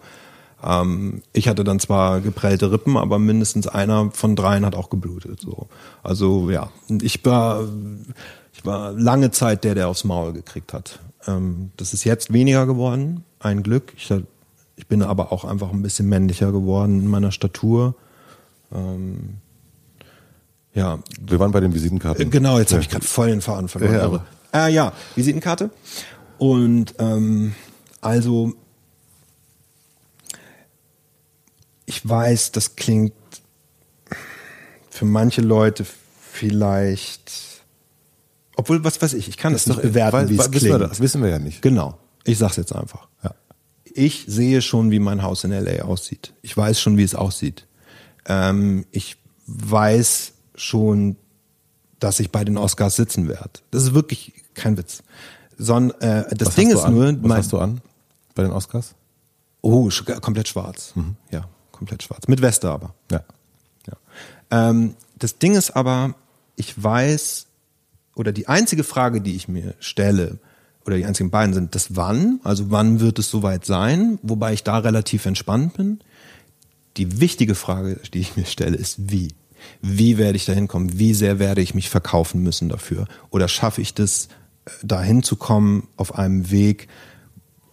[0.63, 5.39] ähm, ich hatte dann zwar geprellte Rippen, aber mindestens einer von dreien hat auch geblutet.
[5.39, 5.67] So.
[6.03, 6.69] Also ja,
[7.01, 7.63] ich war,
[8.59, 10.99] ich war lange Zeit der, der aufs Maul gekriegt hat.
[11.27, 13.93] Ähm, das ist jetzt weniger geworden, ein Glück.
[13.95, 14.13] Ich,
[14.75, 17.95] ich bin aber auch einfach ein bisschen männlicher geworden in meiner Statur.
[18.73, 19.37] Ähm,
[20.73, 22.29] ja, Wir waren bei den Visitenkarten.
[22.29, 23.93] Genau, jetzt habe ich gerade voll den Faden verloren.
[23.93, 25.69] Ja, aber äh, ja, Visitenkarte.
[26.37, 27.55] Und ähm,
[28.01, 28.53] also
[31.85, 33.13] ich weiß, das klingt
[34.89, 35.85] für manche Leute
[36.19, 37.48] vielleicht,
[38.59, 40.91] obwohl was weiß ich, ich kann das nicht bewerten, wie es wissen wir klingt.
[40.91, 41.61] das wissen wir ja nicht.
[41.61, 43.07] Genau, ich sag's jetzt einfach.
[43.23, 43.33] Ja.
[43.85, 46.33] Ich sehe schon, wie mein Haus in LA aussieht.
[46.41, 47.65] Ich weiß schon, wie es aussieht.
[48.25, 51.15] Ähm, ich weiß schon,
[51.99, 53.49] dass ich bei den Oscars sitzen werde.
[53.71, 55.01] Das ist wirklich kein Witz.
[55.57, 56.93] Son, äh, das Was Ding ist an?
[56.93, 57.81] nur, Was hast du an
[58.35, 58.93] bei den Oscars?
[59.61, 60.93] oh, sch- komplett schwarz.
[61.31, 62.27] Ja, komplett schwarz.
[62.27, 62.93] Mit Weste aber.
[63.11, 63.23] Ja.
[63.87, 64.69] Ja.
[64.69, 66.15] Ähm, das Ding ist aber,
[66.55, 67.47] ich weiß,
[68.19, 70.39] oder die einzige Frage, die ich mir stelle,
[70.85, 74.63] oder die einzigen beiden sind das Wann, also wann wird es soweit sein, wobei ich
[74.63, 76.01] da relativ entspannt bin.
[76.97, 79.29] Die wichtige Frage, die ich mir stelle, ist wie.
[79.81, 80.99] Wie werde ich da hinkommen?
[80.99, 83.07] Wie sehr werde ich mich verkaufen müssen dafür?
[83.29, 84.27] Oder schaffe ich das,
[84.65, 86.89] äh, dahin zu kommen auf einem Weg,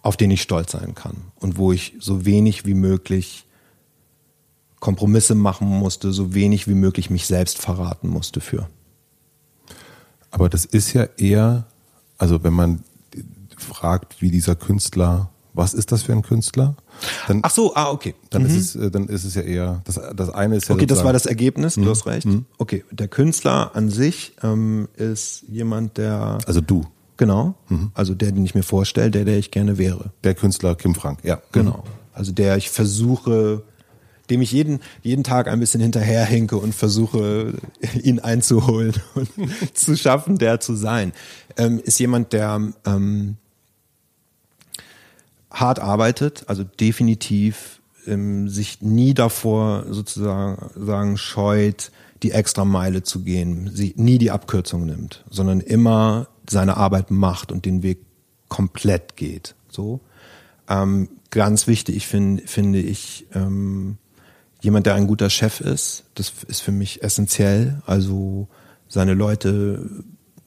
[0.01, 3.45] auf den ich stolz sein kann und wo ich so wenig wie möglich
[4.79, 8.69] Kompromisse machen musste, so wenig wie möglich mich selbst verraten musste für.
[10.31, 11.65] Aber das ist ja eher,
[12.17, 12.83] also wenn man
[13.57, 16.75] fragt, wie dieser Künstler, was ist das für ein Künstler?
[17.27, 18.15] Dann, Ach so, ah, okay.
[18.29, 20.85] dann ist es, äh, dann ist es ja eher, das, das eine ist ja Okay,
[20.85, 22.27] das war das Ergebnis, du hast recht.
[22.57, 26.85] Okay, der Künstler an sich ähm, ist jemand, der, also du,
[27.17, 27.55] genau,
[27.93, 30.11] also der, den ich mir vorstelle, der, der ich gerne wäre.
[30.23, 31.41] der Künstler Kim Frank, ja.
[31.51, 31.83] Genau.
[32.13, 33.63] Also der ich versuche,
[34.29, 37.53] dem ich jeden, jeden Tag ein bisschen hinterherhinke und versuche,
[38.01, 39.29] ihn einzuholen und
[39.73, 41.13] zu schaffen, der zu sein.
[41.57, 43.37] Ähm, ist jemand, der ähm,
[45.51, 51.91] hart arbeitet, also definitiv ähm, sich nie davor sozusagen sagen, scheut,
[52.23, 57.51] die extra Meile zu gehen, sie nie die Abkürzung nimmt, sondern immer seine Arbeit macht
[57.51, 57.99] und den Weg
[58.47, 59.55] komplett geht.
[59.69, 59.99] So.
[60.67, 63.97] Ähm, ganz wichtig finde finde ich ähm,
[64.61, 66.05] jemand, der ein guter Chef ist.
[66.15, 67.81] Das ist für mich essentiell.
[67.85, 68.47] Also
[68.87, 69.89] seine Leute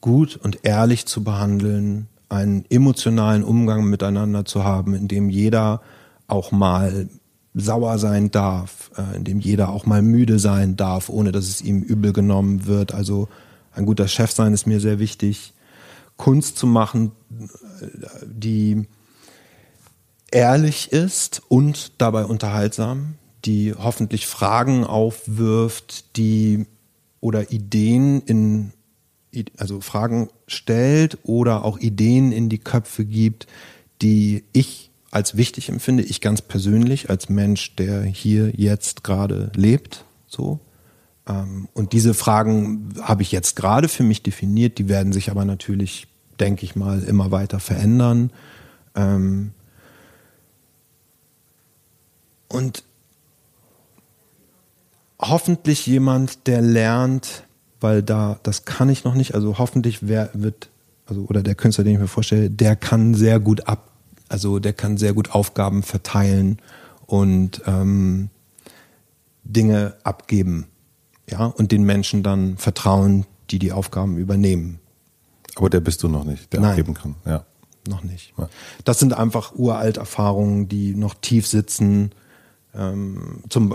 [0.00, 5.82] gut und ehrlich zu behandeln, einen emotionalen Umgang miteinander zu haben, in dem jeder
[6.26, 7.08] auch mal
[7.54, 11.60] sauer sein darf, äh, in dem jeder auch mal müde sein darf, ohne dass es
[11.60, 12.94] ihm übel genommen wird.
[12.94, 13.28] Also
[13.72, 15.52] ein guter Chef sein ist mir sehr wichtig.
[16.16, 17.12] Kunst zu machen,
[17.80, 17.86] äh,
[18.24, 18.86] die
[20.30, 26.66] ehrlich ist und dabei unterhaltsam, die hoffentlich Fragen aufwirft, die
[27.20, 28.72] oder Ideen in
[29.56, 33.46] also Fragen stellt oder auch Ideen in die Köpfe gibt,
[34.02, 40.04] die ich als wichtig empfinde, ich ganz persönlich als Mensch, der hier jetzt gerade lebt,
[40.26, 40.60] so.
[41.26, 45.44] Ähm, Und diese Fragen habe ich jetzt gerade für mich definiert, die werden sich aber
[45.44, 46.06] natürlich,
[46.38, 48.32] denke ich mal, immer weiter verändern.
[48.94, 49.52] Ähm,
[52.48, 52.84] Und
[55.20, 57.44] hoffentlich jemand, der lernt,
[57.80, 60.68] weil da, das kann ich noch nicht, also hoffentlich wer wird,
[61.06, 63.90] also, oder der Künstler, den ich mir vorstelle, der kann sehr gut ab,
[64.28, 66.58] also der kann sehr gut Aufgaben verteilen
[67.06, 68.30] und ähm,
[69.44, 70.66] Dinge abgeben
[71.28, 74.78] ja, und den Menschen dann vertrauen, die die Aufgaben übernehmen.
[75.56, 76.70] Aber der bist du noch nicht, der Nein.
[76.70, 77.16] abgeben kann.
[77.24, 77.44] Ja.
[77.88, 78.34] Noch nicht.
[78.36, 78.48] Ja.
[78.84, 82.12] Das sind einfach uralt Erfahrungen, die noch tief sitzen.
[82.74, 83.74] Ähm, zum,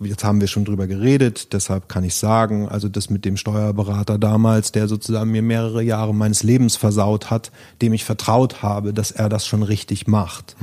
[0.00, 4.18] jetzt haben wir schon drüber geredet, deshalb kann ich sagen, also das mit dem Steuerberater
[4.18, 9.10] damals, der sozusagen mir mehrere Jahre meines Lebens versaut hat, dem ich vertraut habe, dass
[9.10, 10.56] er das schon richtig macht.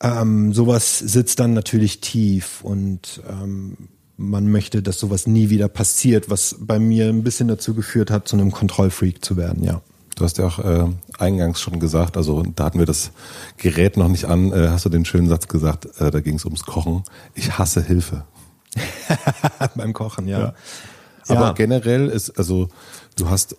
[0.00, 3.76] Ähm, sowas sitzt dann natürlich tief und ähm,
[4.16, 8.28] man möchte, dass sowas nie wieder passiert, was bei mir ein bisschen dazu geführt hat,
[8.28, 9.80] zu einem Kontrollfreak zu werden, ja.
[10.16, 10.86] Du hast ja auch äh,
[11.20, 13.12] eingangs schon gesagt, also da hatten wir das
[13.56, 16.44] Gerät noch nicht an, äh, hast du den schönen Satz gesagt, äh, da ging es
[16.44, 17.04] ums Kochen.
[17.34, 18.24] Ich hasse Hilfe.
[19.74, 20.38] Beim Kochen, ja.
[20.38, 20.54] Ja.
[21.28, 21.52] Aber Ja.
[21.52, 22.68] generell ist, also
[23.16, 23.56] du hast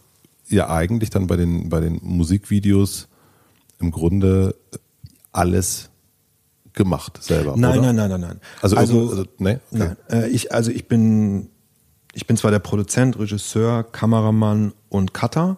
[0.47, 3.08] ja eigentlich dann bei den, bei den Musikvideos
[3.80, 4.56] im Grunde
[5.32, 5.89] alles
[6.74, 7.56] gemacht selber.
[7.58, 7.93] Nein, oder?
[7.93, 8.39] nein, nein, nein, nein.
[8.62, 9.60] Also, also, also, also nee?
[9.72, 9.78] Okay.
[9.80, 9.97] nein.
[10.10, 11.49] Äh, ich, also ich bin,
[12.14, 15.58] ich bin zwar der Produzent, Regisseur, Kameramann und Cutter,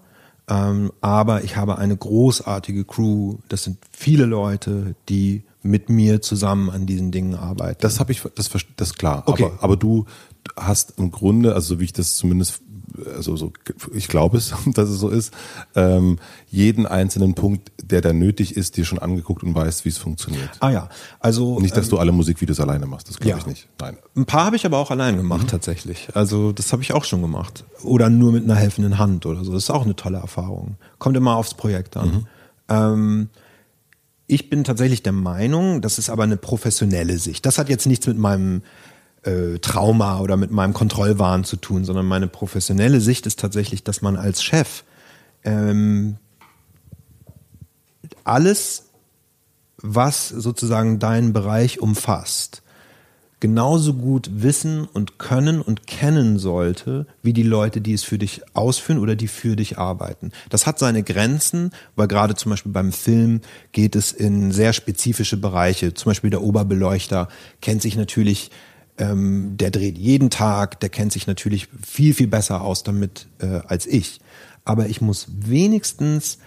[0.50, 3.38] ähm, aber ich habe eine großartige Crew.
[3.50, 7.80] Das sind viele Leute, die mit mir zusammen an diesen Dingen arbeiten.
[7.82, 9.24] Das habe ich, das, das ist klar.
[9.26, 9.46] Okay.
[9.46, 10.06] Aber, aber du
[10.56, 12.62] hast im Grunde, also so wie ich das zumindest,
[13.16, 13.54] also so,
[13.94, 15.34] ich glaube es, dass es so ist,
[15.76, 16.20] ähm,
[16.50, 20.50] jeden einzelnen Punkt, der da nötig ist, dir schon angeguckt und weißt, wie es funktioniert.
[20.60, 23.38] ah ja, also Nicht, dass du alle Musikvideos alleine machst, das glaube ja.
[23.38, 23.68] ich nicht.
[23.80, 23.98] Nein.
[24.16, 26.10] Ein paar habe ich aber auch allein gemacht tatsächlich.
[26.14, 27.66] Also das habe ich auch schon gemacht.
[27.84, 29.54] Oder nur mit einer helfenden Hand oder so.
[29.54, 30.78] Das ist auch eine tolle Erfahrung.
[30.98, 32.28] Kommt immer aufs Projekt an.
[32.70, 33.30] Ähm,
[34.28, 37.46] ich bin tatsächlich der Meinung, das ist aber eine professionelle Sicht.
[37.46, 38.62] Das hat jetzt nichts mit meinem
[39.28, 44.02] äh, Trauma oder mit meinem Kontrollwahn zu tun, sondern meine professionelle Sicht ist tatsächlich, dass
[44.02, 44.84] man als Chef
[45.44, 46.18] ähm,
[48.24, 48.86] alles,
[49.78, 52.64] was sozusagen deinen Bereich umfasst,
[53.40, 58.42] genauso gut wissen und können und kennen sollte, wie die Leute, die es für dich
[58.56, 60.32] ausführen oder die für dich arbeiten.
[60.50, 63.42] Das hat seine Grenzen, weil gerade zum Beispiel beim Film
[63.74, 65.94] geht es in sehr spezifische Bereiche.
[65.94, 67.28] Zum Beispiel der Oberbeleuchter
[67.62, 68.50] kennt sich natürlich,
[68.98, 73.62] ähm, der dreht jeden Tag, der kennt sich natürlich viel, viel besser aus damit äh,
[73.68, 74.20] als ich.
[74.66, 76.40] Aber ich muss wenigstens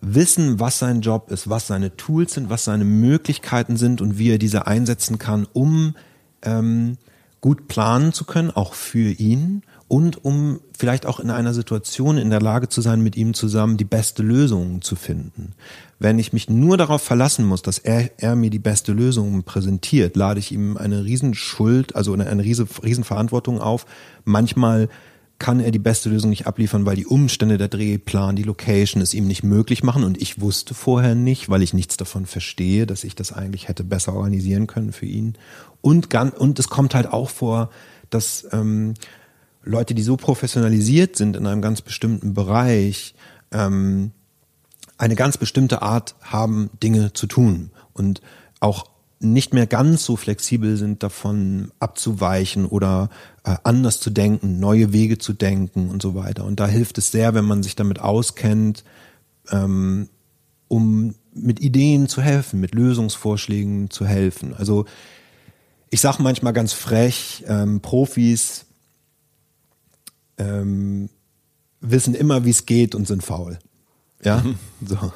[0.00, 4.30] wissen, was sein Job ist, was seine Tools sind, was seine Möglichkeiten sind und wie
[4.30, 5.94] er diese einsetzen kann, um
[6.42, 6.98] ähm,
[7.40, 12.30] gut planen zu können, auch für ihn und um vielleicht auch in einer Situation in
[12.30, 15.52] der Lage zu sein, mit ihm zusammen die beste Lösung zu finden.
[15.98, 20.16] Wenn ich mich nur darauf verlassen muss, dass er, er mir die beste Lösung präsentiert,
[20.16, 23.86] lade ich ihm eine Riesenschuld, also eine, eine riesen, Riesenverantwortung auf.
[24.24, 24.88] Manchmal
[25.38, 29.14] kann er die beste Lösung nicht abliefern, weil die Umstände der Drehplan, die Location es
[29.14, 33.04] ihm nicht möglich machen und ich wusste vorher nicht, weil ich nichts davon verstehe, dass
[33.04, 35.34] ich das eigentlich hätte besser organisieren können für ihn.
[35.80, 37.70] Und, gan- und es kommt halt auch vor,
[38.10, 38.94] dass ähm,
[39.66, 43.14] Leute, die so professionalisiert sind in einem ganz bestimmten Bereich,
[43.52, 44.12] ähm,
[44.96, 48.22] eine ganz bestimmte Art haben, Dinge zu tun und
[48.60, 48.86] auch
[49.18, 53.10] nicht mehr ganz so flexibel sind, davon abzuweichen oder
[53.44, 56.44] äh, anders zu denken, neue Wege zu denken und so weiter.
[56.44, 58.84] Und da hilft es sehr, wenn man sich damit auskennt,
[59.50, 60.08] ähm,
[60.68, 64.54] um mit Ideen zu helfen, mit Lösungsvorschlägen zu helfen.
[64.56, 64.84] Also
[65.90, 68.65] ich sage manchmal ganz frech, ähm, Profis
[70.38, 71.08] ähm,
[71.80, 73.58] wissen immer, wie es geht und sind faul.
[74.22, 74.44] Ja,
[74.84, 75.12] so.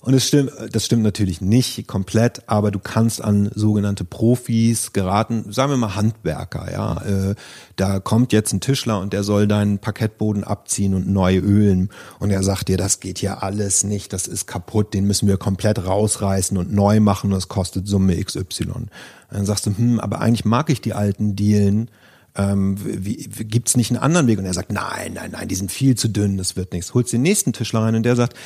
[0.00, 5.52] Und es stimmt, das stimmt natürlich nicht komplett, aber du kannst an sogenannte Profis geraten,
[5.52, 7.02] sagen wir mal Handwerker, ja.
[7.02, 7.34] Äh,
[7.76, 11.90] da kommt jetzt ein Tischler und der soll deinen Parkettboden abziehen und neu ölen.
[12.18, 15.36] Und er sagt dir, das geht hier alles nicht, das ist kaputt, den müssen wir
[15.36, 18.72] komplett rausreißen und neu machen, das kostet Summe XY.
[18.72, 18.90] Und
[19.30, 21.90] dann sagst du, hm, aber eigentlich mag ich die alten Dielen.
[22.34, 24.38] Ähm, wie, gibt's nicht einen anderen Weg?
[24.38, 26.94] Und er sagt, nein, nein, nein, die sind viel zu dünn, das wird nichts.
[26.94, 28.36] Holst den nächsten Tischler rein und der sagt,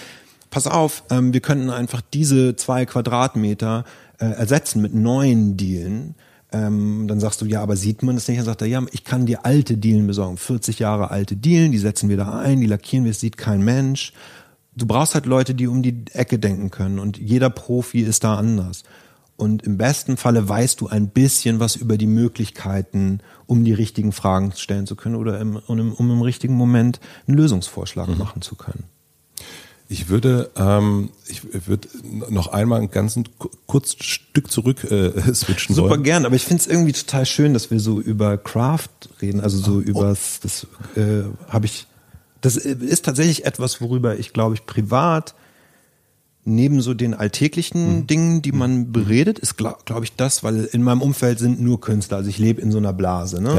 [0.50, 3.84] pass auf, ähm, wir könnten einfach diese zwei Quadratmeter
[4.18, 6.14] äh, ersetzen mit neuen Dielen.
[6.52, 8.38] Ähm, dann sagst du, ja, aber sieht man das nicht?
[8.38, 11.78] Dann sagt er, ja, ich kann dir alte Dielen besorgen, 40 Jahre alte Dielen, die
[11.78, 14.12] setzen wir da ein, die lackieren wir, es sieht kein Mensch.
[14.74, 18.36] Du brauchst halt Leute, die um die Ecke denken können und jeder Profi ist da
[18.36, 18.84] anders.
[19.36, 24.12] Und im besten Falle weißt du ein bisschen was über die Möglichkeiten, um die richtigen
[24.12, 28.18] Fragen stellen zu können oder im, um, im, um im richtigen Moment einen Lösungsvorschlag Mhm.
[28.18, 28.84] machen zu können.
[29.88, 31.86] Ich würde, ähm, ich würde
[32.28, 36.02] noch einmal ein ganzen ku- kurz Stück zurück äh, switchen Super wollen.
[36.02, 38.88] gern, aber ich finde es irgendwie total schön, dass wir so über Craft
[39.22, 39.60] reden, also Oh.
[39.64, 40.66] so übers, das
[40.96, 41.86] äh, habe ich,
[42.40, 45.34] das ist tatsächlich etwas, worüber ich glaube ich privat
[46.46, 48.06] neben so den alltäglichen Mhm.
[48.06, 51.80] Dingen, die man beredet, ist glaube glaub ich das, weil in meinem Umfeld sind nur
[51.80, 53.56] Künstler, also ich lebe in so einer Blase, ne?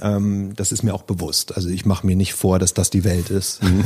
[0.00, 0.16] Ja.
[0.16, 1.54] Ähm, das ist mir auch bewusst.
[1.54, 3.62] Also ich mache mir nicht vor, dass das die Welt ist.
[3.62, 3.84] Mhm.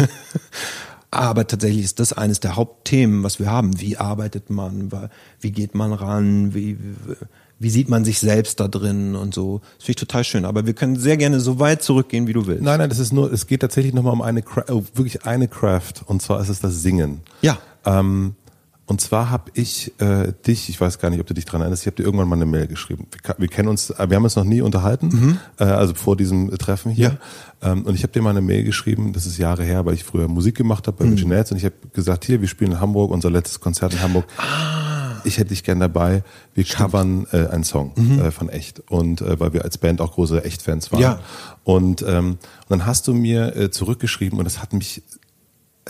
[1.10, 3.80] Aber tatsächlich ist das eines der Hauptthemen, was wir haben.
[3.80, 4.90] Wie arbeitet man?
[5.40, 6.54] Wie geht man ran?
[6.54, 7.16] Wie, wie,
[7.60, 9.60] wie sieht man sich selbst da drin und so.
[9.76, 10.44] Das finde ich total schön.
[10.44, 12.62] Aber wir können sehr gerne so weit zurückgehen, wie du willst.
[12.62, 16.02] Nein, nein, das ist nur, es geht tatsächlich nochmal um eine, oh, wirklich eine Craft.
[16.06, 17.20] Und zwar ist es das Singen.
[17.42, 17.58] Ja.
[17.86, 18.34] Ähm,
[18.86, 21.82] und zwar habe ich äh, dich, ich weiß gar nicht, ob du dich dran erinnerst,
[21.82, 23.06] ich habe dir irgendwann mal eine Mail geschrieben.
[23.10, 25.38] Wir, wir kennen uns, äh, wir haben uns noch nie unterhalten, mhm.
[25.58, 27.18] äh, also vor diesem Treffen hier.
[27.62, 27.72] Ja.
[27.72, 30.04] Ähm, und ich habe dir mal eine Mail geschrieben, das ist Jahre her, weil ich
[30.04, 31.12] früher Musik gemacht habe bei mhm.
[31.12, 34.26] Visionaires und ich habe gesagt, hier, wir spielen in Hamburg, unser letztes Konzert in Hamburg.
[34.36, 34.84] Ah.
[35.24, 36.22] Ich hätte dich gern dabei.
[36.52, 36.78] Wir Stimmt.
[36.78, 38.20] covern äh, einen Song mhm.
[38.20, 41.00] äh, von Echt und äh, weil wir als Band auch große Echt-Fans waren.
[41.00, 41.20] Ja.
[41.64, 45.02] Und, ähm, und dann hast du mir äh, zurückgeschrieben und das hat mich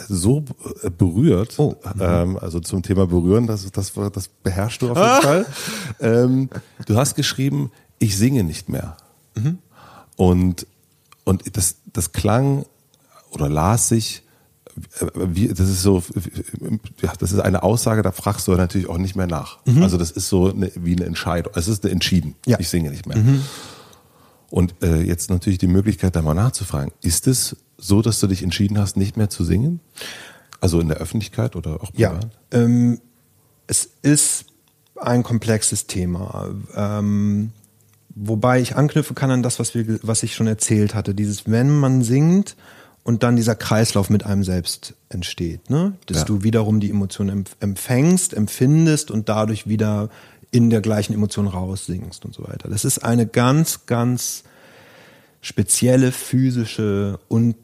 [0.09, 0.45] so
[0.83, 1.77] äh, berührt, oh.
[2.01, 5.21] ähm, also zum Thema berühren, das, das, das beherrschst du auf jeden ah.
[5.21, 5.47] Fall.
[6.01, 6.51] Ähm,
[6.87, 8.97] du hast geschrieben, ich singe nicht mehr.
[9.35, 9.59] Mhm.
[10.17, 10.67] Und,
[11.25, 12.67] und das, das klang
[13.31, 14.23] oder las sich,
[15.01, 16.03] äh, wie, das ist so,
[17.01, 19.59] ja, das ist eine Aussage, da fragst du natürlich auch nicht mehr nach.
[19.65, 19.83] Mhm.
[19.83, 21.53] Also das ist so eine, wie eine Entscheidung.
[21.57, 22.35] Es ist eine entschieden.
[22.47, 22.59] Ja.
[22.59, 23.19] Ich singe nicht mehr.
[23.19, 23.43] Mhm.
[24.51, 26.93] Und äh, jetzt natürlich die Möglichkeit, da mal nachzufragen.
[27.01, 29.81] Ist es so, dass du dich entschieden hast, nicht mehr zu singen?
[30.61, 32.29] Also in der Öffentlichkeit oder auch privat?
[32.53, 33.01] Ja, ähm,
[33.67, 34.47] es ist
[34.97, 36.55] ein komplexes Thema.
[36.75, 37.53] Ähm,
[38.15, 41.15] wobei ich anknüpfen kann an das, was, wir, was ich schon erzählt hatte.
[41.15, 42.57] Dieses, wenn man singt
[43.03, 45.95] und dann dieser Kreislauf mit einem selbst entsteht, ne?
[46.07, 46.25] dass ja.
[46.25, 50.09] du wiederum die Emotionen empfängst, empfindest und dadurch wieder
[50.51, 52.69] in der gleichen Emotion raussingst und so weiter.
[52.71, 54.45] Das ist eine ganz, ganz
[55.41, 57.57] spezielle physische und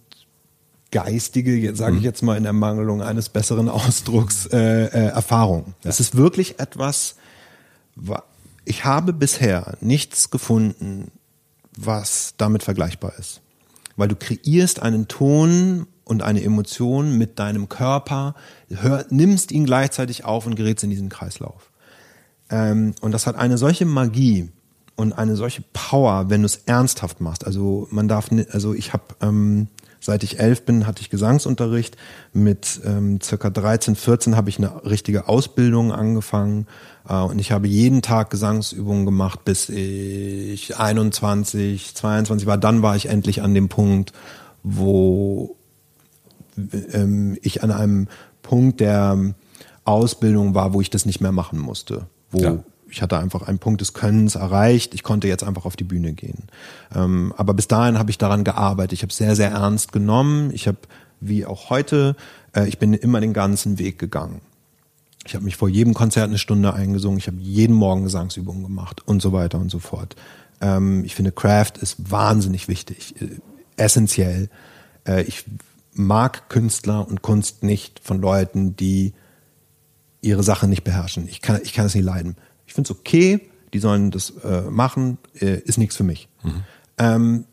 [0.91, 2.05] geistige, sage ich mhm.
[2.05, 5.75] jetzt mal in Ermangelung eines besseren Ausdrucks, äh, äh, Erfahrung.
[5.85, 5.91] Ja.
[5.91, 7.17] Es ist wirklich etwas,
[8.65, 11.11] ich habe bisher nichts gefunden,
[11.77, 13.41] was damit vergleichbar ist.
[13.97, 18.35] Weil du kreierst einen Ton und eine Emotion mit deinem Körper,
[18.69, 21.71] hör, nimmst ihn gleichzeitig auf und gerätst in diesen Kreislauf.
[22.51, 24.51] Ähm, und das hat eine solche Magie
[24.97, 27.47] und eine solche Power, wenn du es ernsthaft machst.
[27.47, 29.69] Also man darf, also ich habe ähm,
[30.01, 31.97] Seit ich elf bin, hatte ich Gesangsunterricht.
[32.33, 36.67] Mit ähm, circa 13, 14 habe ich eine richtige Ausbildung angefangen.
[37.09, 42.57] Äh, und ich habe jeden Tag Gesangsübungen gemacht, bis ich 21, 22 war.
[42.57, 44.13] Dann war ich endlich an dem Punkt,
[44.63, 45.57] wo
[46.93, 48.09] ähm, ich an einem
[48.43, 49.35] Punkt der
[49.85, 52.07] Ausbildung war, wo ich das nicht mehr machen musste.
[52.31, 52.59] Wo ja
[52.91, 54.95] ich hatte einfach einen Punkt des Könnens erreicht.
[54.95, 56.45] Ich konnte jetzt einfach auf die Bühne gehen.
[56.95, 58.93] Ähm, aber bis dahin habe ich daran gearbeitet.
[58.93, 60.51] Ich habe sehr, sehr ernst genommen.
[60.53, 60.79] Ich habe,
[61.21, 62.17] wie auch heute,
[62.55, 64.41] äh, ich bin immer den ganzen Weg gegangen.
[65.27, 67.19] Ich habe mich vor jedem Konzert eine Stunde eingesungen.
[67.19, 70.17] Ich habe jeden Morgen Gesangsübungen gemacht und so weiter und so fort.
[70.61, 73.29] Ähm, ich finde, Craft ist wahnsinnig wichtig, äh,
[73.77, 74.49] essentiell.
[75.07, 75.45] Äh, ich
[75.93, 79.13] mag Künstler und Kunst nicht von Leuten, die
[80.23, 81.29] ihre Sache nicht beherrschen.
[81.29, 82.37] Ich kann, ich kann es nicht leiden.
[82.71, 83.41] Ich finde es okay,
[83.73, 86.29] die sollen das äh, machen, äh, ist nichts für mich.
[86.45, 86.63] Mhm.
[86.99, 87.45] Ähm,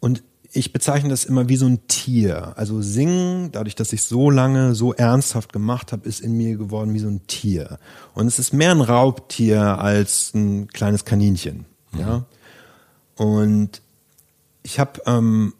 [0.00, 2.56] und ich bezeichne das immer wie so ein Tier.
[2.56, 6.94] Also singen, dadurch, dass ich so lange so ernsthaft gemacht habe, ist in mir geworden
[6.94, 7.78] wie so ein Tier.
[8.14, 11.66] Und es ist mehr ein Raubtier als ein kleines Kaninchen.
[11.92, 12.00] Mhm.
[12.00, 12.24] Ja.
[13.16, 13.82] Und
[14.62, 15.52] ich habe, ähm,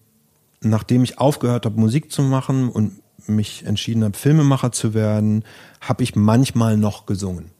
[0.62, 5.44] nachdem ich aufgehört habe, Musik zu machen und mich entschieden habe, Filmemacher zu werden,
[5.82, 7.50] habe ich manchmal noch gesungen.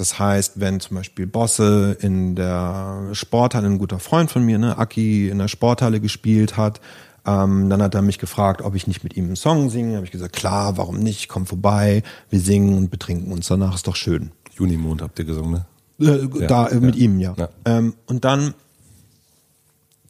[0.00, 4.78] Das heißt, wenn zum Beispiel Bosse in der Sporthalle, ein guter Freund von mir, ne,
[4.78, 6.80] Aki, in der Sporthalle gespielt hat,
[7.26, 9.96] ähm, dann hat er mich gefragt, ob ich nicht mit ihm einen Song singe.
[9.96, 11.28] Habe ich gesagt, klar, warum nicht?
[11.28, 13.48] Komm vorbei, wir singen und betrinken uns.
[13.48, 14.30] Danach ist doch schön.
[14.54, 15.62] Junimond habt ihr gesungen,
[15.98, 16.06] ne?
[16.08, 17.34] Äh, da äh, mit ihm, ja.
[17.36, 17.50] ja.
[17.66, 18.54] Ähm, und dann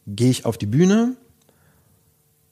[0.06, 1.16] gehe ich auf die Bühne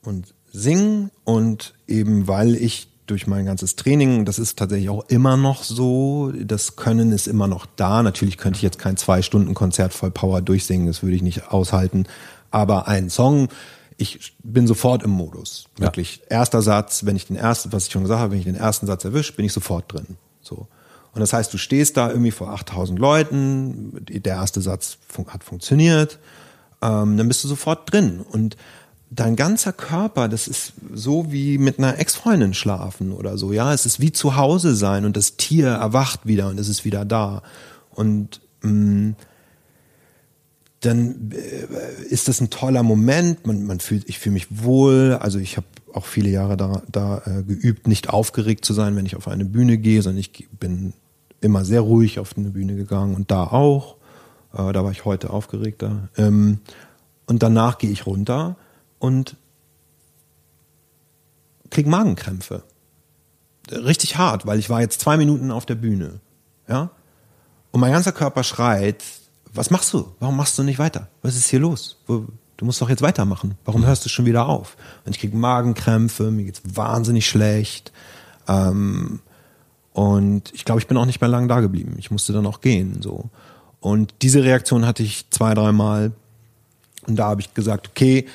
[0.02, 5.36] und sing und eben weil ich durch mein ganzes Training, das ist tatsächlich auch immer
[5.36, 8.02] noch so, das Können ist immer noch da.
[8.02, 11.50] Natürlich könnte ich jetzt kein zwei Stunden Konzert voll Power durchsingen, das würde ich nicht
[11.50, 12.06] aushalten.
[12.50, 13.48] Aber ein Song,
[13.96, 15.66] ich bin sofort im Modus.
[15.76, 16.22] Wirklich.
[16.30, 16.38] Ja.
[16.38, 18.86] Erster Satz, wenn ich den ersten, was ich schon gesagt habe, wenn ich den ersten
[18.86, 20.16] Satz erwische, bin ich sofort drin.
[20.40, 20.68] So.
[21.12, 26.18] Und das heißt, du stehst da irgendwie vor 8000 Leuten, der erste Satz hat funktioniert,
[26.80, 28.20] ähm, dann bist du sofort drin.
[28.20, 28.56] Und
[29.10, 33.72] dein ganzer Körper, das ist so wie mit einer Ex-Freundin schlafen oder so, ja.
[33.72, 37.04] Es ist wie zu Hause sein und das Tier erwacht wieder und es ist wieder
[37.04, 37.42] da.
[37.90, 39.16] Und mh, mm,
[40.80, 43.46] dann äh, ist das ein toller Moment.
[43.46, 45.18] Man, man fühlt, ich fühle mich wohl.
[45.20, 49.06] Also ich habe auch viele Jahre da, da äh, geübt, nicht aufgeregt zu sein, wenn
[49.06, 50.92] ich auf eine Bühne gehe, sondern ich bin
[51.40, 53.96] immer sehr ruhig auf eine Bühne gegangen und da auch.
[54.52, 56.08] Äh, da war ich heute aufgeregter.
[56.16, 56.60] Ähm,
[57.26, 58.56] Und danach gehe ich runter
[58.98, 59.36] und
[61.70, 62.62] krieg Magenkrämpfe.
[63.70, 66.20] Richtig hart, weil ich war jetzt zwei Minuten auf der Bühne.
[66.68, 66.90] Ja?
[67.70, 69.04] Und mein ganzer Körper schreit,
[69.52, 70.12] was machst du?
[70.20, 71.08] Warum machst du nicht weiter?
[71.22, 71.98] Was ist hier los?
[72.06, 73.56] Du musst doch jetzt weitermachen.
[73.64, 74.76] Warum hörst du schon wieder auf?
[75.04, 77.92] Und ich krieg Magenkrämpfe, mir geht's wahnsinnig schlecht.
[78.48, 79.20] Ähm,
[79.92, 81.96] und ich glaube, ich bin auch nicht mehr lange da geblieben.
[81.98, 83.02] Ich musste dann auch gehen.
[83.02, 83.30] So.
[83.80, 86.12] Und diese Reaktion hatte ich zwei, dreimal.
[87.06, 88.26] Und da habe ich gesagt, okay,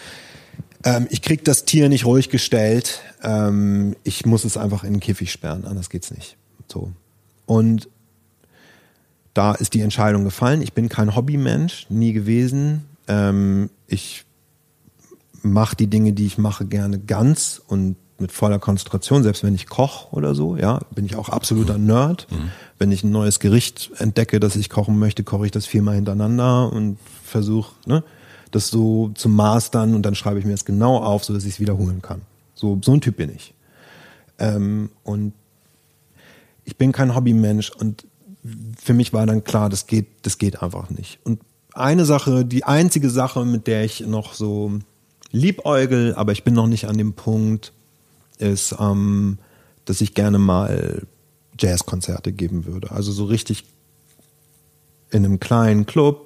[0.83, 3.01] ähm, ich krieg das Tier nicht ruhig gestellt.
[3.23, 6.37] Ähm, ich muss es einfach in den Käfig sperren, anders geht's nicht.
[6.71, 6.91] So.
[7.45, 7.89] Und
[9.33, 10.61] da ist die Entscheidung gefallen.
[10.61, 12.85] Ich bin kein Hobbymensch, nie gewesen.
[13.07, 14.25] Ähm, ich
[15.41, 19.67] mache die Dinge, die ich mache, gerne ganz und mit voller Konzentration, selbst wenn ich
[19.67, 22.27] koche oder so, ja, bin ich auch absoluter Nerd.
[22.31, 22.51] Mhm.
[22.77, 26.71] Wenn ich ein neues Gericht entdecke, das ich kochen möchte, koche ich das viermal hintereinander
[26.71, 28.03] und versuche, ne,
[28.53, 31.55] das so zu mastern und dann schreibe ich mir das genau auf, so dass ich
[31.55, 32.21] es wiederholen kann.
[32.53, 33.53] So, so ein Typ bin ich.
[34.37, 35.33] Ähm, und
[36.63, 38.05] ich bin kein Hobbymensch und
[38.79, 41.19] für mich war dann klar, das geht, das geht einfach nicht.
[41.23, 41.41] Und
[41.73, 44.79] eine Sache, die einzige Sache, mit der ich noch so
[45.31, 47.73] liebäugel, aber ich bin noch nicht an dem Punkt,
[48.37, 49.39] ist, ähm,
[49.85, 51.07] dass ich gerne mal
[51.57, 52.91] Jazzkonzerte geben würde.
[52.91, 53.65] Also so richtig
[55.09, 56.22] in einem kleinen Club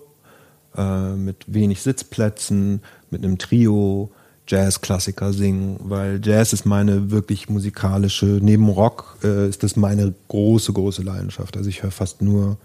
[0.77, 4.11] äh, mit wenig Sitzplätzen, mit einem Trio
[4.47, 10.71] Jazzklassiker singen, weil Jazz ist meine wirklich musikalische, neben Rock äh, ist das meine große,
[10.71, 11.57] große Leidenschaft.
[11.57, 12.57] Also ich höre fast nur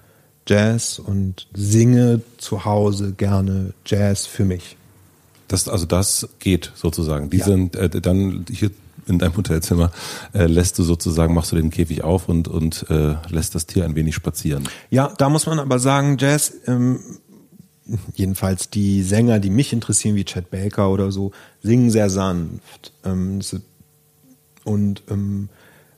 [0.46, 4.76] Jazz und singe zu Hause gerne Jazz für mich.
[5.48, 7.30] Das, also das geht sozusagen.
[7.30, 7.44] Die ja.
[7.44, 8.70] sind äh, dann hier
[9.06, 9.90] in deinem Hotelzimmer
[10.32, 13.84] äh, lässt du sozusagen, machst du den Käfig auf und, und äh, lässt das Tier
[13.84, 14.68] ein wenig spazieren.
[14.90, 17.00] Ja, da muss man aber sagen, Jazz, ähm,
[18.14, 22.92] jedenfalls die Sänger, die mich interessieren, wie Chad Baker oder so, singen sehr sanft.
[23.04, 23.40] Ähm,
[24.64, 25.48] und ähm,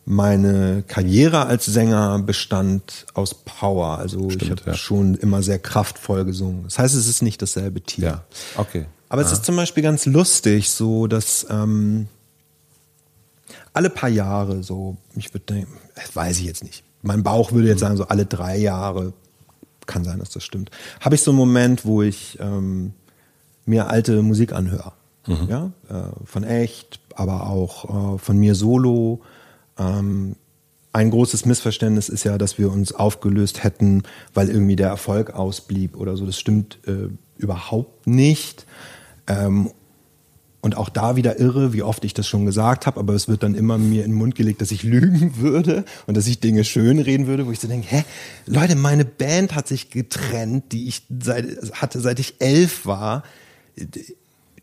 [0.07, 3.99] meine Karriere als Sänger bestand aus Power.
[3.99, 4.75] Also Stimmt, ich habe ja.
[4.75, 6.65] schon immer sehr kraftvoll gesungen.
[6.65, 8.05] Das heißt, es ist nicht dasselbe Tier.
[8.05, 8.25] Ja,
[8.57, 8.87] okay.
[9.09, 9.25] Aber ah.
[9.25, 12.09] es ist zum Beispiel ganz lustig, so dass ähm,
[13.73, 15.73] alle paar Jahre, so, ich würde denken,
[16.15, 16.85] weiß ich jetzt nicht.
[17.03, 19.13] Mein Bauch würde jetzt sagen, so alle drei Jahre,
[19.87, 20.71] kann sein, dass das stimmt,
[21.01, 22.93] habe ich so einen Moment, wo ich ähm,
[23.67, 24.93] mir alte Musik anhöre.
[25.27, 25.49] Mhm.
[25.49, 29.23] Ja, äh, von echt, aber auch äh, von mir solo.
[29.79, 30.37] Ähm,
[30.93, 35.97] ein großes Missverständnis ist ja, dass wir uns aufgelöst hätten, weil irgendwie der Erfolg ausblieb
[35.97, 36.25] oder so.
[36.25, 38.67] Das stimmt äh, überhaupt nicht.
[39.27, 39.71] Ähm,
[40.65, 43.43] und auch da wieder irre, wie oft ich das schon gesagt habe, aber es wird
[43.43, 46.65] dann immer mir in den Mund gelegt, dass ich lügen würde und dass ich Dinge
[46.65, 48.05] schön reden würde, wo ich so denke, hä,
[48.47, 51.45] Leute, meine Band hat sich getrennt, die ich seit,
[51.75, 53.25] hatte, seit ich elf war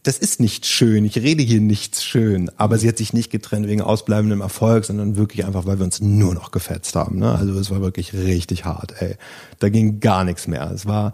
[0.03, 3.67] das ist nicht schön, ich rede hier nichts schön, aber sie hat sich nicht getrennt
[3.67, 7.19] wegen ausbleibendem Erfolg, sondern wirklich einfach, weil wir uns nur noch gefetzt haben.
[7.19, 7.31] Ne?
[7.31, 9.15] Also es war wirklich richtig hart, ey.
[9.59, 10.71] Da ging gar nichts mehr.
[10.71, 11.13] Es war,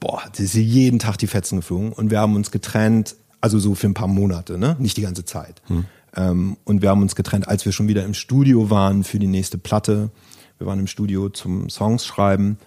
[0.00, 3.74] boah, sie ist jeden Tag die Fetzen geflogen und wir haben uns getrennt, also so
[3.74, 4.76] für ein paar Monate, ne?
[4.78, 5.62] Nicht die ganze Zeit.
[5.66, 5.84] Hm.
[6.14, 9.26] Ähm, und wir haben uns getrennt, als wir schon wieder im Studio waren für die
[9.26, 10.10] nächste Platte.
[10.58, 12.58] Wir waren im Studio zum Songs schreiben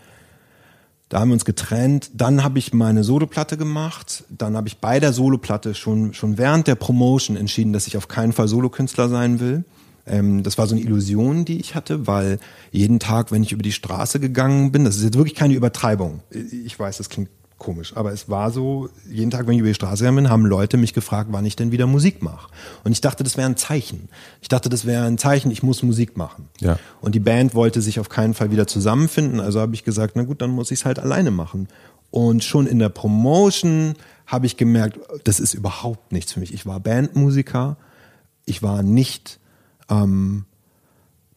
[1.09, 2.11] da haben wir uns getrennt.
[2.13, 4.23] Dann habe ich meine Soloplatte gemacht.
[4.30, 8.07] Dann habe ich bei der Soloplatte schon, schon während der Promotion entschieden, dass ich auf
[8.07, 9.65] keinen Fall Solokünstler sein will.
[10.05, 12.39] Ähm, das war so eine Illusion, die ich hatte, weil
[12.71, 16.21] jeden Tag, wenn ich über die Straße gegangen bin, das ist jetzt wirklich keine Übertreibung.
[16.30, 17.30] Ich weiß, das klingt
[17.60, 17.95] komisch.
[17.95, 20.78] Aber es war so, jeden Tag, wenn ich über die Straße gegangen bin, haben Leute
[20.78, 22.49] mich gefragt, wann ich denn wieder Musik mache.
[22.84, 24.10] Und ich dachte, das wäre ein Zeichen.
[24.41, 26.47] Ich dachte, das wäre ein Zeichen, ich muss Musik machen.
[26.60, 26.80] Ja.
[27.01, 29.39] Und die Band wollte sich auf keinen Fall wieder zusammenfinden.
[29.39, 31.68] Also habe ich gesagt, na gut, dann muss ich es halt alleine machen.
[32.12, 33.93] Und schon in der Promotion
[34.26, 36.53] habe ich gemerkt, das ist überhaupt nichts für mich.
[36.53, 37.78] Ich war Bandmusiker.
[38.45, 39.39] Ich war nicht
[39.89, 40.45] ähm,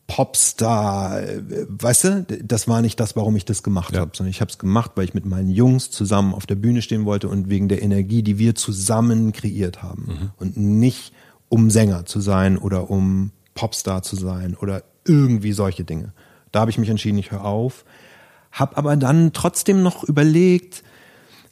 [0.06, 4.00] Popstar, äh, weißt du, das war nicht das, warum ich das gemacht ja.
[4.00, 6.82] habe, sondern ich habe es gemacht, weil ich mit meinen Jungs zusammen auf der Bühne
[6.82, 10.30] stehen wollte und wegen der Energie, die wir zusammen kreiert haben mhm.
[10.38, 11.12] und nicht
[11.48, 16.12] um Sänger zu sein oder um Popstar zu sein oder irgendwie solche Dinge.
[16.50, 17.84] Da habe ich mich entschieden, ich höre auf,
[18.50, 20.82] habe aber dann trotzdem noch überlegt,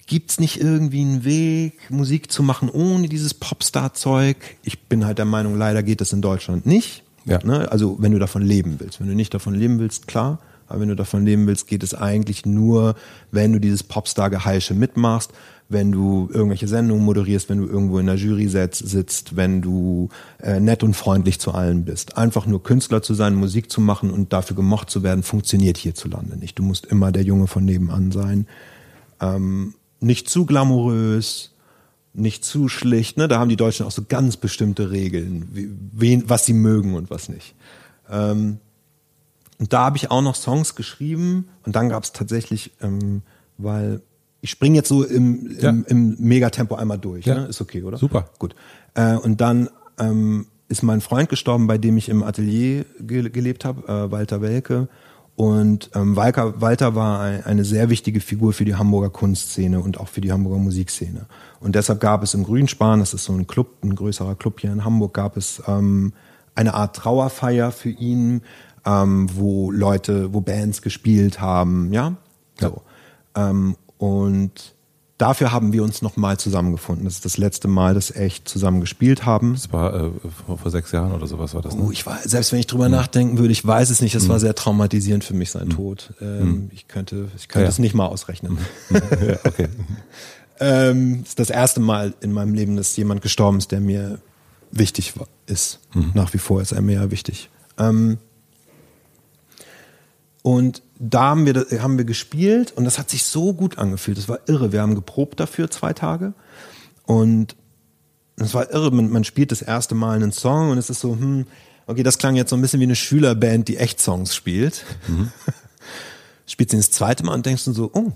[0.07, 4.37] gibt's nicht irgendwie einen Weg, Musik zu machen ohne dieses Popstar-Zeug?
[4.63, 7.05] Ich bin halt der Meinung, leider geht das in Deutschland nicht.
[7.31, 7.39] Ja.
[7.45, 7.71] Ne?
[7.71, 9.01] Also wenn du davon leben willst.
[9.01, 10.39] Wenn du nicht davon leben willst, klar.
[10.67, 12.95] Aber wenn du davon leben willst, geht es eigentlich nur,
[13.33, 15.33] wenn du dieses Popstar-Geheische mitmachst,
[15.69, 20.09] wenn du irgendwelche Sendungen moderierst, wenn du irgendwo in der Jury sitzt, wenn du
[20.43, 22.17] äh, nett und freundlich zu allen bist.
[22.17, 26.37] Einfach nur Künstler zu sein, Musik zu machen und dafür gemocht zu werden, funktioniert hierzulande
[26.37, 26.59] nicht.
[26.59, 28.47] Du musst immer der Junge von nebenan sein.
[29.21, 31.53] Ähm, nicht zu glamourös,
[32.13, 33.17] nicht zu schlicht.
[33.17, 33.29] Ne?
[33.29, 37.11] Da haben die Deutschen auch so ganz bestimmte Regeln, wie, wen, was sie mögen und
[37.11, 37.55] was nicht.
[38.11, 38.59] Ähm,
[39.59, 43.23] und da habe ich auch noch Songs geschrieben und dann gab es tatsächlich, ähm,
[43.59, 44.01] weil
[44.41, 45.69] ich springe jetzt so im, im, Ja.
[45.87, 47.27] im Megatempo einmal durch.
[47.27, 47.41] Ja.
[47.41, 47.47] Ne?
[47.47, 47.99] Ist okay, oder?
[47.99, 48.31] Super.
[48.39, 48.55] Gut.
[48.95, 53.65] Äh, und dann ähm, ist mein Freund gestorben, bei dem ich im Atelier ge gelebt
[53.65, 54.89] habe, äh, Walter Welke.
[55.41, 59.99] Und ähm, Walter, Walter war ein, eine sehr wichtige Figur für die Hamburger Kunstszene und
[59.99, 61.25] auch für die Hamburger Musikszene.
[61.61, 64.71] Und deshalb gab es im Grünspan, das ist so ein Club, ein größerer Club hier
[64.71, 66.13] in Hamburg, gab es ähm,
[66.55, 68.43] eine Art Trauerfeier für ihn,
[68.85, 72.17] ähm, wo Leute, wo Bands gespielt haben, ja.
[72.61, 72.83] So.
[73.35, 74.75] Ähm, und
[75.21, 77.05] dafür haben wir uns nochmal zusammengefunden.
[77.05, 79.53] Das ist das letzte Mal, dass wir echt zusammen gespielt haben.
[79.55, 80.11] Das war äh,
[80.47, 81.75] vor, vor sechs Jahren oder sowas war das.
[81.75, 81.83] Ne?
[81.87, 84.41] Oh, ich war, selbst wenn ich drüber nachdenken würde, ich weiß es nicht, es war
[84.41, 86.13] sehr traumatisierend für mich, sein Tod.
[86.21, 87.69] Ähm, Ich könnte, ich könnte Ja.
[87.69, 88.59] es nicht mal ausrechnen.
[88.91, 89.69] ja, okay.
[90.63, 94.19] Ähm, es ist das erste Mal in meinem Leben, dass jemand gestorben ist, der mir
[94.71, 95.15] wichtig
[95.47, 95.81] ist.
[96.13, 97.49] Nach wie vor ist er mir ja wichtig.
[97.79, 98.19] Ähm,
[100.43, 104.19] und da haben wir, das- haben wir gespielt und das hat sich so gut angefühlt.
[104.19, 104.71] Das war irre.
[104.71, 106.35] Wir haben geprobt dafür zwei Tage
[107.07, 107.57] und
[108.37, 108.91] es war irre.
[108.93, 111.47] Man, man spielt das erste Mal einen Song und es ist so, hm,
[111.87, 114.85] okay, das klang jetzt so ein bisschen wie eine Schülerband, die echt Songs spielt.
[116.47, 118.13] Spielst ihn das zweite Mal und denkst du so, oh,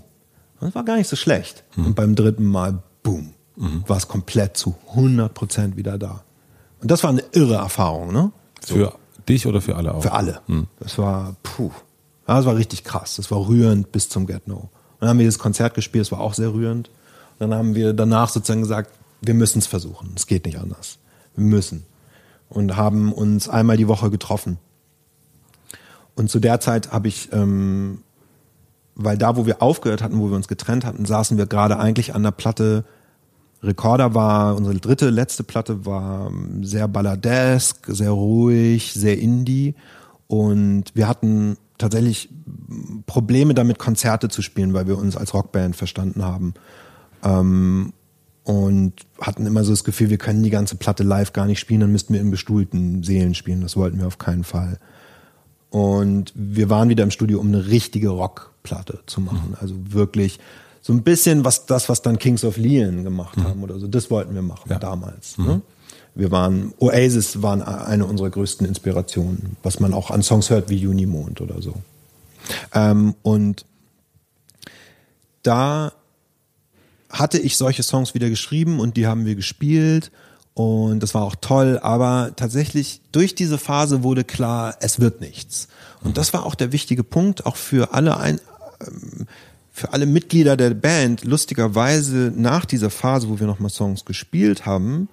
[0.59, 1.63] das war gar nicht so schlecht.
[1.77, 6.23] Und beim dritten Mal, boom, war es komplett zu 100 Prozent wieder da.
[6.81, 8.31] Und das war eine irre Erfahrung, ne?
[8.61, 8.95] Für
[9.29, 10.01] dich oder für alle auch?
[10.01, 10.41] Für alle.
[10.79, 11.71] Das war, puh,
[12.27, 13.15] ja, das war richtig krass.
[13.17, 14.55] Das war rührend bis zum Get-No.
[14.55, 14.69] Und
[14.99, 16.89] dann haben wir das Konzert gespielt, das war auch sehr rührend.
[17.37, 20.11] Und dann haben wir danach sozusagen gesagt, wir müssen es versuchen.
[20.15, 20.97] Es geht nicht anders.
[21.35, 21.83] Wir müssen.
[22.49, 24.57] Und haben uns einmal die Woche getroffen.
[26.15, 27.99] Und zu der Zeit habe ich, ähm,
[28.95, 32.15] weil da, wo wir aufgehört hatten, wo wir uns getrennt hatten, saßen wir gerade eigentlich
[32.15, 32.85] an der Platte.
[33.61, 39.75] Recorder war, unsere dritte, letzte Platte war ähm, sehr balladesk, sehr ruhig, sehr indie.
[40.27, 42.29] Und wir hatten tatsächlich
[43.05, 46.53] Probleme damit, Konzerte zu spielen, weil wir uns als Rockband verstanden haben.
[47.23, 47.93] Ähm,
[48.43, 51.79] und hatten immer so das Gefühl, wir können die ganze Platte live gar nicht spielen,
[51.79, 53.61] dann müssten wir in bestuhlten Seelen spielen.
[53.61, 54.79] Das wollten wir auf keinen Fall.
[55.71, 59.57] Und wir waren wieder im Studio, um eine richtige Rockplatte zu machen.
[59.59, 60.39] Also wirklich
[60.81, 63.87] so ein bisschen was das, was dann Kings of Leon gemacht haben oder so.
[63.87, 64.77] Das wollten wir machen Ja.
[64.77, 65.37] damals.
[65.39, 65.61] Ne?
[66.15, 70.77] Wir waren Oasis waren eine unserer größten Inspirationen, was man auch an Songs hört wie
[70.77, 71.75] Junimond oder so.
[72.73, 73.65] Ähm, und
[75.43, 75.91] da
[77.09, 80.11] hatte ich solche Songs wieder geschrieben und die haben wir gespielt
[80.53, 85.67] und das war auch toll, aber tatsächlich durch diese Phase wurde klar, es wird nichts.
[86.01, 88.39] Und das war auch der wichtige Punkt, auch für alle ein,
[88.79, 89.27] ähm,
[89.69, 95.09] für alle Mitglieder der Band, lustigerweise nach dieser Phase, wo wir nochmal Songs gespielt haben,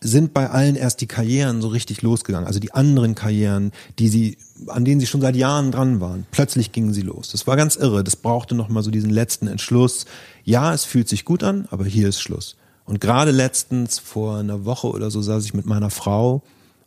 [0.00, 2.46] sind bei allen erst die Karrieren so richtig losgegangen.
[2.46, 6.26] Also die anderen Karrieren, die sie, an denen sie schon seit Jahren dran waren.
[6.30, 7.30] Plötzlich gingen sie los.
[7.32, 8.02] Das war ganz irre.
[8.02, 10.06] Das brauchte nochmal so diesen letzten Entschluss.
[10.42, 12.56] Ja, es fühlt sich gut an, aber hier ist Schluss.
[12.86, 16.42] Und gerade letztens, vor einer Woche oder so, saß ich mit meiner Frau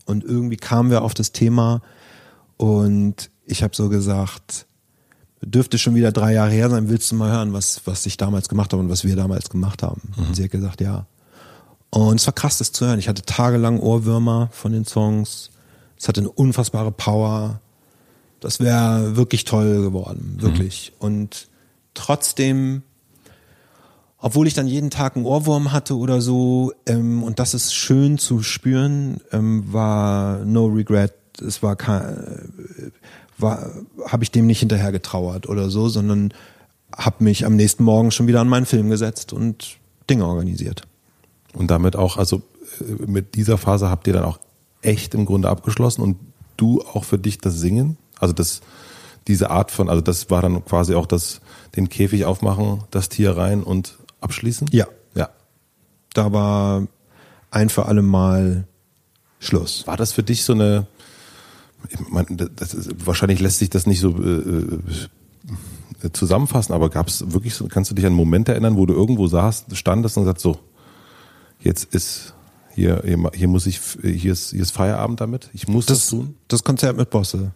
[0.06, 1.82] und irgendwie kamen wir auf das Thema
[2.58, 4.66] und ich habe so gesagt,
[5.42, 8.50] dürfte schon wieder drei Jahre her sein, willst du mal hören, was, was ich damals
[8.50, 10.02] gemacht habe und was wir damals gemacht haben?
[10.18, 11.06] Und sie hat gesagt, ja.
[11.94, 12.98] Und es war krass, das zu hören.
[12.98, 15.52] Ich hatte tagelang Ohrwürmer von den Songs.
[15.96, 17.62] Es hatte eine unfassbare Power.
[18.40, 20.94] Das wäre wirklich toll geworden, wirklich.
[20.98, 21.50] Und
[21.94, 22.82] trotzdem,
[24.18, 28.18] obwohl ich dann jeden Tag einen Ohrwurm hatte oder so, ähm, und das ist schön
[28.18, 31.14] zu spüren, ähm, war no regret.
[31.46, 32.92] Es war kein,
[33.38, 33.70] war,
[34.08, 36.34] habe ich dem nicht hinterher getrauert oder so, sondern
[36.92, 39.78] habe mich am nächsten Morgen schon wieder an meinen Film gesetzt und
[40.10, 40.88] Dinge organisiert.
[41.54, 42.42] Und damit auch, also
[42.80, 44.40] äh, mit dieser Phase habt ihr dann auch
[44.82, 46.18] echt im Grunde abgeschlossen und
[46.58, 47.98] du auch für dich das Singen?
[48.20, 48.62] Also das,
[49.28, 51.42] diese Art von, also das war dann quasi auch das,
[51.76, 54.68] den Käfig aufmachen, das Tier rein und abschließen?
[54.72, 54.88] Ja.
[55.16, 55.30] Ja.
[56.14, 56.88] Da war
[57.52, 58.68] ein für alle Mal
[59.40, 59.86] Schluss.
[59.88, 60.88] War das für dich so eine,
[61.90, 64.80] ich meine, das ist, wahrscheinlich lässt sich das nicht so äh,
[66.02, 68.86] äh, zusammenfassen, aber gab es wirklich so, kannst du dich an einen Moment erinnern, wo
[68.86, 70.60] du irgendwo saßt, standest und sagst so,
[71.64, 72.34] jetzt ist
[72.74, 73.02] hier,
[73.34, 76.36] hier, muss ich, hier ist, hier ist Feierabend damit, ich muss das, Das, tun?
[76.48, 77.52] das Konzert mit Bosse.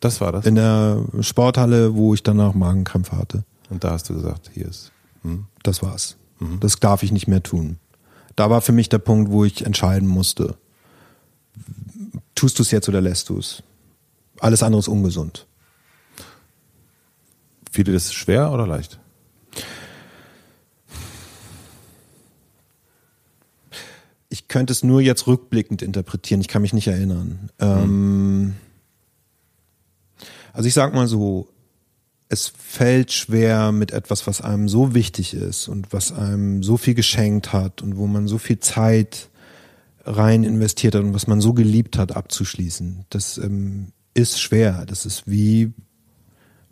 [0.00, 0.44] Das war das.
[0.46, 3.44] In der Sporthalle, wo ich danach Magenkrämpfe hatte.
[3.70, 4.92] Und da hast du gesagt, hier ist.
[5.22, 5.46] Hm.
[5.62, 6.16] Das war's.
[6.60, 7.78] Das darf ich nicht mehr tun.
[8.36, 10.56] Da war für mich der Punkt, wo ich entscheiden musste.
[12.34, 13.62] Tust du es jetzt oder lässt du es?
[14.38, 15.46] Alles andere ist ungesund.
[17.70, 19.00] Fiel dir das schwer oder leicht?
[24.56, 26.40] Könnte es nur jetzt rückblickend interpretieren.
[26.40, 27.50] Ich kann mich nicht erinnern.
[27.58, 28.54] Ähm,
[30.54, 31.50] also ich sag mal so,
[32.30, 36.94] es fällt schwer mit etwas, was einem so wichtig ist und was einem so viel
[36.94, 39.28] geschenkt hat und wo man so viel Zeit
[40.06, 43.04] rein investiert hat und was man so geliebt hat, abzuschließen.
[43.10, 44.86] Das ähm, ist schwer.
[44.86, 45.74] Das ist wie,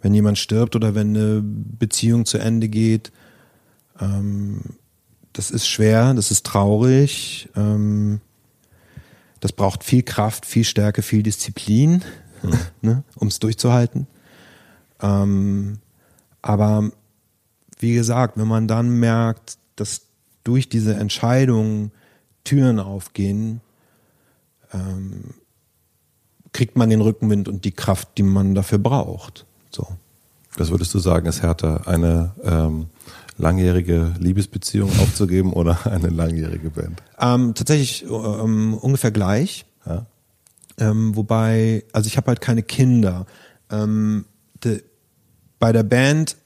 [0.00, 3.12] wenn jemand stirbt oder wenn eine Beziehung zu Ende geht.
[4.00, 4.62] Ähm,
[5.34, 7.50] das ist schwer, das ist traurig.
[7.54, 8.20] Ähm,
[9.40, 12.02] das braucht viel Kraft, viel Stärke, viel Disziplin,
[12.42, 12.58] mhm.
[12.80, 14.06] ne, um es durchzuhalten.
[15.02, 15.80] Ähm,
[16.40, 16.90] aber
[17.78, 20.02] wie gesagt, wenn man dann merkt, dass
[20.44, 21.90] durch diese Entscheidung
[22.44, 23.60] Türen aufgehen,
[24.72, 25.34] ähm,
[26.52, 29.44] kriegt man den Rückenwind und die Kraft, die man dafür braucht.
[29.70, 29.88] So.
[30.56, 32.86] Was würdest du sagen, ist härter, eine ähm,
[33.38, 37.02] langjährige Liebesbeziehung aufzugeben oder eine langjährige Band?
[37.18, 39.66] Ähm, tatsächlich ähm, ungefähr gleich.
[39.86, 40.06] Ja.
[40.78, 43.26] Ähm, wobei, also ich habe halt keine Kinder.
[43.70, 44.24] Ähm,
[44.62, 44.82] de,
[45.58, 46.36] bei der Band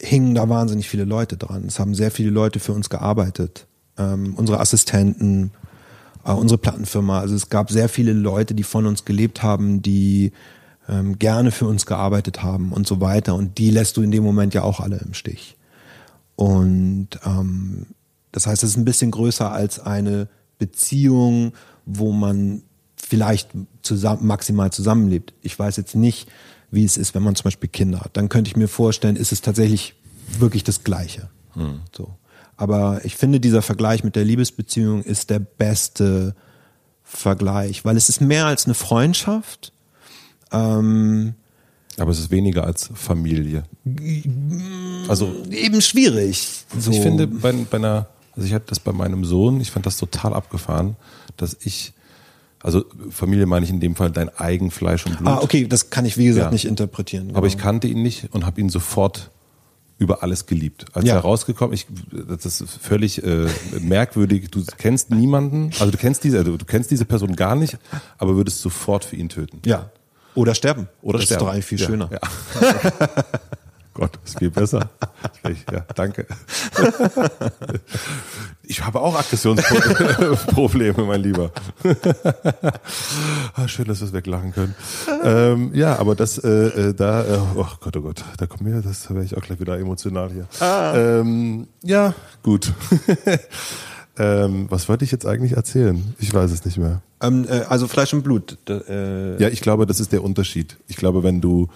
[0.00, 1.64] hingen da wahnsinnig viele Leute dran.
[1.66, 3.66] Es haben sehr viele Leute für uns gearbeitet.
[3.98, 5.52] Ähm, unsere Assistenten,
[6.24, 7.20] äh, unsere Plattenfirma.
[7.20, 10.32] Also es gab sehr viele Leute, die von uns gelebt haben, die
[10.88, 13.34] ähm, gerne für uns gearbeitet haben und so weiter.
[13.34, 15.55] Und die lässt du in dem Moment ja auch alle im Stich.
[16.36, 17.86] Und ähm,
[18.32, 21.52] das heißt, es ist ein bisschen größer als eine Beziehung,
[21.86, 22.62] wo man
[22.96, 23.50] vielleicht
[23.82, 25.32] zusammen, maximal zusammenlebt.
[25.42, 26.28] Ich weiß jetzt nicht,
[26.70, 28.16] wie es ist, wenn man zum Beispiel Kinder hat.
[28.16, 29.94] Dann könnte ich mir vorstellen, ist es tatsächlich
[30.38, 31.30] wirklich das Gleiche.
[31.52, 31.80] Hm.
[31.96, 32.16] So.
[32.56, 36.34] Aber ich finde, dieser Vergleich mit der Liebesbeziehung ist der beste
[37.02, 39.72] Vergleich, weil es ist mehr als eine Freundschaft.
[40.50, 41.34] Ähm,
[41.98, 43.64] aber es ist weniger als Familie.
[45.08, 46.64] Also eben schwierig.
[46.78, 46.90] So.
[46.90, 49.96] Ich finde bei, bei einer, also ich hatte das bei meinem Sohn, ich fand das
[49.96, 50.96] total abgefahren,
[51.36, 51.92] dass ich
[52.62, 55.28] also Familie meine ich in dem Fall dein eigen Fleisch und Blut.
[55.28, 56.50] Ah, okay, das kann ich wie gesagt ja.
[56.50, 57.28] nicht interpretieren.
[57.28, 57.38] Genau.
[57.38, 59.30] Aber ich kannte ihn nicht und habe ihn sofort
[59.98, 60.86] über alles geliebt.
[60.92, 61.14] Als ja.
[61.14, 63.46] er rausgekommen, ich, das ist völlig äh,
[63.80, 64.50] merkwürdig.
[64.50, 67.78] Du kennst niemanden, also du kennst diese, also du kennst diese Person gar nicht,
[68.18, 69.62] aber würdest sofort für ihn töten.
[69.64, 69.90] Ja.
[70.36, 70.88] Oder sterben.
[71.02, 71.40] Oder das sterben.
[71.40, 71.86] ist doch eigentlich viel ja.
[71.86, 72.10] schöner.
[72.12, 72.20] Ja.
[73.94, 74.90] Gott, ist viel besser.
[75.72, 76.26] Ja, danke.
[78.68, 81.52] Ich habe auch Aggressionsprobleme, mein Lieber.
[83.54, 84.74] Ah, schön, dass wir es weglachen können.
[85.22, 88.82] Ähm, ja, aber das, äh, äh, da, äh, oh Gott, oh Gott, da kommt mir,
[88.82, 90.46] das werde ich auch gleich wieder emotional hier.
[90.60, 90.94] Ah.
[90.94, 92.72] Ähm, ja, gut.
[94.18, 96.14] Ähm, was wollte ich jetzt eigentlich erzählen?
[96.18, 97.02] Ich weiß es nicht mehr.
[97.20, 98.58] Ähm, äh, also Fleisch und Blut.
[98.68, 100.76] Äh ja, ich glaube, das ist der Unterschied.
[100.86, 101.68] Ich glaube, wenn du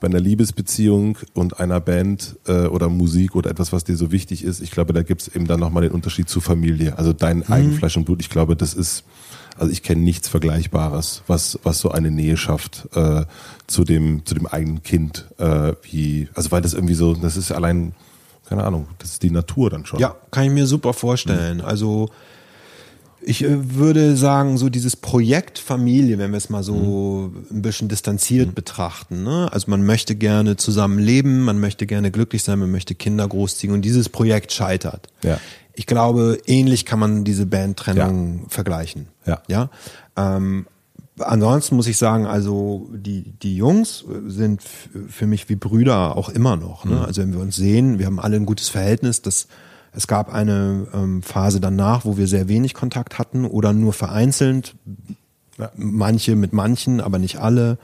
[0.00, 4.44] bei einer Liebesbeziehung und einer Band äh, oder Musik oder etwas, was dir so wichtig
[4.44, 6.96] ist, ich glaube, da gibt es eben dann nochmal den Unterschied zur Familie.
[6.98, 7.44] Also dein mhm.
[7.48, 9.04] Eigenfleisch und Blut, ich glaube, das ist,
[9.56, 13.24] also ich kenne nichts Vergleichbares, was, was so eine Nähe schafft äh,
[13.66, 17.50] zu dem, zu dem eigenen Kind, äh, wie, also weil das irgendwie so, das ist
[17.50, 17.92] allein,
[18.48, 20.00] keine Ahnung, das ist die Natur dann schon.
[20.00, 21.58] Ja, kann ich mir super vorstellen.
[21.58, 21.64] Mhm.
[21.64, 22.08] Also
[23.20, 27.46] ich äh, würde sagen, so dieses Projekt Familie, wenn wir es mal so mhm.
[27.50, 28.54] ein bisschen distanziert mhm.
[28.54, 29.22] betrachten.
[29.22, 29.52] Ne?
[29.52, 33.72] Also man möchte gerne zusammen leben, man möchte gerne glücklich sein, man möchte Kinder großziehen
[33.72, 35.08] und dieses Projekt scheitert.
[35.22, 35.38] Ja.
[35.74, 38.48] Ich glaube, ähnlich kann man diese Bandtrennung ja.
[38.48, 39.08] vergleichen.
[39.26, 39.42] Ja.
[39.46, 39.70] ja?
[40.16, 40.66] Ähm,
[41.20, 46.56] ansonsten muss ich sagen, also die, die Jungs sind für mich wie Brüder auch immer
[46.56, 46.84] noch.
[46.84, 46.96] Ne?
[46.96, 47.02] Mhm.
[47.02, 49.48] Also wenn wir uns sehen, wir haben alle ein gutes Verhältnis, das
[49.92, 54.74] es gab eine ähm, Phase danach, wo wir sehr wenig Kontakt hatten oder nur vereinzelt,
[55.76, 57.78] manche mit manchen, aber nicht alle.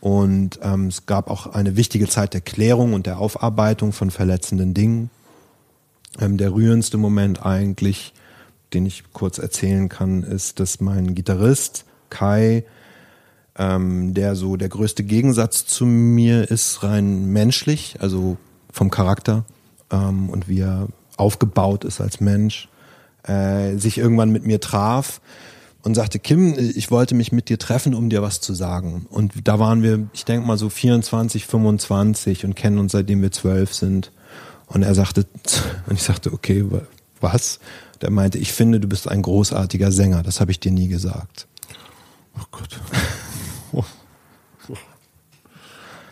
[0.00, 4.72] Und ähm, es gab auch eine wichtige Zeit der Klärung und der Aufarbeitung von verletzenden
[4.72, 5.10] Dingen.
[6.18, 8.14] Ähm, der rührendste Moment eigentlich,
[8.72, 12.64] den ich kurz erzählen kann, ist, dass mein Gitarrist Kai,
[13.56, 18.36] ähm, der so der größte Gegensatz zu mir ist, rein menschlich, also
[18.72, 19.44] vom Charakter
[19.90, 22.68] ähm, und wie er aufgebaut ist als Mensch,
[23.24, 25.20] äh, sich irgendwann mit mir traf
[25.82, 29.06] und sagte, Kim, ich wollte mich mit dir treffen, um dir was zu sagen.
[29.10, 33.32] Und da waren wir, ich denke mal so 24, 25 und kennen uns seitdem wir
[33.32, 34.12] zwölf sind.
[34.66, 35.26] Und er sagte,
[35.86, 36.64] und ich sagte, okay,
[37.20, 37.60] was?
[38.02, 40.22] Der meinte, ich finde, du bist ein großartiger Sänger.
[40.22, 41.46] Das habe ich dir nie gesagt.
[42.36, 42.80] Oh Gott.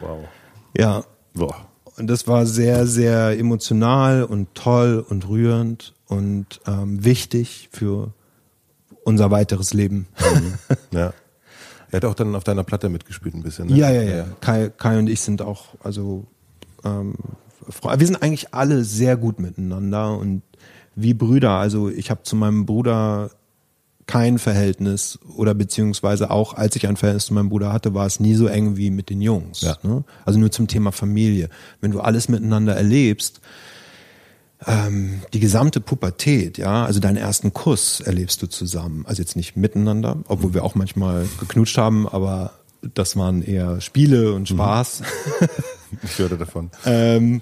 [0.01, 0.29] wow.
[0.77, 1.05] Ja.
[1.35, 1.67] Boah.
[1.97, 8.13] Und das war sehr, sehr emotional und toll und rührend und ähm, wichtig für
[9.05, 10.07] unser weiteres Leben.
[10.21, 10.55] Mhm.
[10.93, 11.13] Ja.
[11.91, 13.69] Er hat auch dann auf deiner Platte mitgespielt ein bisschen.
[13.69, 13.77] Ne?
[13.79, 14.27] Ja, ja, ja.
[14.43, 16.27] Kai, Kai und ich sind auch, also
[16.85, 17.15] ähm,
[17.67, 20.43] wir sind eigentlich alle sehr gut miteinander und
[20.95, 21.53] wie Brüder.
[21.53, 23.31] Also ich habe zu meinem Bruder
[24.09, 28.19] kein Verhältnis oder beziehungsweise auch als ich ein Verhältnis zu meinem Bruder hatte, war es
[28.19, 29.61] nie so eng wie mit den Jungs.
[29.61, 29.77] Ja.
[29.83, 30.03] Ne?
[30.25, 31.51] Also nur zum Thema Familie.
[31.81, 33.41] Wenn du alles miteinander erlebst,
[34.67, 39.05] ähm, die gesamte Pubertät, ja, also deinen ersten Kuss erlebst du zusammen.
[39.07, 42.53] Also jetzt nicht miteinander, obwohl wir auch manchmal geknutscht haben, aber
[42.95, 45.03] das waren eher Spiele und Spaß.
[46.03, 46.71] Ich hörte davon.
[46.85, 47.41] Ähm,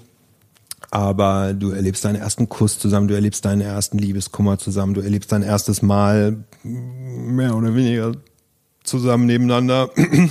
[0.91, 5.31] aber du erlebst deinen ersten Kuss zusammen, du erlebst deinen ersten Liebeskummer zusammen, du erlebst
[5.31, 8.13] dein erstes Mal mehr oder weniger
[8.83, 9.89] zusammen nebeneinander.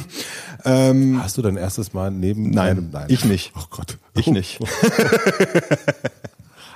[0.65, 2.91] ähm, Hast du dein erstes Mal neben Nein, einem?
[2.91, 3.53] Nein, ich nicht.
[3.57, 3.99] Oh Gott.
[4.15, 4.59] ich nicht.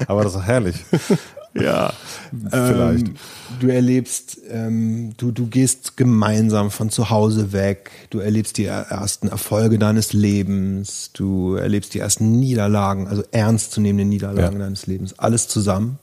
[0.07, 0.85] Aber das ist herrlich.
[1.55, 1.93] Ja,
[2.51, 3.09] Vielleicht.
[3.09, 3.15] Ähm,
[3.59, 8.87] du erlebst, ähm, du, du gehst gemeinsam von zu Hause weg, du erlebst die er-
[8.89, 14.65] ersten Erfolge deines Lebens, du erlebst die ersten Niederlagen, also ernstzunehmende Niederlagen Ja.
[14.67, 15.99] deines Lebens, alles zusammen.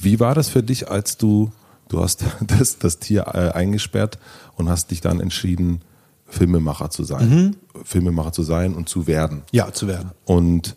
[0.00, 1.50] Wie war das für dich, als du,
[1.88, 4.18] du hast das, das Tier äh, eingesperrt
[4.56, 5.80] und hast dich dann entschieden,
[6.26, 7.56] Filmemacher zu sein?
[7.84, 9.42] Filmemacher zu sein und zu werden.
[9.50, 10.10] Ja, zu werden.
[10.26, 10.76] Und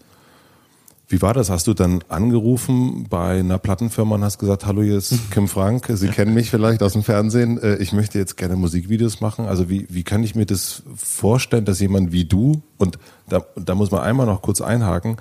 [1.11, 1.49] wie war das?
[1.49, 5.87] Hast du dann angerufen bei einer Plattenfirma und hast gesagt, hallo, hier ist Kim Frank,
[5.93, 9.45] Sie kennen mich vielleicht aus dem Fernsehen, Äh, ich möchte jetzt gerne Musikvideos machen.
[9.45, 12.97] Also wie, wie kann ich mir das vorstellen, dass jemand wie du, und
[13.27, 15.17] da, da muss man einmal noch kurz einhaken,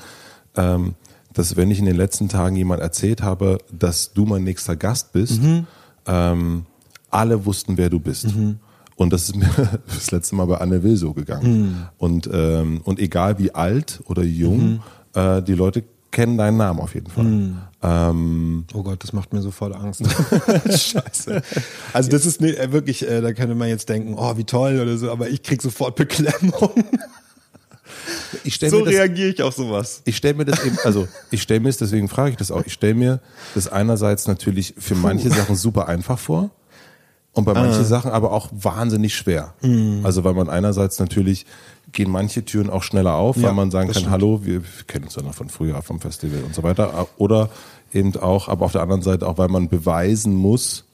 [0.56, 0.94] ähm,
[1.32, 5.12] dass wenn ich in den letzten Tagen jemand erzählt habe, dass du mein nächster Gast
[5.12, 5.40] bist,
[6.06, 6.66] ähm,
[7.10, 8.26] alle wussten, wer du bist.
[8.96, 9.48] Und das ist mir
[9.86, 11.88] das letzte Mal bei Anne Will so gegangen.
[11.98, 14.80] Und, ähm, und egal wie alt oder jung,
[15.14, 17.52] äh, die Leute kennen deinen Namen auf jeden Fall.
[17.82, 20.02] Ähm, Oh Gott, das macht mir sofort Angst.
[20.66, 21.42] Scheiße.
[21.92, 24.96] Also das ist ne, wirklich, äh, da könnte man jetzt denken, oh, wie toll oder
[24.98, 26.84] so, aber ich krieg sofort Beklemmung.
[28.44, 30.02] ich stelle So reagiere ich auf sowas.
[30.04, 32.64] ich stell mir das eben, also ich stelle mir es, deswegen frage ich das auch,
[32.66, 33.20] ich stelle mir
[33.54, 36.50] das einerseits natürlich für manche Sachen super einfach vor
[37.32, 39.54] und bei manchen Sachen aber auch wahnsinnig schwer.
[40.04, 41.46] Also weil man einerseits natürlich
[41.92, 44.10] gehen manche Türen auch schneller auf, Ja, weil man sagen kann, stimmt.
[44.12, 47.08] hallo, wir kennen uns ja noch von früher vom Festival und so weiter.
[47.16, 47.48] Oder
[47.92, 50.84] eben auch, aber auf der anderen Seite auch, weil man beweisen muss,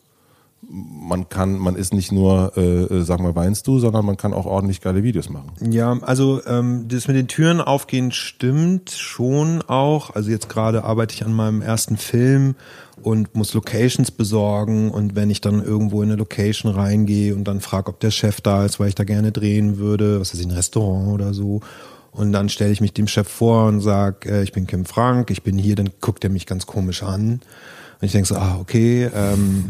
[0.68, 4.34] man kann, man ist nicht nur, äh, äh, sag mal, weinst du, sondern man kann
[4.34, 5.52] auch ordentlich geile Videos machen.
[5.70, 10.14] Ja, also ähm, das mit den Türen aufgehen stimmt schon auch.
[10.14, 12.56] Also jetzt gerade arbeite ich an meinem ersten Film
[13.02, 17.60] und muss Locations besorgen und wenn ich dann irgendwo in eine Location reingehe und dann
[17.60, 20.46] frage, ob der Chef da ist, weil ich da gerne drehen würde, was weiß ich,
[20.46, 21.60] ein Restaurant oder so.
[22.10, 25.30] Und dann stelle ich mich dem Chef vor und sage, äh, ich bin Kim Frank,
[25.30, 27.40] ich bin hier, dann guckt er mich ganz komisch an.
[28.00, 29.66] Und ich denke so, ah, okay, ähm,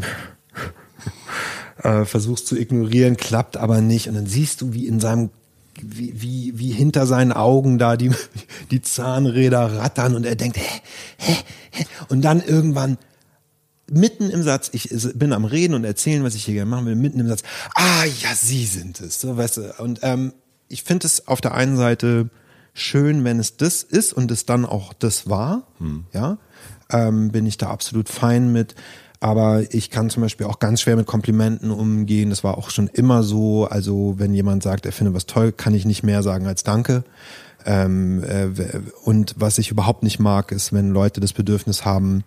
[1.83, 4.07] äh, versuchst zu ignorieren, klappt aber nicht.
[4.07, 5.29] Und dann siehst du, wie in seinem,
[5.81, 8.11] wie, wie, wie hinter seinen Augen da die,
[8.71, 10.81] die Zahnräder rattern und er denkt, hä,
[11.17, 11.35] hä,
[11.71, 11.85] hä?
[12.09, 12.97] Und dann irgendwann
[13.89, 16.95] mitten im Satz, ich bin am Reden und erzählen, was ich hier gerne machen will,
[16.95, 17.43] mitten im Satz,
[17.75, 19.73] ah ja, Sie sind es, so weißt du.
[19.79, 20.33] Und ähm,
[20.67, 22.29] ich finde es auf der einen Seite
[22.73, 25.67] schön, wenn es das ist und es dann auch das war,
[26.13, 26.37] ja,
[26.89, 28.75] ähm, bin ich da absolut fein mit.
[29.19, 32.29] Aber ich kann zum Beispiel auch ganz schwer mit Komplimenten umgehen.
[32.29, 33.65] Das war auch schon immer so.
[33.65, 37.03] Also wenn jemand sagt, er findet was toll, kann ich nicht mehr sagen als Danke.
[37.65, 38.49] Ähm, äh,
[39.03, 42.23] und was ich überhaupt nicht mag, ist, wenn Leute das Bedürfnis haben,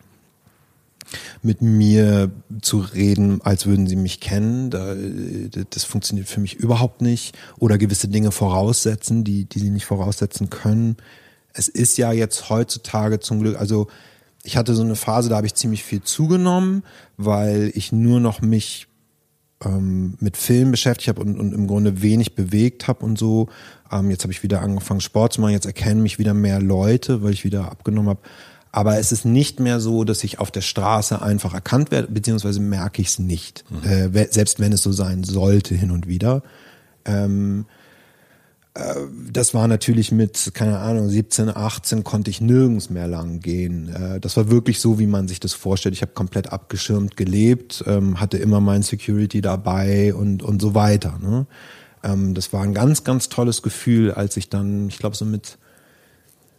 [1.42, 2.30] mit mir
[2.60, 4.70] zu reden, als würden sie mich kennen.
[4.70, 4.94] Da,
[5.70, 7.36] das funktioniert für mich überhaupt nicht.
[7.58, 10.96] Oder gewisse Dinge voraussetzen, die, die sie nicht voraussetzen können.
[11.52, 13.88] Es ist ja jetzt heutzutage zum Glück, also
[14.42, 16.82] ich hatte so eine Phase, da habe ich ziemlich viel zugenommen,
[17.16, 18.86] weil ich nur noch mich
[19.64, 23.48] ähm, mit Film beschäftigt habe und, und im Grunde wenig bewegt habe und so.
[23.92, 25.52] Ähm, jetzt habe ich wieder angefangen, Sport zu machen.
[25.52, 28.20] Jetzt erkennen mich wieder mehr Leute, weil ich wieder abgenommen habe.
[28.72, 32.60] Aber es ist nicht mehr so, dass ich auf der Straße einfach erkannt werde, beziehungsweise
[32.60, 33.64] merke ich es nicht.
[33.84, 36.42] Äh, we- selbst wenn es so sein sollte hin und wieder.
[37.04, 37.79] Ähm, äh,
[39.32, 43.88] das war natürlich mit, keine Ahnung, 17, 18 konnte ich nirgends mehr lang gehen.
[43.88, 45.94] Äh, das war wirklich so, wie man sich das vorstellt.
[45.94, 51.18] Ich habe komplett abgeschirmt gelebt, ähm, hatte immer mein Security dabei und, und so weiter.
[51.20, 51.46] Ne?
[52.02, 55.58] Ähm, das war ein ganz, ganz tolles Gefühl, als ich dann, ich glaube so mit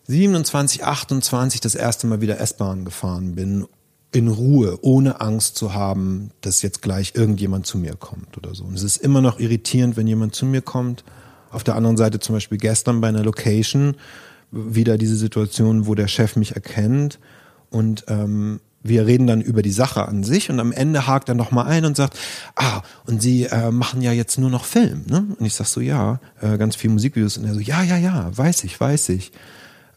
[0.07, 3.65] 27, 28 das erste Mal wieder S-Bahn gefahren bin,
[4.13, 8.65] in Ruhe, ohne Angst zu haben, dass jetzt gleich irgendjemand zu mir kommt oder so.
[8.65, 11.03] Und es ist immer noch irritierend, wenn jemand zu mir kommt.
[11.51, 13.95] Auf der anderen Seite zum Beispiel gestern bei einer Location
[14.51, 17.19] wieder diese Situation, wo der Chef mich erkennt
[17.69, 21.35] und ähm, wir reden dann über die Sache an sich und am Ende hakt er
[21.35, 22.17] nochmal ein und sagt,
[22.55, 25.27] ah, und Sie äh, machen ja jetzt nur noch Film, ne?
[25.37, 27.37] Und ich sag so, ja, äh, ganz viel Musikvideos.
[27.37, 29.31] Und er so, ja, ja, ja, weiß ich, weiß ich.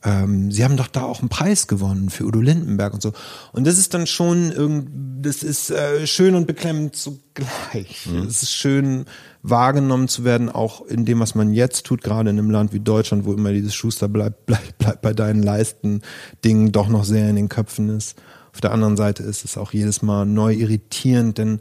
[0.04, 3.12] Ähm, sie haben doch da auch einen Preis gewonnen für Udo Lindenberg und so.
[3.52, 4.88] Und das ist dann schon irgend,
[5.24, 8.06] das ist äh, schön und beklemmend zugleich.
[8.06, 8.26] Mhm.
[8.26, 9.06] Es ist schön
[9.42, 12.80] wahrgenommen zu werden, auch in dem, was man jetzt tut, gerade in einem Land wie
[12.80, 16.02] Deutschland, wo immer dieses Schuster bleibt, bleibt, bleibt bei deinen Leisten
[16.44, 18.20] Ding doch noch sehr in den Köpfen ist.
[18.52, 21.60] Auf der anderen Seite ist es auch jedes Mal neu irritierend, denn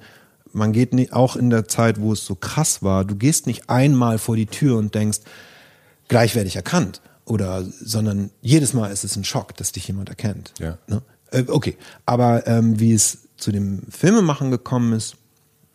[0.51, 3.69] man geht nicht, auch in der Zeit, wo es so krass war, du gehst nicht
[3.69, 5.19] einmal vor die Tür und denkst,
[6.09, 10.09] gleich werde ich erkannt oder sondern jedes Mal ist es ein Schock, dass dich jemand
[10.09, 10.53] erkennt.
[10.59, 10.77] Ja.
[10.87, 11.01] Ne?
[11.31, 15.15] Äh, okay, aber ähm, wie es zu dem Filmemachen gekommen ist,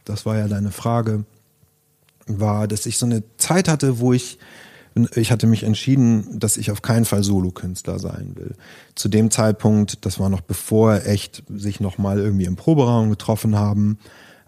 [0.05, 1.25] das war ja deine Frage,
[2.27, 4.39] war, dass ich so eine Zeit hatte, wo ich
[5.15, 8.55] ich hatte mich entschieden, dass ich auf keinen Fall Solokünstler sein will.
[8.97, 13.57] Zu dem Zeitpunkt, das war noch bevor echt sich noch mal irgendwie im Proberaum getroffen
[13.57, 13.99] haben,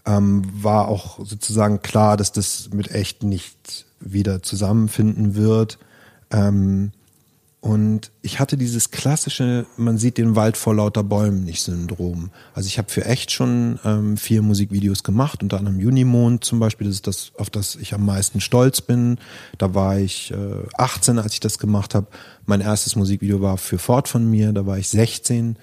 [0.06, 5.78] ähm, war auch sozusagen klar, dass das mit echt nicht wieder zusammenfinden wird.
[6.30, 6.92] Ähm,
[7.60, 12.30] und ich hatte dieses klassische, man sieht den Wald vor lauter Bäumen nicht Syndrom.
[12.54, 16.86] Also ich habe für echt schon ähm, vier Musikvideos gemacht, unter anderem Junimond zum Beispiel,
[16.86, 19.18] das ist das, auf das ich am meisten stolz bin.
[19.58, 22.06] Da war ich äh, 18, als ich das gemacht habe.
[22.46, 25.56] Mein erstes Musikvideo war für Fort von mir, da war ich 16.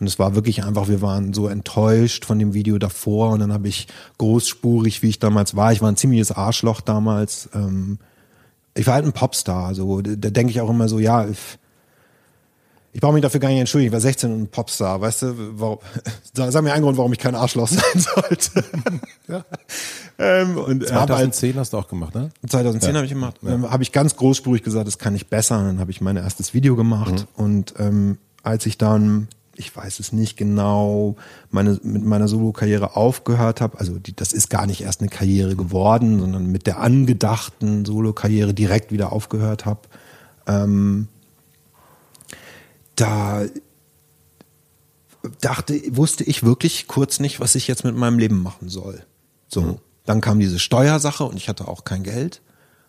[0.00, 3.52] Und es war wirklich einfach, wir waren so enttäuscht von dem Video davor und dann
[3.52, 7.98] habe ich großspurig, wie ich damals war, ich war ein ziemliches Arschloch damals, ähm,
[8.74, 9.74] ich war halt ein Popstar.
[9.74, 11.38] So, da, denke ich auch immer so, ja, ich,
[12.92, 13.88] ich brauche mich dafür gar nicht entschuldigen.
[13.88, 15.34] Ich war 16 und ein Popstar, weißt du?
[15.60, 15.78] Warum,
[16.34, 18.64] sag mir einen Grund, warum ich kein Arschloch sein sollte.
[19.28, 19.44] ja.
[20.18, 22.30] ähm, und 2010 hast du auch gemacht, ne?
[22.46, 22.96] 2010 ja.
[22.96, 23.36] habe ich gemacht.
[23.42, 23.52] Ja.
[23.52, 25.58] Ähm, habe ich ganz großspurig gesagt, das kann ich besser.
[25.58, 27.26] Und dann habe ich mein erstes Video gemacht.
[27.36, 27.44] Mhm.
[27.44, 29.28] Und ähm, als ich dann
[29.62, 31.16] ich weiß es nicht genau,
[31.50, 33.78] meine, mit meiner Solo-Karriere aufgehört habe.
[33.78, 38.54] Also die, das ist gar nicht erst eine Karriere geworden, sondern mit der angedachten Solo-Karriere
[38.54, 39.80] direkt wieder aufgehört habe.
[40.46, 41.08] Ähm,
[42.96, 43.44] da
[45.40, 49.04] dachte, wusste ich wirklich kurz nicht, was ich jetzt mit meinem Leben machen soll.
[49.46, 49.78] So, mhm.
[50.04, 52.42] dann kam diese Steuersache und ich hatte auch kein Geld.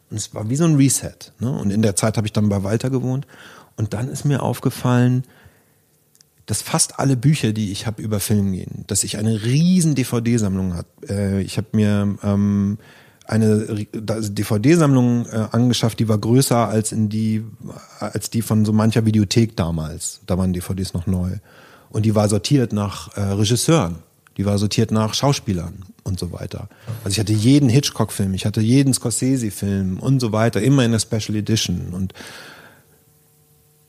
[0.10, 1.32] Und es war wie so ein Reset.
[1.40, 1.52] Ne?
[1.52, 3.28] Und in der Zeit habe ich dann bei Walter gewohnt.
[3.76, 5.24] Und dann ist mir aufgefallen,
[6.46, 10.74] dass fast alle Bücher, die ich habe über Film gehen, dass ich eine riesen DVD-Sammlung
[10.76, 10.88] habe.
[11.08, 12.78] Äh, ich habe mir ähm,
[13.26, 17.44] eine DVD-Sammlung äh, angeschafft, die war größer als in die
[18.00, 20.22] als die von so mancher Videothek damals.
[20.26, 21.38] Da waren DVDs noch neu
[21.90, 23.98] und die war sortiert nach äh, Regisseuren,
[24.38, 26.68] die war sortiert nach Schauspielern und so weiter.
[27.06, 31.00] Also ich hatte jeden Hitchcock-Film, ich hatte jeden Scorsese-Film und so weiter, immer in der
[31.00, 32.14] Special Edition und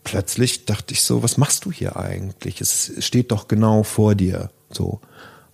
[0.05, 2.61] plötzlich dachte ich so, was machst du hier eigentlich?
[2.61, 4.51] Es steht doch genau vor dir.
[4.71, 5.01] So.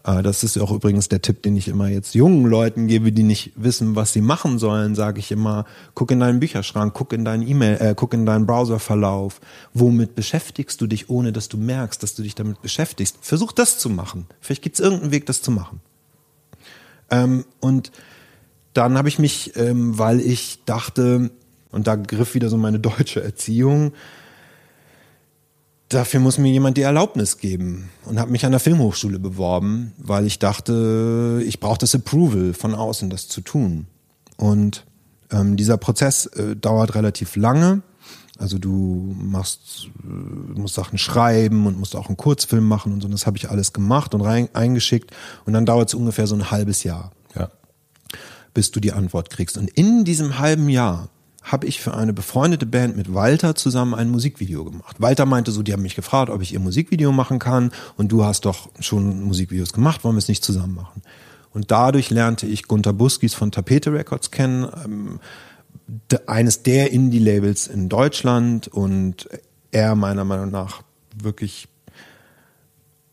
[0.04, 3.22] Äh, das ist auch übrigens der Tipp, den ich immer jetzt jungen Leuten gebe, die
[3.22, 5.64] nicht wissen, was sie machen sollen, sage ich immer,
[5.94, 9.40] guck in deinen Bücherschrank, guck in deinen E-Mail, äh, guck in deinen Browserverlauf.
[9.74, 13.18] Womit beschäftigst du dich, ohne dass du merkst, dass du dich damit beschäftigst?
[13.20, 14.26] Versuch das zu machen.
[14.40, 15.80] Vielleicht gibt es irgendeinen Weg, das zu machen.
[17.10, 17.90] Ähm, und
[18.72, 21.30] dann habe ich mich, ähm, weil ich dachte,
[21.72, 23.92] und da griff wieder so meine deutsche Erziehung,
[25.90, 30.26] dafür muss mir jemand die Erlaubnis geben und habe mich an der Filmhochschule beworben, weil
[30.26, 33.86] ich dachte, ich brauche das Approval von außen, das zu tun.
[34.36, 34.86] Und
[35.30, 37.82] ähm, dieser Prozess äh, dauert relativ lange.
[38.38, 43.06] Also du machst, äh, musst Sachen schreiben und musst auch einen Kurzfilm machen und so.
[43.06, 45.10] Und das habe ich alles gemacht und rein, eingeschickt.
[45.44, 47.50] Und dann dauert es ungefähr so ein halbes Jahr, ja.
[48.54, 49.58] bis du die Antwort kriegst.
[49.58, 51.08] Und in diesem halben Jahr
[51.42, 55.00] habe ich für eine befreundete Band mit Walter zusammen ein Musikvideo gemacht.
[55.00, 58.24] Walter meinte so, die haben mich gefragt, ob ich ihr Musikvideo machen kann und du
[58.24, 61.02] hast doch schon Musikvideos gemacht, wollen wir es nicht zusammen machen?
[61.52, 65.20] Und dadurch lernte ich Gunter Buskis von Tapete Records kennen, ähm,
[66.26, 69.28] eines der Indie-Labels in Deutschland und
[69.72, 70.82] er meiner Meinung nach
[71.16, 71.68] wirklich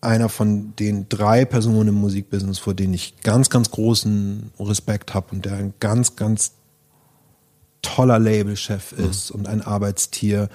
[0.01, 5.27] einer von den drei Personen im Musikbusiness, vor denen ich ganz, ganz großen Respekt habe
[5.31, 6.53] und der ein ganz, ganz
[7.95, 9.09] toller Labelchef mhm.
[9.09, 9.39] ist mhm.
[9.39, 10.49] und ein Arbeitstier.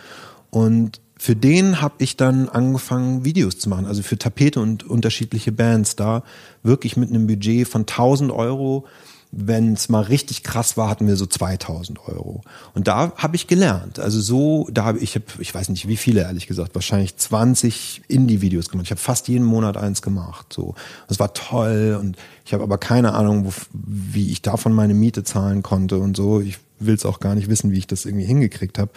[0.51, 5.53] Und für den habe ich dann angefangen, Videos zu machen, also für Tapete und unterschiedliche
[5.53, 6.25] Bands da,
[6.63, 8.87] wirklich mit einem Budget von 1000 Euro.
[9.35, 12.43] Wenn es mal richtig krass war, hatten wir so 2000 Euro.
[12.75, 13.99] Und da habe ich gelernt.
[13.99, 18.03] Also so, da habe ich, hab, ich weiß nicht wie viele, ehrlich gesagt, wahrscheinlich 20
[18.09, 18.87] Indie-Videos gemacht.
[18.87, 20.53] Ich habe fast jeden Monat eins gemacht.
[20.53, 20.75] So,
[21.09, 21.99] das war toll.
[21.99, 26.15] Und ich habe aber keine Ahnung, wo, wie ich davon meine Miete zahlen konnte und
[26.15, 26.41] so.
[26.41, 28.91] Ich will es auch gar nicht wissen, wie ich das irgendwie hingekriegt habe.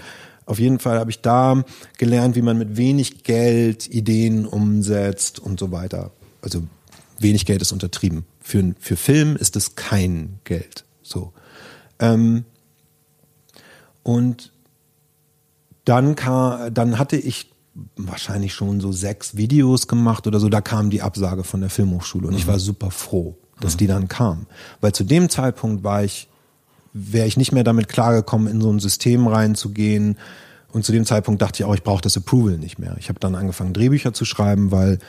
[0.45, 1.63] Auf jeden Fall habe ich da
[1.97, 6.11] gelernt, wie man mit wenig Geld Ideen umsetzt und so weiter.
[6.41, 6.63] Also
[7.19, 8.25] wenig Geld ist untertrieben.
[8.41, 10.85] Für, für Film ist es kein Geld.
[11.01, 11.33] So.
[11.99, 12.45] Ähm,
[14.03, 14.51] und
[15.85, 17.51] dann kam, dann hatte ich
[17.95, 20.49] wahrscheinlich schon so sechs Videos gemacht oder so.
[20.49, 22.39] Da kam die Absage von der Filmhochschule und mhm.
[22.39, 23.77] ich war super froh, dass mhm.
[23.77, 24.47] die dann kam,
[24.81, 26.27] weil zu dem Zeitpunkt war ich,
[26.93, 30.17] wäre ich nicht mehr damit klargekommen, in so ein System reinzugehen.
[30.71, 32.97] Und zu dem Zeitpunkt dachte ich auch, ich brauche das Approval nicht mehr.
[32.99, 34.99] Ich habe dann angefangen, Drehbücher zu schreiben, weil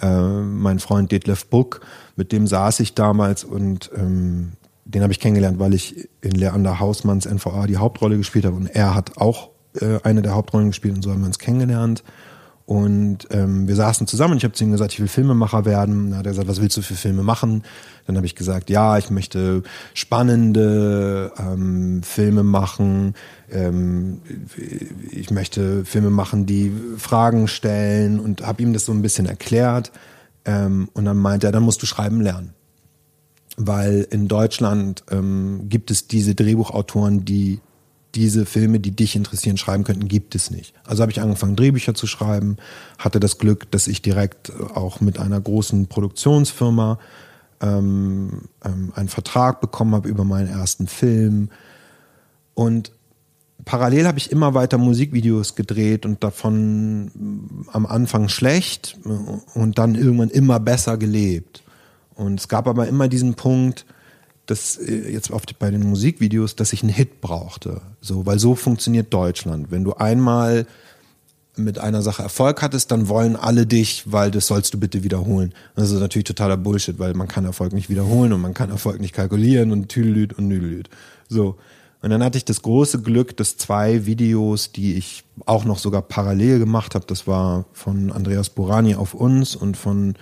[0.00, 1.80] mein Freund Detlef Buck,
[2.16, 4.52] mit dem saß ich damals und ähm,
[4.84, 8.66] den habe ich kennengelernt, weil ich in Leander Hausmanns NVA die Hauptrolle gespielt habe und
[8.66, 9.50] er hat auch
[9.80, 12.02] äh, eine der Hauptrollen gespielt und so haben wir uns kennengelernt.
[12.64, 16.10] Und ähm, wir saßen zusammen und ich habe zu ihm gesagt, ich will Filmemacher werden.
[16.10, 17.64] Dann hat er gesagt, was willst du für Filme machen?
[18.06, 19.62] Dann habe ich gesagt, ja, ich möchte
[19.94, 23.14] spannende ähm, Filme machen.
[23.50, 24.22] Ähm,
[25.10, 29.90] ich möchte Filme machen, die Fragen stellen und habe ihm das so ein bisschen erklärt.
[30.44, 32.54] Ähm, und dann meinte er, dann musst du schreiben lernen.
[33.56, 37.60] Weil in Deutschland ähm, gibt es diese Drehbuchautoren, die
[38.14, 40.74] diese Filme, die dich interessieren, schreiben könnten, gibt es nicht.
[40.84, 42.56] Also habe ich angefangen, Drehbücher zu schreiben,
[42.98, 46.98] hatte das Glück, dass ich direkt auch mit einer großen Produktionsfirma
[47.60, 51.48] ähm, ähm, einen Vertrag bekommen habe über meinen ersten Film.
[52.54, 52.92] Und
[53.64, 58.98] parallel habe ich immer weiter Musikvideos gedreht und davon am Anfang schlecht
[59.54, 61.62] und dann irgendwann immer besser gelebt.
[62.14, 63.86] Und es gab aber immer diesen Punkt,
[64.46, 67.80] dass äh, jetzt oft bei den Musikvideos, dass ich einen Hit brauchte.
[68.00, 69.70] So, weil so funktioniert Deutschland.
[69.70, 70.66] Wenn du einmal
[71.56, 75.52] mit einer Sache Erfolg hattest, dann wollen alle dich, weil das sollst du bitte wiederholen.
[75.76, 79.00] Das ist natürlich totaler Bullshit, weil man kann Erfolg nicht wiederholen und man kann Erfolg
[79.00, 80.88] nicht kalkulieren und Tüdelüt und Nüdelüt.
[81.28, 81.56] So.
[82.00, 86.02] Und dann hatte ich das große Glück, dass zwei Videos, die ich auch noch sogar
[86.02, 90.14] parallel gemacht habe, das war von Andreas Burani auf uns und von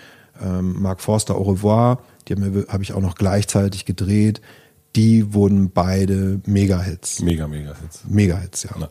[0.42, 4.40] ähm, Mark Forster Au revoir, die habe hab ich auch noch gleichzeitig gedreht.
[4.96, 7.20] Die wurden beide Mega-Hits.
[7.20, 8.02] Mega, Mega-Hits.
[8.08, 8.70] Mega-Hits, ja.
[8.78, 8.90] Na.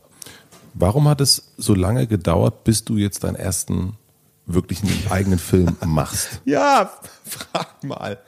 [0.74, 3.98] Warum hat es so lange gedauert, bis du jetzt deinen ersten
[4.46, 6.42] wirklichen eigenen Film machst?
[6.46, 6.92] Ja,
[7.26, 8.20] frag mal.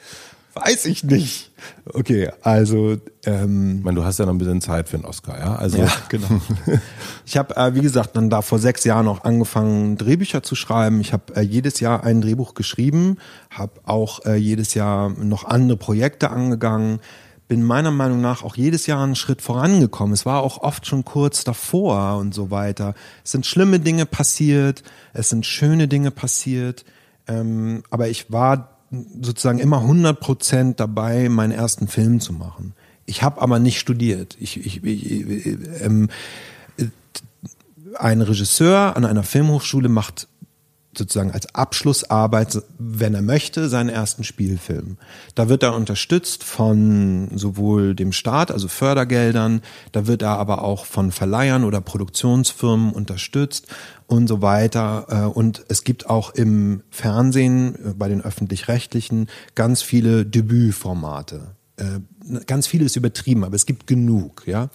[0.54, 1.52] Weiß ich nicht.
[1.86, 5.40] Okay, also ähm, ich meine, du hast ja noch ein bisschen Zeit für einen Oscar,
[5.40, 5.56] ja?
[5.56, 6.28] Also ja, genau.
[7.26, 11.00] ich habe, äh, wie gesagt, dann da vor sechs Jahren auch angefangen, Drehbücher zu schreiben.
[11.00, 13.18] Ich habe äh, jedes Jahr ein Drehbuch geschrieben,
[13.50, 17.00] habe auch äh, jedes Jahr noch andere Projekte angegangen.
[17.48, 20.14] Bin meiner Meinung nach auch jedes Jahr einen Schritt vorangekommen.
[20.14, 22.94] Es war auch oft schon kurz davor und so weiter.
[23.24, 24.84] Es sind schlimme Dinge passiert,
[25.14, 26.84] es sind schöne Dinge passiert.
[27.28, 28.71] Ähm, aber ich war
[29.22, 32.74] sozusagen immer 100 Prozent dabei, meinen ersten Film zu machen.
[33.06, 34.38] Ich habe aber nicht studiert.
[34.40, 36.10] Ich, ich, ich, ähm,
[37.98, 40.28] ein Regisseur an einer Filmhochschule macht
[40.98, 44.98] sozusagen als Abschlussarbeit, wenn er möchte, seinen ersten Spielfilm.
[45.36, 49.62] Da wird er unterstützt von sowohl dem Staat, also Fördergeldern,
[49.94, 53.68] da wird er aber auch von Verleihern oder Produktionsfirmen unterstützt
[54.12, 55.06] und so weiter.
[55.10, 61.56] Äh, und es gibt auch im Fernsehen, äh, bei den öffentlich-rechtlichen, ganz viele Debütformate.
[61.78, 62.00] Äh,
[62.46, 64.70] ganz viele ist übertrieben, aber es gibt genug, ja.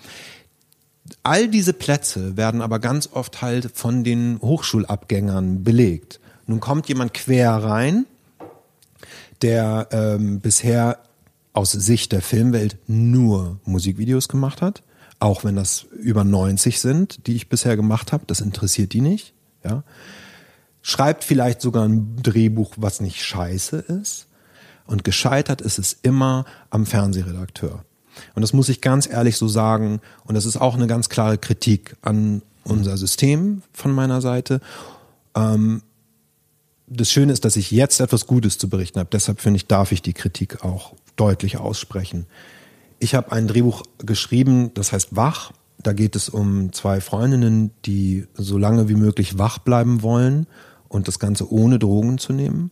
[1.23, 6.19] All diese Plätze werden aber ganz oft halt von den Hochschulabgängern belegt.
[6.47, 8.07] Nun kommt jemand quer rein,
[9.43, 10.99] der ähm, bisher
[11.53, 14.83] aus Sicht der Filmwelt nur Musikvideos gemacht hat,
[15.19, 19.33] auch wenn das über 90 sind, die ich bisher gemacht habe, das interessiert die nicht,
[19.65, 19.83] ja.
[20.83, 24.29] Schreibt vielleicht sogar ein Drehbuch, was nicht scheiße ist.
[24.87, 27.85] Und gescheitert ist es immer am Fernsehredakteur.
[28.37, 30.01] Und das muss ich ganz ehrlich so sagen.
[30.25, 34.61] Und das ist auch eine ganz klare Kritik an unser System von meiner Seite.
[35.35, 35.83] Ähm,
[36.87, 39.11] das Schöne ist, dass ich jetzt etwas Gutes zu berichten habe.
[39.13, 42.27] Deshalb finde ich, darf ich die Kritik auch deutlich aussprechen.
[42.99, 45.53] Ich habe ein Drehbuch geschrieben, das heißt Wach.
[45.83, 50.47] Da geht es um zwei Freundinnen, die so lange wie möglich wach bleiben wollen
[50.89, 52.71] und das Ganze ohne Drogen zu nehmen.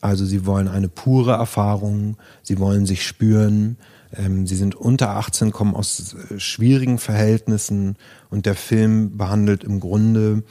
[0.00, 3.76] Also sie wollen eine pure Erfahrung, sie wollen sich spüren,
[4.14, 7.96] ähm, sie sind unter 18, kommen aus äh, schwierigen Verhältnissen
[8.30, 10.42] und der Film behandelt im Grunde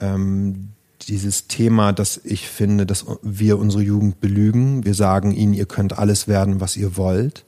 [0.00, 0.68] ähm,
[1.08, 4.84] dieses Thema, dass ich finde, dass wir unsere Jugend belügen.
[4.84, 7.44] Wir sagen ihnen, ihr könnt alles werden, was ihr wollt.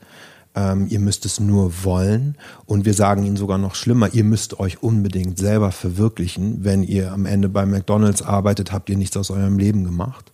[0.55, 2.37] Ähm, ihr müsst es nur wollen.
[2.67, 6.65] Und wir sagen ihnen sogar noch schlimmer, ihr müsst euch unbedingt selber verwirklichen.
[6.65, 10.31] Wenn ihr am Ende bei McDonalds arbeitet, habt ihr nichts aus eurem Leben gemacht.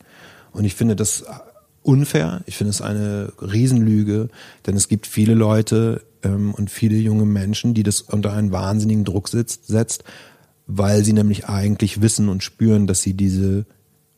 [0.53, 1.25] Und ich finde das
[1.83, 2.43] unfair.
[2.47, 4.29] Ich finde es eine Riesenlüge,
[4.67, 9.05] denn es gibt viele Leute ähm, und viele junge Menschen, die das unter einen wahnsinnigen
[9.05, 10.05] Druck sitzt, setzt,
[10.67, 13.65] weil sie nämlich eigentlich wissen und spüren, dass sie diese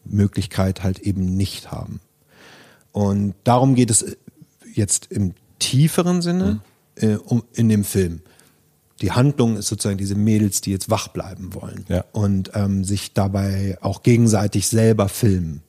[0.04, 2.00] Möglichkeit halt eben nicht haben.
[2.90, 4.16] Und darum geht es
[4.74, 6.60] jetzt im tieferen Sinne
[7.00, 7.08] mhm.
[7.08, 8.20] äh, um, in dem Film.
[9.00, 12.04] die Handlung ist sozusagen diese Mädels, die jetzt wach bleiben wollen Ja.
[12.12, 15.62] und ähm, sich dabei auch gegenseitig selber filmen.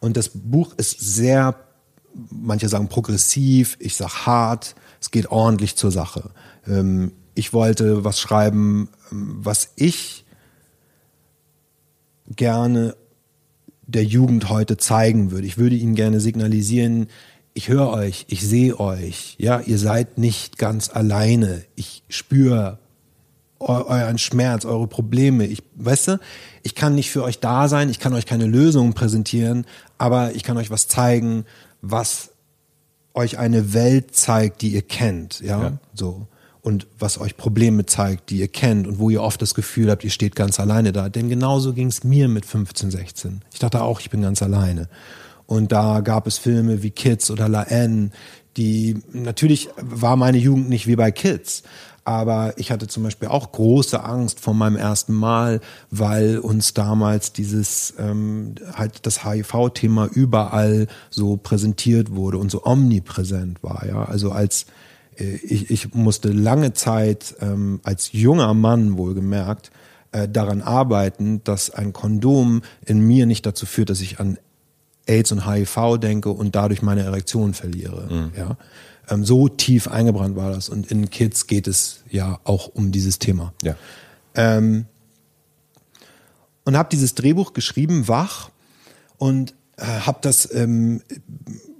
[0.00, 1.54] Und das Buch ist sehr,
[2.30, 6.30] manche sagen progressiv, ich sag hart, es geht ordentlich zur Sache.
[6.66, 10.24] Ähm, ich wollte was schreiben, ähm, was ich
[12.34, 12.96] gerne
[13.86, 15.46] der Jugend heute zeigen würde.
[15.46, 17.08] Ich würde ihnen gerne signalisieren,
[17.58, 21.64] ich höre euch, ich sehe euch, ja, ihr seid nicht ganz alleine.
[21.74, 22.78] Ich spüre
[23.58, 25.44] eu euren Schmerz, eure Probleme.
[25.44, 26.20] Ich, weißt du,
[26.62, 29.66] ich kann nicht für euch da sein, ich kann euch keine Lösungen präsentieren,
[29.98, 31.46] aber ich kann euch was zeigen,
[31.82, 32.30] was
[33.12, 35.78] euch eine Welt zeigt, die ihr kennt, ja, Ja.
[35.94, 36.28] so.
[36.60, 40.04] Und was euch Probleme zeigt, die ihr kennt und wo ihr oft das Gefühl habt,
[40.04, 41.08] ihr steht ganz alleine da.
[41.08, 43.40] Denn genauso ging es mir mit 15, 16.
[43.52, 44.88] Ich dachte auch, ich bin ganz alleine.
[45.48, 48.12] Und da gab es Filme wie Kids oder La N,
[48.58, 51.62] die natürlich war meine Jugend nicht wie bei Kids.
[52.04, 55.60] Aber ich hatte zum Beispiel auch große Angst vor meinem ersten Mal,
[55.90, 63.62] weil uns damals dieses ähm, halt das HIV-Thema überall so präsentiert wurde und so omnipräsent
[63.62, 63.86] war.
[63.86, 64.66] Ja, also als
[65.16, 69.70] äh, ich, ich musste lange Zeit ähm, als junger Mann wohlgemerkt
[70.12, 74.36] äh, daran arbeiten, dass ein Kondom in mir nicht dazu führt, dass ich an
[75.08, 78.30] AIDS und HIV denke und dadurch meine Erektion verliere.
[78.36, 78.56] Ja,
[79.10, 80.68] ähm, so tief eingebrannt war das.
[80.68, 83.52] Und in Kids geht es ja auch um dieses Thema.
[83.62, 83.76] Ja.
[84.34, 84.86] Ähm,
[86.64, 88.50] und habe dieses Drehbuch geschrieben, wach,
[89.16, 91.02] und äh, habe das ähm,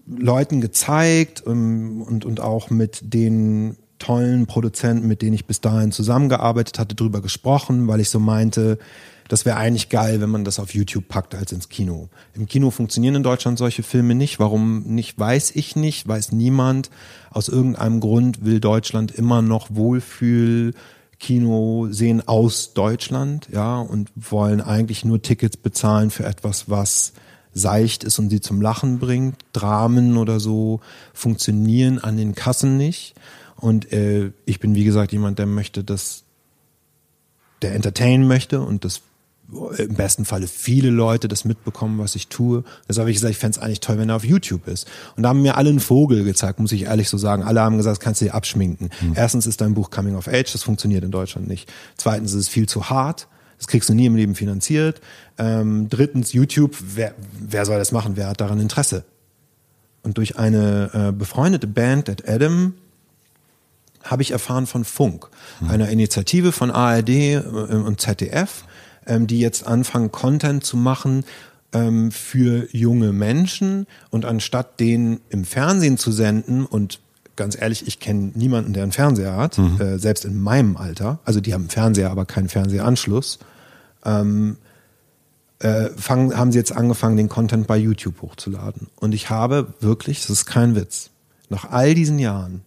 [0.06, 5.92] Leuten gezeigt ähm, und, und auch mit den tollen Produzenten, mit denen ich bis dahin
[5.92, 8.78] zusammengearbeitet hatte, drüber gesprochen, weil ich so meinte,
[9.28, 12.08] das wäre eigentlich geil, wenn man das auf YouTube packt als ins Kino.
[12.34, 14.38] Im Kino funktionieren in Deutschland solche Filme nicht.
[14.40, 16.90] Warum nicht, weiß ich nicht, weiß niemand.
[17.30, 20.74] Aus irgendeinem Grund will Deutschland immer noch Wohlfühl
[21.18, 27.12] Kino sehen aus Deutschland, ja, und wollen eigentlich nur Tickets bezahlen für etwas, was
[27.52, 29.36] seicht ist und sie zum Lachen bringt.
[29.52, 30.80] Dramen oder so
[31.12, 33.14] funktionieren an den Kassen nicht.
[33.56, 36.22] Und äh, ich bin, wie gesagt, jemand, der möchte, dass
[37.62, 39.02] der entertainen möchte und das
[39.78, 42.64] im besten Falle viele Leute das mitbekommen, was ich tue.
[42.86, 44.86] Deshalb habe ich gesagt, ich fände es eigentlich toll, wenn er auf YouTube ist.
[45.16, 47.42] Und da haben mir alle einen Vogel gezeigt, muss ich ehrlich so sagen.
[47.42, 48.90] Alle haben gesagt, das kannst du dir abschminken.
[49.14, 51.72] Erstens ist dein Buch Coming of Age, das funktioniert in Deutschland nicht.
[51.96, 53.26] Zweitens ist es viel zu hart.
[53.56, 55.00] Das kriegst du nie im Leben finanziert.
[55.36, 58.16] Ähm, drittens, YouTube, wer, wer soll das machen?
[58.16, 59.04] Wer hat daran Interesse?
[60.02, 62.74] Und durch eine äh, befreundete Band, Dead Adam,
[64.04, 65.28] habe ich erfahren von Funk,
[65.66, 68.64] einer Initiative von ARD äh, und ZDF,
[69.08, 71.24] ähm, die jetzt anfangen, Content zu machen
[71.72, 77.00] ähm, für junge Menschen und anstatt den im Fernsehen zu senden und
[77.36, 81.40] ganz ehrlich, ich kenne niemanden, der einen Fernseher hat, äh, selbst in meinem Alter, also
[81.40, 83.38] die haben einen Fernseher, aber keinen Fernsehanschluss,
[84.04, 84.56] ähm,
[85.60, 88.88] äh, fangen, haben sie jetzt angefangen, den Content bei YouTube hochzuladen.
[88.96, 91.10] Und ich habe wirklich, das ist kein Witz,
[91.48, 92.62] nach all diesen Jahren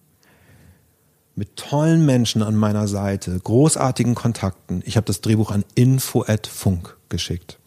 [1.35, 4.83] mit tollen Menschen an meiner Seite, großartigen Kontakten.
[4.85, 7.59] Ich habe das Drehbuch an info@funk geschickt.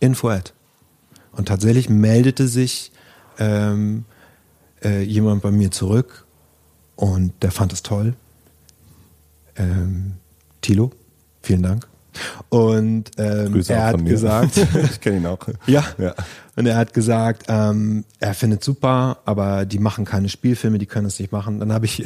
[0.00, 0.30] Info@.
[1.32, 2.92] Und tatsächlich meldete sich
[3.38, 4.04] ähm,
[4.84, 6.24] äh, jemand bei mir zurück
[6.96, 8.14] und der fand es toll.
[9.56, 10.14] Ähm,
[10.60, 10.90] Tilo,
[11.42, 11.86] vielen Dank.
[12.48, 14.56] Und ähm, er hat gesagt,
[14.90, 15.38] ich kenne ihn auch.
[15.66, 15.84] ja.
[15.98, 16.14] Ja.
[16.56, 21.06] Und er hat gesagt, ähm, er findet super, aber die machen keine Spielfilme, die können
[21.06, 21.60] es nicht machen.
[21.60, 22.04] Dann habe ich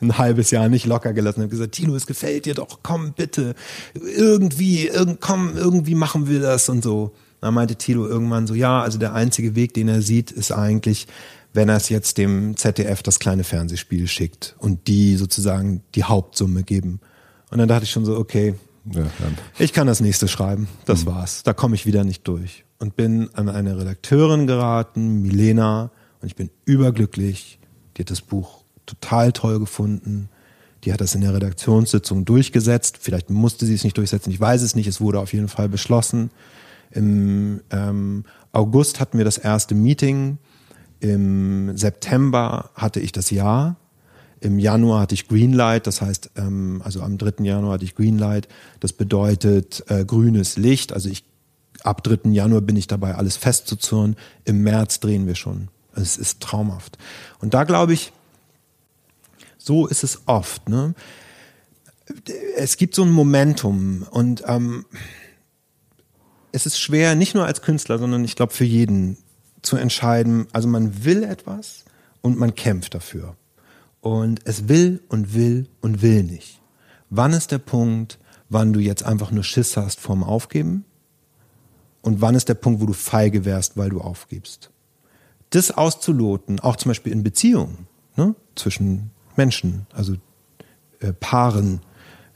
[0.00, 3.12] ein halbes Jahr nicht locker gelassen und habe gesagt, Tilo, es gefällt dir doch, komm
[3.12, 3.54] bitte,
[3.94, 7.12] irgendwie, irgend, komm, irgendwie machen wir das und so.
[7.40, 11.06] Dann meinte Tilo irgendwann so, ja, also der einzige Weg, den er sieht, ist eigentlich,
[11.52, 16.62] wenn er es jetzt dem ZDF das kleine Fernsehspiel schickt und die sozusagen die Hauptsumme
[16.62, 17.00] geben.
[17.50, 18.54] Und dann dachte ich schon so, okay,
[18.92, 19.06] Ja,
[19.58, 20.68] ich kann das nächste schreiben.
[20.86, 21.42] Das war's.
[21.42, 22.64] Da komme ich wieder nicht durch.
[22.78, 27.58] Und bin an eine Redakteurin geraten, Milena, und ich bin überglücklich.
[27.96, 28.57] Die hat das Buch
[28.88, 30.28] total toll gefunden.
[30.84, 32.98] Die hat das in der Redaktionssitzung durchgesetzt.
[33.00, 34.30] Vielleicht musste sie es nicht durchsetzen.
[34.30, 34.86] Ich weiß es nicht.
[34.86, 36.30] Es wurde auf jeden Fall beschlossen.
[36.90, 40.38] Im ähm, August hatten wir das erste Meeting.
[41.00, 43.76] Im September hatte ich das Jahr.
[44.40, 47.44] Im Januar hatte ich Greenlight, das heißt, ähm, also am 3.
[47.44, 48.46] Januar hatte ich Greenlight.
[48.78, 50.92] Das bedeutet äh, grünes Licht.
[50.92, 51.24] Also ich
[51.82, 52.30] ab 3.
[52.30, 54.16] Januar bin ich dabei, alles festzuzurren.
[54.44, 55.68] Im März drehen wir schon.
[55.94, 56.98] Es ist traumhaft.
[57.40, 58.12] Und da glaube ich,
[59.58, 60.68] so ist es oft.
[60.68, 60.94] Ne?
[62.56, 64.86] Es gibt so ein Momentum und ähm,
[66.52, 69.18] es ist schwer, nicht nur als Künstler, sondern ich glaube für jeden
[69.62, 70.46] zu entscheiden.
[70.52, 71.84] Also man will etwas
[72.22, 73.36] und man kämpft dafür.
[74.00, 76.60] Und es will und will und will nicht.
[77.10, 78.18] Wann ist der Punkt,
[78.48, 80.84] wann du jetzt einfach nur Schiss hast vorm Aufgeben?
[82.02, 84.70] Und wann ist der Punkt, wo du feige wärst, weil du aufgibst?
[85.50, 87.86] Das auszuloten, auch zum Beispiel in Beziehungen
[88.16, 90.14] ne, zwischen Menschen, also
[91.00, 91.80] äh, Paaren,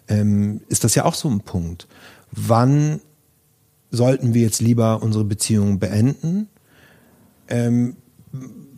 [0.09, 1.87] ähm, ist das ja auch so ein Punkt.
[2.31, 3.01] Wann
[3.91, 6.49] sollten wir jetzt lieber unsere Beziehung beenden?
[7.49, 7.97] Ähm,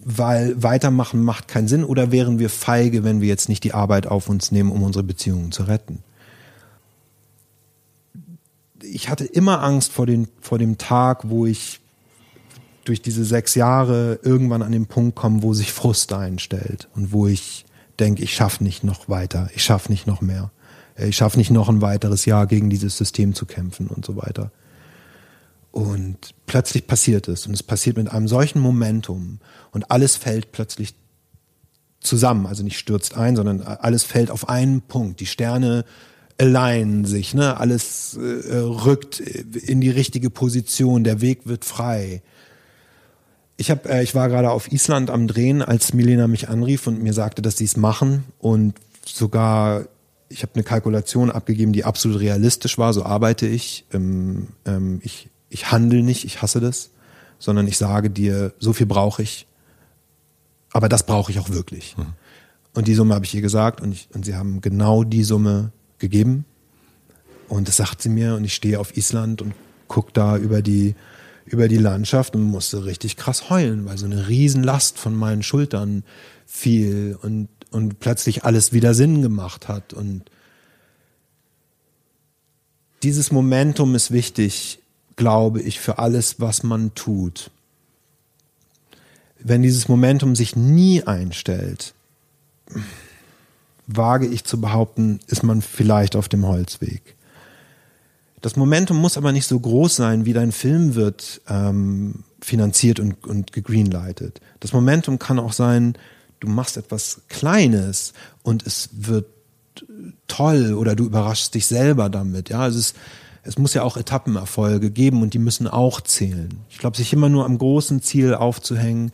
[0.04, 4.06] weil weitermachen macht keinen Sinn oder wären wir feige, wenn wir jetzt nicht die Arbeit
[4.06, 6.02] auf uns nehmen, um unsere Beziehungen zu retten?
[8.82, 11.80] Ich hatte immer Angst vor, den, vor dem Tag, wo ich
[12.84, 17.26] durch diese sechs Jahre irgendwann an den Punkt komme, wo sich Frust einstellt und wo
[17.26, 17.64] ich
[18.00, 20.50] denke, ich schaffe nicht noch weiter, ich schaffe nicht noch mehr,
[20.96, 24.50] ich schaffe nicht noch ein weiteres Jahr gegen dieses System zu kämpfen und so weiter.
[25.74, 27.48] Und plötzlich passiert es.
[27.48, 29.40] Und es passiert mit einem solchen Momentum.
[29.72, 30.94] Und alles fällt plötzlich
[31.98, 32.46] zusammen.
[32.46, 35.18] Also nicht stürzt ein, sondern alles fällt auf einen Punkt.
[35.18, 35.84] Die Sterne
[36.38, 37.58] alignen sich, ne?
[37.58, 41.02] Alles äh, rückt in die richtige Position.
[41.02, 42.22] Der Weg wird frei.
[43.56, 47.02] Ich hab, äh, ich war gerade auf Island am Drehen, als Milena mich anrief und
[47.02, 48.74] mir sagte, dass sie es machen und
[49.04, 49.86] sogar
[50.28, 52.92] ich habe eine Kalkulation abgegeben, die absolut realistisch war.
[52.92, 53.84] So arbeite ich.
[53.92, 56.90] Ähm, ähm, ich ich handle nicht, ich hasse das,
[57.38, 59.46] sondern ich sage dir, so viel brauche ich,
[60.72, 61.96] aber das brauche ich auch wirklich.
[61.96, 62.06] Mhm.
[62.74, 65.70] Und die Summe habe ich ihr gesagt und, ich, und sie haben genau die Summe
[65.98, 66.44] gegeben.
[67.48, 69.54] Und das sagt sie mir und ich stehe auf Island und
[69.86, 70.96] gucke da über die,
[71.46, 76.04] über die Landschaft und musste richtig krass heulen, weil so eine Riesenlast von meinen Schultern
[76.46, 79.92] fiel und, und plötzlich alles wieder Sinn gemacht hat.
[79.92, 80.30] Und
[83.02, 84.78] dieses Momentum ist wichtig,
[85.16, 87.50] glaube ich, für alles, was man tut.
[89.38, 91.92] Wenn dieses Momentum sich nie einstellt,
[93.86, 97.14] wage ich zu behaupten, ist man vielleicht auf dem Holzweg.
[98.44, 103.26] Das Momentum muss aber nicht so groß sein, wie dein Film wird ähm, finanziert und,
[103.26, 104.42] und gegreenlightet.
[104.60, 105.96] Das Momentum kann auch sein,
[106.40, 108.12] du machst etwas Kleines
[108.42, 109.24] und es wird
[110.28, 112.50] toll oder du überraschst dich selber damit.
[112.50, 112.92] Ja, also es,
[113.44, 116.50] es muss ja auch Etappenerfolge geben und die müssen auch zählen.
[116.68, 119.12] Ich glaube, sich immer nur am großen Ziel aufzuhängen,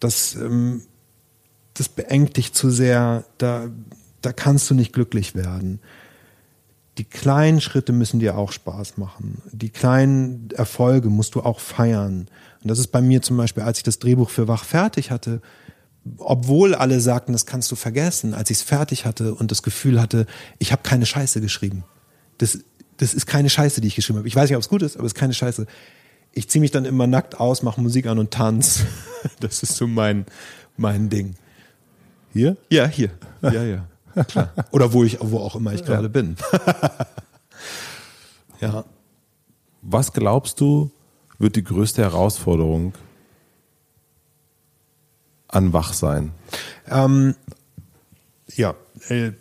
[0.00, 0.82] das, ähm,
[1.74, 3.68] das beengt dich zu sehr, da,
[4.22, 5.78] da kannst du nicht glücklich werden.
[6.98, 9.40] Die kleinen Schritte müssen dir auch Spaß machen.
[9.50, 12.28] Die kleinen Erfolge musst du auch feiern.
[12.62, 15.40] Und das ist bei mir zum Beispiel, als ich das Drehbuch für Wach fertig hatte,
[16.18, 20.00] obwohl alle sagten, das kannst du vergessen, als ich es fertig hatte und das Gefühl
[20.00, 20.26] hatte,
[20.58, 21.84] ich habe keine Scheiße geschrieben.
[22.38, 22.58] Das,
[22.96, 24.28] das ist keine Scheiße, die ich geschrieben habe.
[24.28, 25.66] Ich weiß nicht, ob es gut ist, aber es ist keine Scheiße.
[26.32, 28.84] Ich ziehe mich dann immer nackt aus, mache Musik an und tanz.
[29.38, 30.26] Das ist so mein,
[30.76, 31.36] mein Ding.
[32.32, 32.56] Hier?
[32.70, 33.10] Ja, hier.
[33.40, 33.86] Ja, ja.
[34.28, 34.52] Klar.
[34.70, 35.86] Oder wo ich, wo auch immer ich ja.
[35.86, 36.36] gerade bin.
[38.60, 38.84] ja.
[39.82, 40.90] Was glaubst du,
[41.38, 42.94] wird die größte Herausforderung
[45.48, 46.32] an Wachsein?
[46.88, 47.34] Ähm,
[48.54, 48.74] ja,
[49.08, 49.32] äh,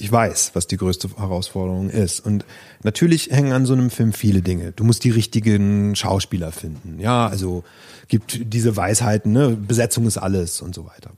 [0.00, 2.20] ich weiß, was die größte Herausforderung ist.
[2.20, 2.44] Und
[2.84, 4.70] natürlich hängen an so einem Film viele Dinge.
[4.72, 7.00] Du musst die richtigen Schauspieler finden.
[7.00, 7.64] Ja, also
[8.06, 9.50] gibt diese Weisheiten, ne?
[9.50, 11.10] Besetzung ist alles und so weiter.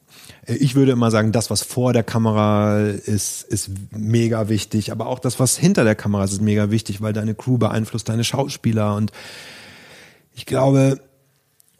[0.58, 4.90] Ich würde immer sagen, das, was vor der Kamera ist, ist mega wichtig.
[4.90, 8.08] Aber auch das, was hinter der Kamera ist, ist mega wichtig, weil deine Crew beeinflusst
[8.08, 8.96] deine Schauspieler.
[8.96, 9.12] Und
[10.34, 11.00] ich glaube,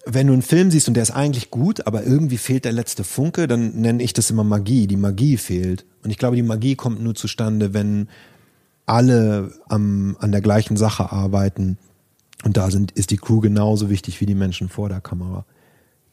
[0.06, 3.02] wenn du einen Film siehst und der ist eigentlich gut, aber irgendwie fehlt der letzte
[3.02, 4.86] Funke, dann nenne ich das immer Magie.
[4.86, 5.84] Die Magie fehlt.
[6.05, 8.09] Und ich glaube, die Magie kommt nur zustande, wenn
[8.86, 11.76] alle am, an der gleichen Sache arbeiten.
[12.44, 15.44] Und da sind, ist die Crew genauso wichtig wie die Menschen vor der Kamera.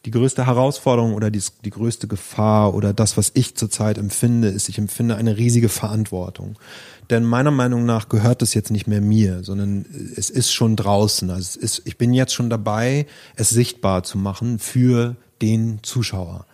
[0.06, 4.70] Die größte Herausforderung oder die, die größte Gefahr oder das, was ich zurzeit empfinde, ist,
[4.70, 6.58] ich empfinde eine riesige Verantwortung.
[7.10, 11.30] Denn meiner Meinung nach gehört es jetzt nicht mehr mir, sondern es ist schon draußen.
[11.30, 13.06] Also es ist, ich bin jetzt schon dabei,
[13.36, 16.46] es sichtbar zu machen für den Zuschauer.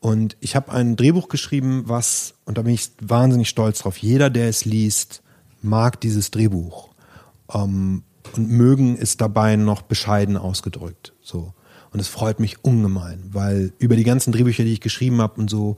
[0.00, 4.28] Und ich habe ein Drehbuch geschrieben, was, und da bin ich wahnsinnig stolz drauf, jeder,
[4.28, 5.22] der es liest,
[5.62, 6.90] mag dieses Drehbuch.
[7.52, 8.02] Ähm,
[8.36, 11.14] und mögen ist dabei noch bescheiden ausgedrückt.
[11.22, 11.54] So.
[11.94, 15.48] Und es freut mich ungemein, weil über die ganzen Drehbücher, die ich geschrieben habe und
[15.48, 15.76] so,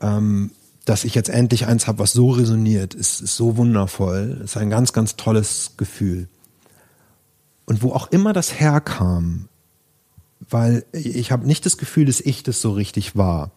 [0.00, 0.52] ähm,
[0.84, 4.40] dass ich jetzt endlich eins habe, was so resoniert, ist, ist so wundervoll.
[4.44, 6.28] Ist ein ganz, ganz tolles Gefühl.
[7.64, 9.48] Und wo auch immer das herkam,
[10.48, 13.50] weil ich habe nicht das Gefühl, dass ich das so richtig war.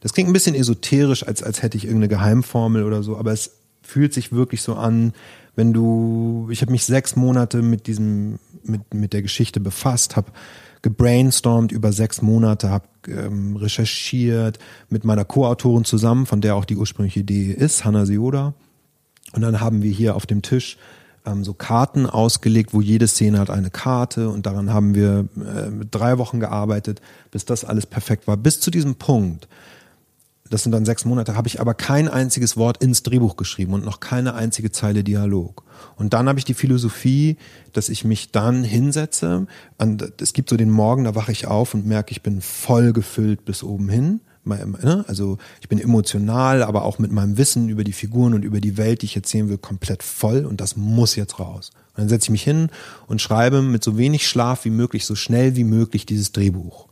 [0.00, 3.52] Das klingt ein bisschen esoterisch, als, als hätte ich irgendeine Geheimformel oder so, aber es
[3.82, 5.12] fühlt sich wirklich so an,
[5.54, 10.32] wenn du, ich habe mich sechs Monate mit diesem, mit, mit der Geschichte befasst, habe
[10.84, 14.58] gebrainstormt über sechs Monate, habe ähm, recherchiert
[14.90, 18.52] mit meiner Co-Autorin zusammen, von der auch die ursprüngliche Idee ist, Hannah Sioda.
[19.32, 20.76] Und dann haben wir hier auf dem Tisch
[21.24, 25.86] ähm, so Karten ausgelegt, wo jede Szene hat eine Karte und daran haben wir äh,
[25.90, 27.00] drei Wochen gearbeitet,
[27.30, 28.36] bis das alles perfekt war.
[28.36, 29.48] Bis zu diesem Punkt,
[30.54, 33.84] das sind dann sechs Monate, habe ich aber kein einziges Wort ins Drehbuch geschrieben und
[33.84, 35.64] noch keine einzige Zeile Dialog.
[35.96, 37.38] Und dann habe ich die Philosophie,
[37.72, 39.48] dass ich mich dann hinsetze.
[40.20, 43.44] Es gibt so den Morgen, da wache ich auf und merke, ich bin voll gefüllt
[43.44, 45.04] bis oben hin Ne?
[45.08, 48.76] Also ich bin emotional, aber auch mit meinem Wissen über die Figuren und über die
[48.76, 51.70] Welt, die ich erzählen will, komplett voll und das muss jetzt raus.
[51.94, 52.68] Und dann setze ich mich hin
[53.06, 56.88] und schreibe mit so wenig Schlaf wie möglich, so schnell wie möglich dieses Drehbuch.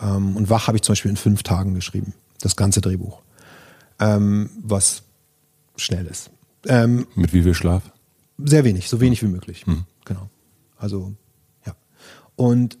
[0.00, 3.20] Ähm, und Wach habe ich zum Beispiel in fünf Tagen geschrieben, das ganze Drehbuch,
[3.98, 5.02] ähm, was
[5.76, 6.30] schnell ist.
[6.66, 7.82] Ähm, mit wie viel Schlaf?
[8.38, 9.66] Sehr wenig, so wenig wie möglich.
[9.66, 9.84] Mhm.
[10.04, 10.28] Genau.
[10.76, 11.14] Also
[11.66, 11.74] ja.
[12.36, 12.78] Und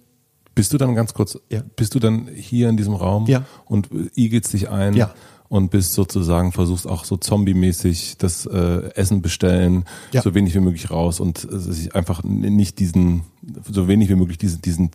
[0.54, 1.62] bist du dann ganz kurz, ja.
[1.76, 3.44] bist du dann hier in diesem Raum ja.
[3.66, 5.14] und igelst dich ein ja.
[5.48, 10.22] und bist sozusagen, versuchst auch so zombie-mäßig das äh, Essen bestellen, ja.
[10.22, 13.22] so wenig wie möglich raus und äh, sich einfach nicht diesen,
[13.70, 14.90] so wenig wie möglich diesen, diesen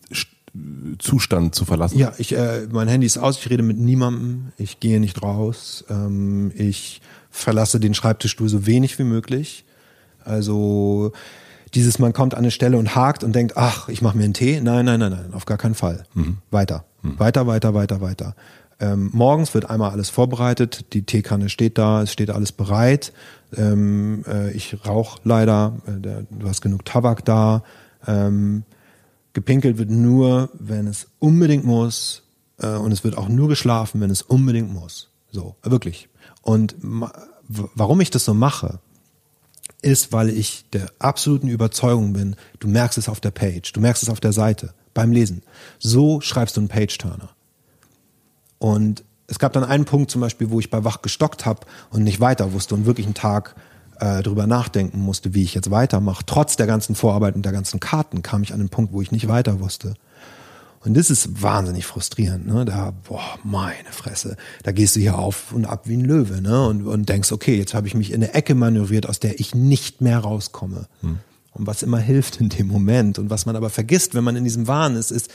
[1.00, 1.98] Zustand zu verlassen.
[1.98, 5.84] Ja, ich, äh, mein Handy ist aus, ich rede mit niemandem, ich gehe nicht raus,
[5.90, 9.66] ähm, ich verlasse den Schreibtischstuhl so wenig wie möglich.
[10.24, 11.12] Also
[11.74, 14.34] dieses, man kommt an eine Stelle und hakt und denkt, ach, ich mache mir einen
[14.34, 14.62] Tee.
[14.62, 16.06] Nein, nein, nein, nein, auf gar keinen Fall.
[16.14, 16.38] Mhm.
[16.52, 17.20] Weiter, mhm.
[17.20, 18.36] weiter, weiter, weiter, weiter.
[18.80, 23.14] Ähm, morgens wird einmal alles vorbereitet, die Teekanne steht da, es steht alles bereit.
[23.56, 27.64] Ähm, äh, ich rauche leider, äh, du hast genug Tabak da.
[28.08, 28.64] Ähm,
[29.36, 32.24] gepinkelt wird nur, wenn es unbedingt muss.
[32.58, 35.10] Äh, und es wird auch nur geschlafen, wenn es unbedingt muss.
[35.32, 36.10] So, wirklich.
[36.42, 36.76] Und
[37.48, 38.80] warum ich das so mache,
[39.82, 44.02] ist, weil ich der absoluten Überzeugung bin, du merkst es auf der Page, du merkst
[44.02, 45.44] es auf der Seite, beim Lesen.
[45.78, 47.30] So schreibst du einen Page-Turner.
[48.58, 52.04] Und es gab dann einen Punkt zum Beispiel, wo ich bei Wach gestockt habe und
[52.04, 53.56] nicht weiter wusste und wirklich einen Tag
[54.00, 56.24] äh, drüber nachdenken musste, wie ich jetzt weitermache.
[56.26, 59.12] Trotz der ganzen Vorarbeit und der ganzen Karten kam ich an den Punkt, wo ich
[59.12, 59.96] nicht weiter wusste.
[60.86, 62.64] Und das ist wahnsinnig frustrierend, ne?
[62.64, 64.38] Da, boah, meine Fresse.
[64.62, 66.68] Da gehst du hier auf und ab wie ein Löwe, ne?
[66.68, 69.56] Und, und denkst, okay, jetzt habe ich mich in eine Ecke manövriert, aus der ich
[69.56, 70.86] nicht mehr rauskomme.
[71.02, 71.18] Hm.
[71.56, 74.44] Und was immer hilft in dem Moment und was man aber vergisst, wenn man in
[74.44, 75.30] diesem Wahn ist, ist,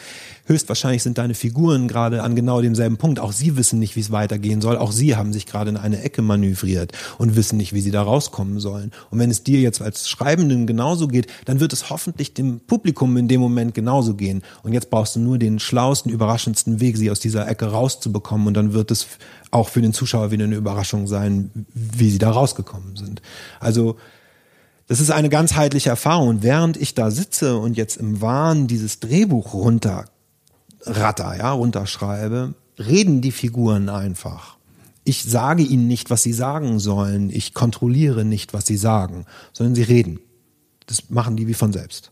[0.45, 3.19] höchstwahrscheinlich sind deine Figuren gerade an genau demselben Punkt.
[3.19, 4.77] Auch sie wissen nicht, wie es weitergehen soll.
[4.77, 8.03] Auch sie haben sich gerade in eine Ecke manövriert und wissen nicht, wie sie da
[8.03, 8.93] rauskommen sollen.
[9.11, 13.17] Und wenn es dir jetzt als Schreibenden genauso geht, dann wird es hoffentlich dem Publikum
[13.17, 14.43] in dem Moment genauso gehen.
[14.63, 18.47] Und jetzt brauchst du nur den schlauesten, überraschendsten Weg, sie aus dieser Ecke rauszubekommen.
[18.47, 19.07] Und dann wird es
[19.51, 23.23] auch für den Zuschauer wieder eine Überraschung sein, wie sie da rausgekommen sind.
[23.59, 23.97] Also,
[24.91, 26.27] das ist eine ganzheitliche Erfahrung.
[26.27, 30.09] Und während ich da sitze und jetzt im Wahn dieses Drehbuch runterratter,
[31.39, 34.57] ja, runterschreibe, reden die Figuren einfach.
[35.05, 37.31] Ich sage ihnen nicht, was sie sagen sollen.
[37.31, 40.19] Ich kontrolliere nicht, was sie sagen, sondern sie reden.
[40.87, 42.11] Das machen die wie von selbst.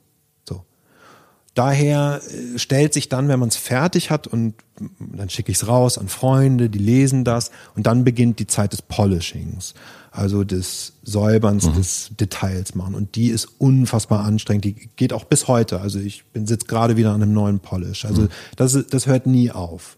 [1.54, 4.54] Daher äh, stellt sich dann, wenn man es fertig hat und
[4.98, 8.72] dann schicke ich es raus an Freunde, die lesen das und dann beginnt die Zeit
[8.72, 9.74] des Polishings
[10.18, 11.74] also des Säuberns, mhm.
[11.74, 12.94] des Details machen.
[12.94, 14.64] Und die ist unfassbar anstrengend.
[14.64, 15.80] Die geht auch bis heute.
[15.80, 18.04] Also ich bin sitze gerade wieder an einem neuen Polish.
[18.04, 18.28] Also mhm.
[18.56, 19.96] das, das hört nie auf.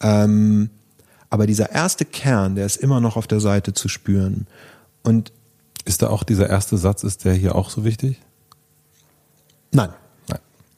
[0.00, 0.70] Ähm,
[1.30, 4.46] aber dieser erste Kern, der ist immer noch auf der Seite zu spüren.
[5.02, 5.32] Und
[5.84, 8.20] ist da auch dieser erste Satz, ist der hier auch so wichtig?
[9.72, 9.90] Nein.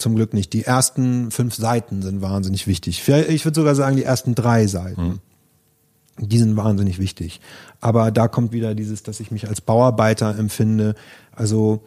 [0.03, 0.53] Zum Glück nicht.
[0.53, 3.09] Die ersten fünf Seiten sind wahnsinnig wichtig.
[3.09, 5.03] Ich würde sogar sagen, die ersten drei Seiten.
[5.03, 5.21] Mhm.
[6.19, 7.41] Die sind wahnsinnig wichtig.
[7.81, 10.97] Aber da kommt wieder dieses, dass ich mich als Bauarbeiter empfinde.
[11.31, 11.85] Also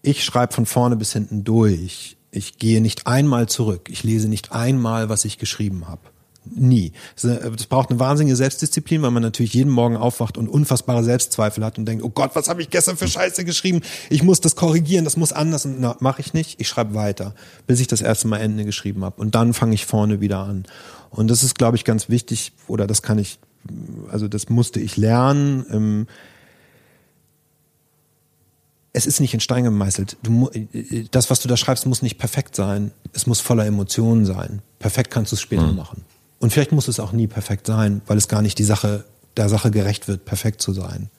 [0.00, 2.16] ich schreibe von vorne bis hinten durch.
[2.30, 3.90] Ich gehe nicht einmal zurück.
[3.90, 6.00] Ich lese nicht einmal, was ich geschrieben habe.
[6.44, 6.92] Nie.
[7.16, 11.78] Es braucht eine wahnsinnige Selbstdisziplin, weil man natürlich jeden Morgen aufwacht und unfassbare Selbstzweifel hat
[11.78, 13.82] und denkt, oh Gott, was habe ich gestern für Scheiße geschrieben?
[14.08, 15.66] Ich muss das korrigieren, das muss anders.
[15.66, 16.58] Und na, mache ich nicht.
[16.58, 17.34] Ich schreibe weiter,
[17.66, 19.20] bis ich das erste Mal Ende geschrieben habe.
[19.20, 20.64] Und dann fange ich vorne wieder an.
[21.10, 23.38] Und das ist, glaube ich, ganz wichtig, oder das kann ich,
[24.10, 25.66] also das musste ich lernen.
[25.70, 26.06] Ähm,
[28.92, 30.16] es ist nicht in Stein gemeißelt.
[30.22, 32.92] Du, äh, das, was du da schreibst, muss nicht perfekt sein.
[33.12, 34.62] Es muss voller Emotionen sein.
[34.78, 35.76] Perfekt kannst du es später mhm.
[35.76, 36.04] machen.
[36.40, 39.04] Und vielleicht muss es auch nie perfekt sein, weil es gar nicht die Sache,
[39.36, 41.10] der Sache gerecht wird, perfekt zu sein.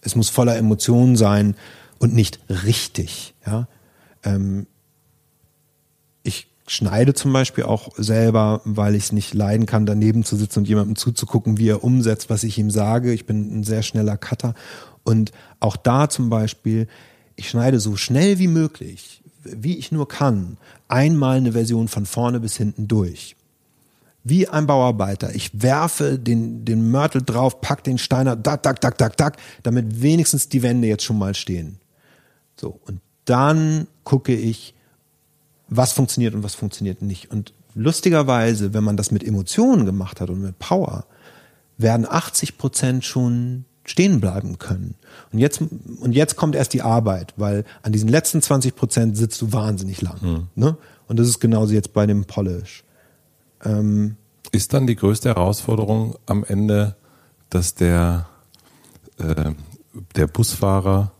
[0.00, 1.56] Es muss voller Emotionen sein
[1.98, 3.34] und nicht richtig.
[3.44, 3.66] Ja?
[4.22, 4.68] Ähm,
[6.22, 10.60] ich schneide zum Beispiel auch selber, weil ich es nicht leiden kann, daneben zu sitzen
[10.60, 13.12] und jemandem zuzugucken, wie er umsetzt, was ich ihm sage.
[13.12, 14.54] Ich bin ein sehr schneller Cutter.
[15.02, 16.86] Und auch da zum Beispiel,
[17.34, 22.38] ich schneide so schnell wie möglich, wie ich nur kann, einmal eine Version von vorne
[22.38, 23.34] bis hinten durch.
[24.24, 25.34] Wie ein Bauarbeiter.
[25.34, 30.00] Ich werfe den, den Mörtel drauf, pack den Steiner, dack, dack, dack, dack, dack, damit
[30.00, 31.78] wenigstens die Wände jetzt schon mal stehen.
[32.58, 32.80] So.
[32.86, 34.74] Und dann gucke ich,
[35.68, 37.30] was funktioniert und was funktioniert nicht.
[37.30, 41.04] Und lustigerweise, wenn man das mit Emotionen gemacht hat und mit Power,
[41.76, 44.94] werden 80 Prozent schon stehen bleiben können.
[45.32, 49.42] Und jetzt, und jetzt kommt erst die Arbeit, weil an diesen letzten 20 Prozent sitzt
[49.42, 50.16] du wahnsinnig lang.
[50.22, 50.46] Mhm.
[50.54, 50.76] Ne?
[51.06, 52.83] Und das ist genauso jetzt bei dem Polish.
[53.64, 54.16] Ähm,
[54.52, 56.96] ist dann die größte Herausforderung am Ende,
[57.50, 58.26] dass der,
[59.18, 59.52] äh,
[60.16, 61.12] der Busfahrer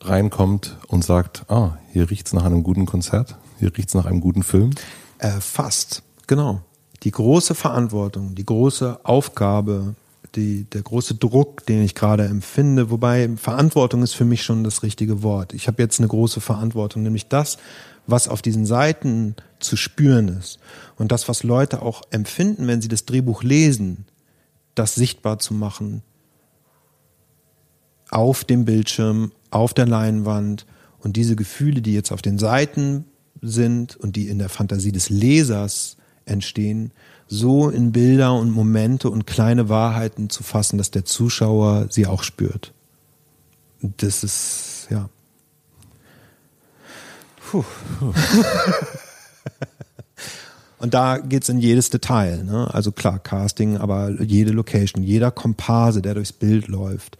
[0.00, 4.42] reinkommt und sagt, ah, hier riecht's nach einem guten Konzert, hier riecht's nach einem guten
[4.42, 4.70] Film?
[5.18, 6.60] Äh, fast, genau.
[7.02, 9.94] Die große Verantwortung, die große Aufgabe,
[10.34, 14.82] die, der große Druck, den ich gerade empfinde, wobei Verantwortung ist für mich schon das
[14.82, 15.52] richtige Wort.
[15.54, 17.58] Ich habe jetzt eine große Verantwortung, nämlich das,
[18.06, 20.58] was auf diesen Seiten zu spüren ist
[20.96, 24.06] und das, was Leute auch empfinden, wenn sie das Drehbuch lesen,
[24.74, 26.02] das sichtbar zu machen
[28.10, 30.66] auf dem Bildschirm, auf der Leinwand
[31.00, 33.06] und diese Gefühle, die jetzt auf den Seiten
[33.40, 36.92] sind und die in der Fantasie des Lesers entstehen,
[37.26, 42.22] so in Bilder und Momente und kleine Wahrheiten zu fassen, dass der Zuschauer sie auch
[42.22, 42.72] spürt.
[43.80, 45.08] Das ist, ja.
[47.50, 47.64] Puh.
[50.78, 52.44] Und da geht's in jedes Detail.
[52.44, 52.68] Ne?
[52.72, 57.16] Also klar, Casting, aber jede Location, jeder Komparse, der durchs Bild läuft,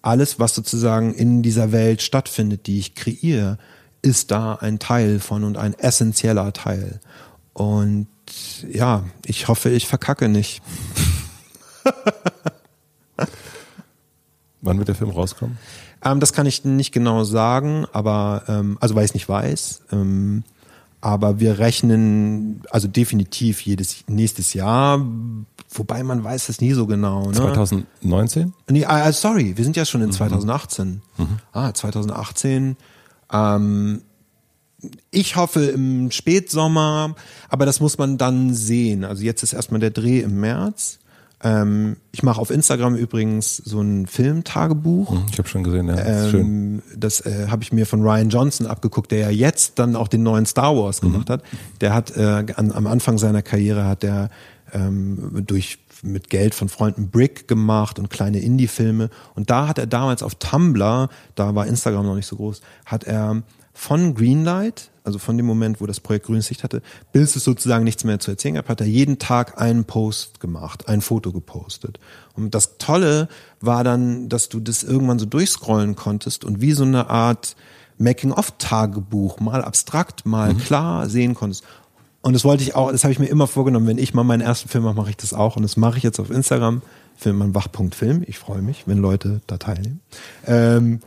[0.00, 3.58] alles, was sozusagen in dieser Welt stattfindet, die ich kreiere,
[4.02, 7.00] ist da ein Teil von und ein essentieller Teil.
[7.52, 8.08] Und
[8.70, 10.62] ja, ich hoffe, ich verkacke nicht.
[14.60, 15.58] Wann wird der Film rauskommen?
[16.04, 19.82] Ähm, das kann ich nicht genau sagen, aber ähm, also weil ich es nicht weiß.
[19.92, 20.44] Ähm,
[21.02, 25.04] aber wir rechnen also definitiv jedes nächstes Jahr,
[25.70, 27.26] wobei man weiß es nie so genau.
[27.26, 27.34] Ne?
[27.34, 28.54] 2019?
[28.70, 30.12] Nee, uh, sorry, wir sind ja schon in mhm.
[30.12, 31.02] 2018.
[31.18, 31.26] Mhm.
[31.52, 32.76] Ah, 2018.
[33.32, 34.02] Ähm,
[35.10, 37.16] ich hoffe im Spätsommer,
[37.48, 39.04] aber das muss man dann sehen.
[39.04, 41.00] Also jetzt ist erstmal der Dreh im März.
[41.44, 45.10] Ähm, ich mache auf Instagram übrigens so ein Filmtagebuch.
[45.10, 45.96] Hm, ich habe schon gesehen, ja.
[45.96, 49.96] Das, ähm, das äh, habe ich mir von Ryan Johnson abgeguckt, der ja jetzt dann
[49.96, 51.12] auch den neuen Star Wars mhm.
[51.12, 51.32] gemacht mhm.
[51.32, 51.42] hat.
[51.80, 54.30] Der hat äh, an, am Anfang seiner Karriere hat er
[54.72, 59.08] ähm, durch mit Geld von Freunden Brick gemacht und kleine Indie-Filme.
[59.34, 63.04] Und da hat er damals auf Tumblr, da war Instagram noch nicht so groß, hat
[63.04, 63.42] er
[63.82, 67.82] von Greenlight, also von dem Moment, wo das Projekt grünes Licht hatte, bis es sozusagen
[67.82, 71.98] nichts mehr zu erzählen gab, hat er jeden Tag einen Post gemacht, ein Foto gepostet.
[72.34, 73.26] Und das Tolle
[73.60, 77.56] war dann, dass du das irgendwann so durchscrollen konntest und wie so eine Art
[77.98, 80.58] Making-of-Tagebuch, mal abstrakt, mal mhm.
[80.58, 81.64] klar sehen konntest.
[82.20, 84.42] Und das wollte ich auch, das habe ich mir immer vorgenommen, wenn ich mal meinen
[84.42, 85.56] ersten Film mache, mache ich das auch.
[85.56, 86.82] Und das mache ich jetzt auf Instagram,
[87.16, 88.22] Film Wach.film.
[88.28, 90.00] Ich freue mich, wenn Leute da teilnehmen.
[90.46, 91.00] Ähm,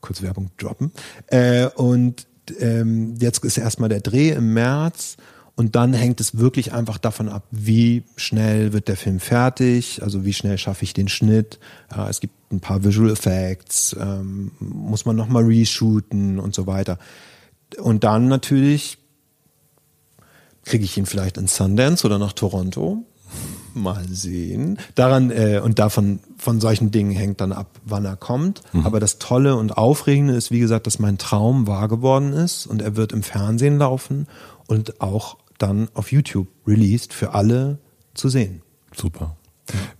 [0.00, 0.92] kurz Werbung droppen.
[1.26, 2.26] Äh, und
[2.60, 5.16] ähm, jetzt ist erstmal der Dreh im März
[5.58, 10.24] und dann hängt es wirklich einfach davon ab, wie schnell wird der Film fertig, also
[10.24, 11.58] wie schnell schaffe ich den Schnitt.
[11.92, 16.98] Äh, es gibt ein paar Visual Effects, ähm, muss man nochmal reshooten und so weiter.
[17.78, 18.98] Und dann natürlich
[20.64, 23.04] kriege ich ihn vielleicht in Sundance oder nach Toronto
[23.74, 24.78] Mal sehen.
[24.94, 28.62] Daran äh, und davon von solchen Dingen hängt dann ab, wann er kommt.
[28.72, 28.86] Mhm.
[28.86, 32.82] Aber das Tolle und Aufregende ist, wie gesagt, dass mein Traum wahr geworden ist und
[32.82, 34.26] er wird im Fernsehen laufen
[34.66, 37.78] und auch dann auf YouTube released für alle
[38.14, 38.62] zu sehen.
[38.94, 39.36] Super.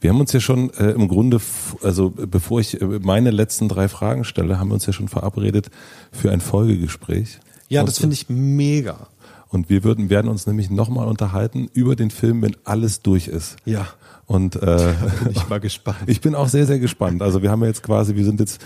[0.00, 1.40] Wir haben uns ja schon äh, im Grunde,
[1.82, 5.70] also bevor ich äh, meine letzten drei Fragen stelle, haben wir uns ja schon verabredet
[6.10, 7.38] für ein Folgegespräch.
[7.68, 9.08] Ja, das finde ich mega.
[9.48, 13.56] Und wir würden, werden uns nämlich nochmal unterhalten über den Film, wenn alles durch ist.
[13.64, 13.88] Ja.
[14.28, 14.94] Und äh,
[15.24, 15.96] bin ich mal gespannt.
[16.06, 17.22] Ich bin auch sehr, sehr gespannt.
[17.22, 18.60] Also wir haben ja jetzt quasi, wir sind jetzt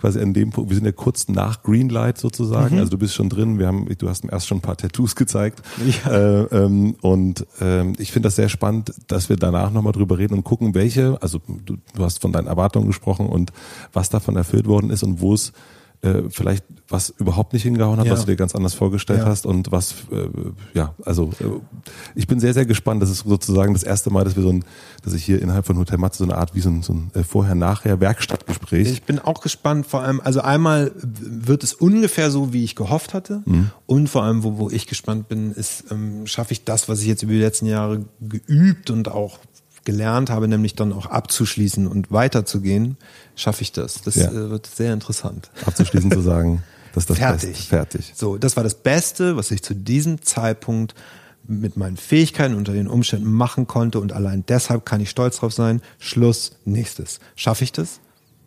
[0.00, 2.76] quasi an dem Punkt, wir sind ja kurz nach Greenlight sozusagen.
[2.76, 2.80] Mhm.
[2.80, 3.58] Also du bist schon drin.
[3.58, 5.60] Wir haben, du hast mir erst schon ein paar Tattoos gezeigt.
[6.04, 6.12] Ja.
[6.12, 10.34] Äh, ähm, und ähm, ich finde das sehr spannend, dass wir danach nochmal drüber reden
[10.34, 13.52] und gucken, welche, also du, du hast von deinen Erwartungen gesprochen und
[13.92, 15.52] was davon erfüllt worden ist und wo es
[16.02, 18.12] äh, vielleicht was überhaupt nicht hingehauen hat, ja.
[18.12, 19.26] was du dir ganz anders vorgestellt ja.
[19.26, 20.28] hast und was, äh,
[20.72, 21.44] ja, also äh,
[22.14, 23.02] ich bin sehr, sehr gespannt.
[23.02, 24.64] Das ist sozusagen das erste Mal, dass wir so ein,
[25.02, 27.10] dass ich hier innerhalb von Hotel Matze so eine Art wie so ein, so ein
[27.14, 28.88] äh, Vorher-Nachher-Werkstattgespräch.
[28.88, 33.12] Ich bin auch gespannt, vor allem, also einmal wird es ungefähr so, wie ich gehofft
[33.12, 33.70] hatte mhm.
[33.86, 37.06] und vor allem, wo, wo ich gespannt bin, ist, ähm, schaffe ich das, was ich
[37.06, 39.38] jetzt über die letzten Jahre geübt und auch
[39.88, 42.98] gelernt habe, nämlich dann auch abzuschließen und weiterzugehen,
[43.36, 44.02] schaffe ich das.
[44.02, 44.28] Das ja.
[44.30, 45.50] Äh, wird sehr interessant.
[45.64, 46.62] Abzuschließen zu sagen,
[46.92, 47.48] Das ist das fertig.
[47.52, 47.64] Beste.
[47.68, 48.12] Fertig.
[48.14, 50.94] So, das war das Beste, was ich zu diesem Zeitpunkt
[51.46, 55.54] mit meinen Fähigkeiten unter den Umständen machen konnte und allein deshalb kann ich stolz drauf
[55.54, 55.80] sein.
[55.98, 57.18] Schluss, nächstes.
[57.34, 58.00] Schaffe ich das?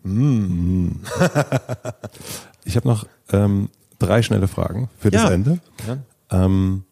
[0.04, 0.90] Mm.
[2.66, 5.32] ich habe noch ähm, drei schnelle Fragen für das Ja.
[5.32, 5.60] Ende.
[5.88, 6.46] Ja.
[6.46, 6.84] Ähm,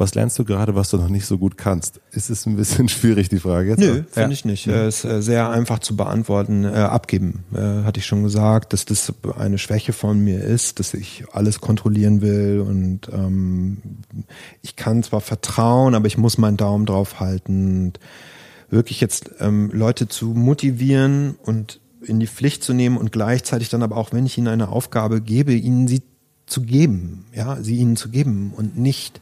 [0.00, 2.00] was lernst du gerade, was du noch nicht so gut kannst?
[2.10, 3.78] Ist es ein bisschen schwierig, die Frage jetzt?
[3.80, 4.04] Nö, Ja.
[4.10, 4.66] finde ich nicht.
[4.66, 6.64] Äh, Ist äh, sehr einfach zu beantworten.
[6.64, 11.24] Äh, abgeben, hatte ich schon gesagt, dass das eine Schwäche von mir ist, dass ich
[11.32, 13.78] alles kontrollieren will und ähm,
[14.62, 17.84] ich kann zwar vertrauen, aber ich muss meinen Daumen drauf halten.
[17.90, 18.00] Und
[18.70, 23.82] wirklich jetzt ähm, Leute zu motivieren und in die Pflicht zu nehmen und gleichzeitig dann
[23.82, 26.02] aber auch, wenn ich ihnen eine Aufgabe gebe, ihnen sie
[26.46, 29.20] zu geben, ja, sie ihnen zu geben und nicht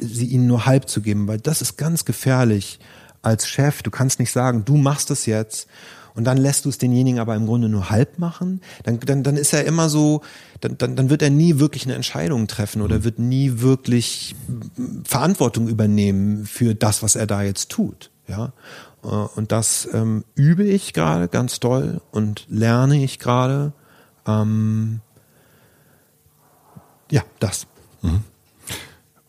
[0.00, 2.78] sie ihnen nur halb zu geben, weil das ist ganz gefährlich
[3.22, 3.82] als Chef.
[3.82, 5.68] Du kannst nicht sagen, du machst es jetzt
[6.14, 8.60] und dann lässt du es denjenigen aber im Grunde nur halb machen.
[8.84, 10.22] Dann, dann, dann ist er immer so,
[10.60, 14.34] dann, dann, dann wird er nie wirklich eine Entscheidung treffen oder wird nie wirklich
[15.04, 18.10] Verantwortung übernehmen für das, was er da jetzt tut.
[18.26, 18.52] Ja,
[19.02, 23.72] Äh, und das ähm, übe ich gerade ganz doll und lerne ich gerade.
[24.26, 25.00] Ähm,
[27.10, 27.66] ja, das.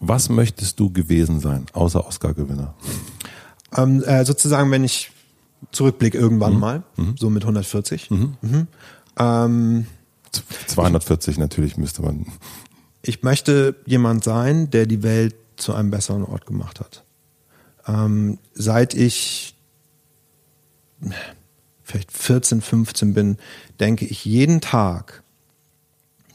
[0.03, 2.73] Was möchtest du gewesen sein, außer Oscar-Gewinner?
[3.77, 5.11] Ähm, äh, sozusagen, wenn ich
[5.71, 6.83] zurückblicke irgendwann mal,
[7.17, 8.09] so mit 140.
[8.09, 8.67] Mhm.
[9.17, 9.85] Ähm,
[10.31, 12.25] Z- 240 natürlich müsste man.
[13.03, 17.03] ich möchte jemand sein, der die Welt zu einem besseren Ort gemacht hat.
[17.85, 19.55] Ähm, seit ich
[21.83, 23.37] vielleicht 14, 15 bin,
[23.79, 25.23] denke ich jeden Tag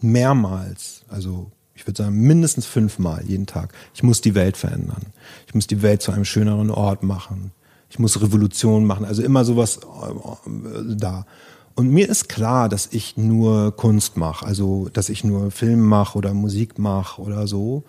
[0.01, 1.51] mehrmals, also
[1.87, 5.07] ich würde sagen mindestens fünfmal jeden Tag, ich muss die Welt verändern.
[5.47, 7.53] Ich muss die Welt zu einem schöneren Ort machen.
[7.91, 9.05] Ich muss Revolution machen.
[9.05, 11.27] Also immer sowas äh, da.
[11.77, 16.19] Und mir ist klar, dass ich nur Kunst mache, also dass ich nur Film mache
[16.19, 17.85] oder Musik mache oder so.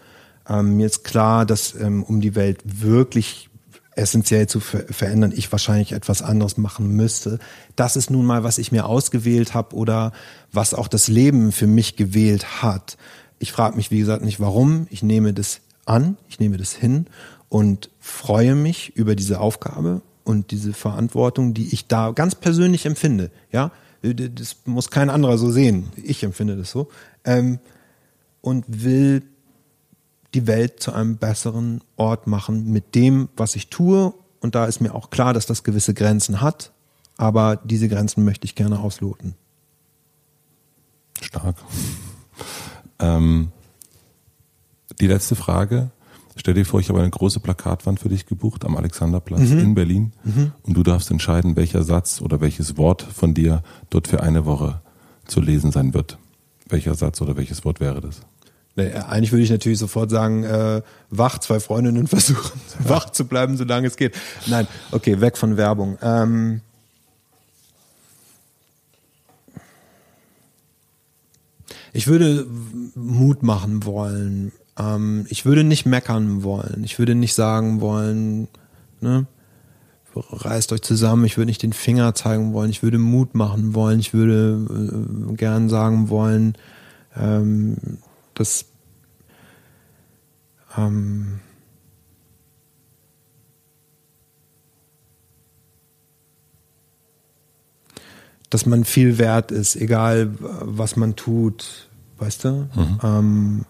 [0.48, 3.50] Ähm, mir ist klar, dass ähm, um die Welt wirklich
[3.98, 7.40] essentiell zu ver verändern, ich wahrscheinlich etwas anderes machen müsste.
[7.76, 10.12] Das ist nun mal, was ich mir ausgewählt habe oder
[10.52, 12.98] was auch das Leben für mich gewählt hat.
[13.40, 14.88] Ich frage mich, wie gesagt, nicht warum.
[14.90, 17.08] Ich nehme das an, ich nehme das hin
[17.50, 23.32] und freue mich über diese Aufgabe und diese Verantwortung, die ich da ganz persönlich empfinde.
[23.52, 25.88] Ja, das muss kein anderer so sehen.
[25.96, 26.90] Ich empfinde das so.
[27.24, 27.60] Ähm,
[28.42, 29.24] und will
[30.34, 34.14] die Welt zu einem besseren Ort machen mit dem, was ich tue.
[34.40, 36.72] Und da ist mir auch klar, dass das gewisse Grenzen hat.
[37.18, 39.34] Aber diese Grenzen möchte ich gerne ausloten.
[41.22, 41.56] Stark.
[43.00, 43.52] Ähm,
[45.00, 45.92] die letzte Frage.
[46.36, 50.14] Stell dir vor, ich habe eine große Plakatwand für dich gebucht am Alexanderplatz in Berlin
[50.64, 54.82] und du darfst entscheiden, welcher Satz oder welches Wort von dir dort für eine Woche
[55.26, 56.20] zu lesen sein wird.
[56.70, 58.22] Welcher Satz oder welches Wort wäre das?
[58.76, 63.58] Nee, Eigentlich würde ich natürlich sofort sagen, äh, wach, zwei Freundinnen versuchen, wach zu bleiben,
[63.58, 64.16] solange es geht.
[64.46, 65.98] Nein, okay, weg von Werbung.
[66.04, 66.62] Ähm,
[71.98, 72.46] ich würde
[72.94, 74.52] Mut machen wollen.
[74.78, 76.84] Ähm, ich würde nicht meckern wollen.
[76.84, 78.48] Ich würde nicht sagen wollen,
[79.02, 79.26] ne,
[80.16, 81.26] reißt euch zusammen.
[81.26, 82.70] Ich würde nicht den Finger zeigen wollen.
[82.70, 84.00] Ich würde Mut machen wollen.
[84.00, 86.54] Ich würde äh, gern sagen wollen,
[87.16, 87.78] ähm,
[88.36, 88.66] dass
[90.78, 91.40] ähm,
[98.52, 101.87] dass man viel wert ist, egal was man tut,
[102.20, 102.68] weißt du?
[103.04, 103.66] Ähm,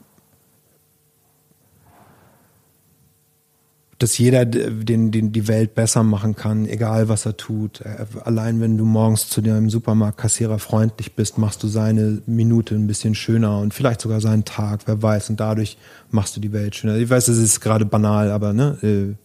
[4.00, 7.82] dass jeder den, den die Welt besser machen kann, egal was er tut.
[7.82, 12.86] Äh, Allein wenn du morgens zu deinem Supermarktkassierer freundlich bist, machst du seine Minute ein
[12.86, 15.32] bisschen schöner und vielleicht sogar seinen Tag, wer weiß.
[15.32, 15.78] Und dadurch
[16.12, 16.96] machst du die Welt schöner.
[16.98, 19.16] Ich weiß, es ist gerade banal, aber ne, äh,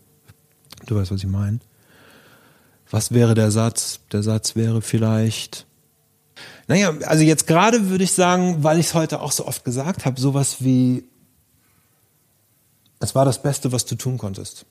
[0.86, 1.58] du weißt, was ich meine.
[2.90, 4.00] Was wäre der Satz?
[4.12, 5.66] Der Satz wäre vielleicht.
[6.72, 10.06] Naja, also jetzt gerade würde ich sagen, weil ich es heute auch so oft gesagt
[10.06, 11.04] habe, sowas wie
[12.98, 14.64] es war das Beste, was du tun konntest.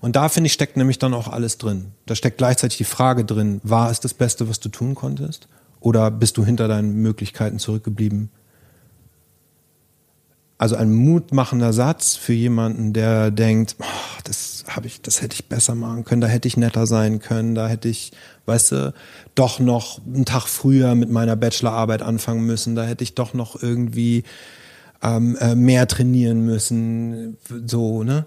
[0.00, 1.92] Und da finde ich steckt nämlich dann auch alles drin.
[2.06, 5.48] Da steckt gleichzeitig die Frage drin, war es das Beste, was du tun konntest?
[5.80, 8.30] Oder bist du hinter deinen Möglichkeiten zurückgeblieben?
[10.56, 15.46] Also ein mutmachender Satz für jemanden, der denkt, oh, das habe ich, das hätte ich
[15.46, 18.12] besser machen können, da hätte ich netter sein können, da hätte ich,
[18.46, 18.94] weißt du,
[19.34, 23.62] doch noch einen Tag früher mit meiner Bachelorarbeit anfangen müssen, da hätte ich doch noch
[23.62, 24.24] irgendwie
[25.02, 27.36] ähm, äh, mehr trainieren müssen,
[27.66, 28.26] so, ne?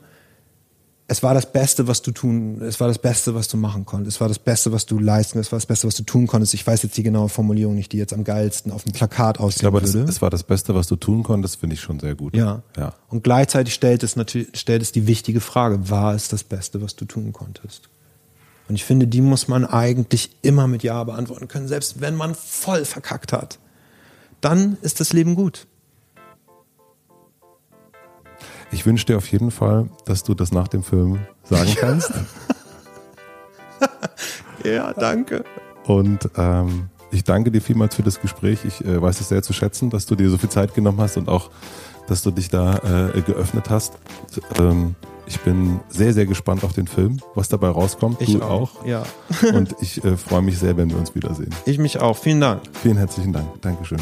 [1.07, 4.17] Es war das Beste, was du tun, es war das Beste, was du machen konntest,
[4.17, 6.55] es war das Beste, was du leisten, es war das Beste, was du tun konntest.
[6.55, 9.57] Ich weiß jetzt die genaue Formulierung nicht, die jetzt am geilsten auf dem Plakat aussehen
[9.57, 10.05] ich glaube, würde.
[10.05, 12.35] Das, es war das Beste, was du tun konntest, finde ich schon sehr gut.
[12.35, 12.63] Ja.
[12.75, 12.93] ja.
[13.07, 16.95] Und gleichzeitig stellt es natürlich, stellt es die wichtige Frage, war es das Beste, was
[16.95, 17.89] du tun konntest?
[18.67, 22.33] Und ich finde, die muss man eigentlich immer mit Ja beantworten können, selbst wenn man
[22.33, 23.59] voll verkackt hat.
[24.41, 25.67] Dann ist das Leben gut.
[28.71, 32.11] Ich wünsche dir auf jeden Fall, dass du das nach dem Film sagen kannst.
[34.63, 35.43] ja, danke.
[35.85, 38.65] Und ähm, ich danke dir vielmals für das Gespräch.
[38.65, 41.17] Ich äh, weiß es sehr zu schätzen, dass du dir so viel Zeit genommen hast
[41.17, 41.49] und auch,
[42.07, 43.93] dass du dich da äh, geöffnet hast.
[44.59, 44.95] Ähm,
[45.27, 48.21] ich bin sehr, sehr gespannt auf den Film, was dabei rauskommt.
[48.21, 48.81] Ich du auch.
[48.81, 48.85] auch.
[48.85, 49.03] Ja.
[49.53, 51.53] und ich äh, freue mich sehr, wenn wir uns wiedersehen.
[51.65, 52.17] Ich mich auch.
[52.17, 52.61] Vielen Dank.
[52.81, 53.61] Vielen herzlichen Dank.
[53.61, 53.99] Dankeschön.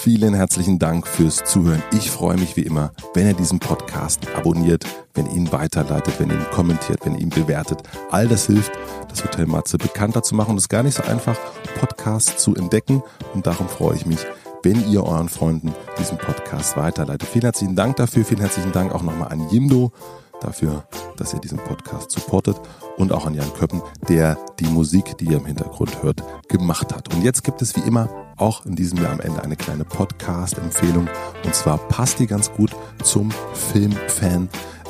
[0.00, 1.82] Vielen herzlichen Dank fürs Zuhören.
[1.90, 6.30] Ich freue mich wie immer, wenn ihr diesen Podcast abonniert, wenn ihr ihn weiterleitet, wenn
[6.30, 7.82] ihr ihn kommentiert, wenn ihr ihn bewertet.
[8.08, 8.70] All das hilft,
[9.08, 10.56] das Hotel Matze bekannter zu machen.
[10.56, 11.36] Es ist gar nicht so einfach,
[11.80, 13.02] Podcasts zu entdecken.
[13.34, 14.20] Und darum freue ich mich,
[14.62, 17.28] wenn ihr euren Freunden diesen Podcast weiterleitet.
[17.28, 18.24] Vielen herzlichen Dank dafür.
[18.24, 19.90] Vielen herzlichen Dank auch nochmal an Jimdo
[20.40, 20.84] dafür,
[21.16, 22.60] dass ihr diesen Podcast supportet
[22.96, 27.14] und auch an Jan Köppen, der die Musik, die ihr im Hintergrund hört, gemacht hat.
[27.14, 31.08] Und jetzt gibt es wie immer auch in diesem Jahr am Ende eine kleine Podcast-Empfehlung.
[31.44, 32.70] Und zwar passt die ganz gut
[33.02, 34.48] zum Filmfan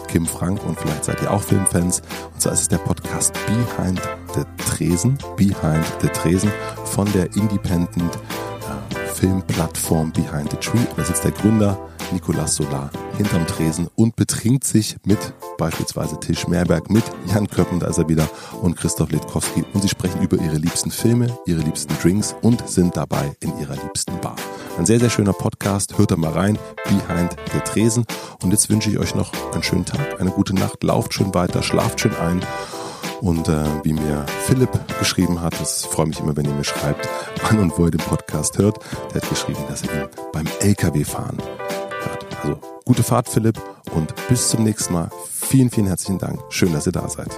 [0.08, 2.02] Kim Frank und vielleicht seid ihr auch Filmfans.
[2.32, 4.00] Und zwar ist es der Podcast Behind
[4.34, 6.50] the Tresen, Behind the Tresen
[6.84, 8.18] von der Independent
[9.08, 10.84] Filmplattform Behind the Tree.
[10.96, 11.78] Da sitzt der Gründer
[12.12, 15.18] Nicolas Solar hinterm Tresen und betrinkt sich mit
[15.58, 18.28] beispielsweise Till Schmerberg, mit Jan Köppen, da ist er wieder,
[18.62, 19.64] und Christoph Letkowski.
[19.72, 23.74] Und sie sprechen über ihre liebsten Filme, ihre liebsten Drinks und sind dabei in ihrer
[23.74, 24.36] liebsten Bar.
[24.78, 25.98] Ein sehr, sehr schöner Podcast.
[25.98, 26.58] Hört da mal rein.
[26.84, 28.06] Behind der Tresen.
[28.42, 30.82] Und jetzt wünsche ich euch noch einen schönen Tag, eine gute Nacht.
[30.84, 32.40] Lauft schön weiter, schlaft schön ein.
[33.20, 37.08] Und äh, wie mir Philipp geschrieben hat, das freue mich immer, wenn ihr mir schreibt,
[37.42, 38.78] wann und wo ihr den Podcast hört.
[39.12, 42.26] Der hat geschrieben, dass er ihn beim LKW-Fahren hört.
[42.42, 43.60] Also gute Fahrt, Philipp,
[43.94, 45.10] und bis zum nächsten Mal.
[45.32, 46.40] Vielen, vielen herzlichen Dank.
[46.50, 47.30] Schön, dass ihr da seid.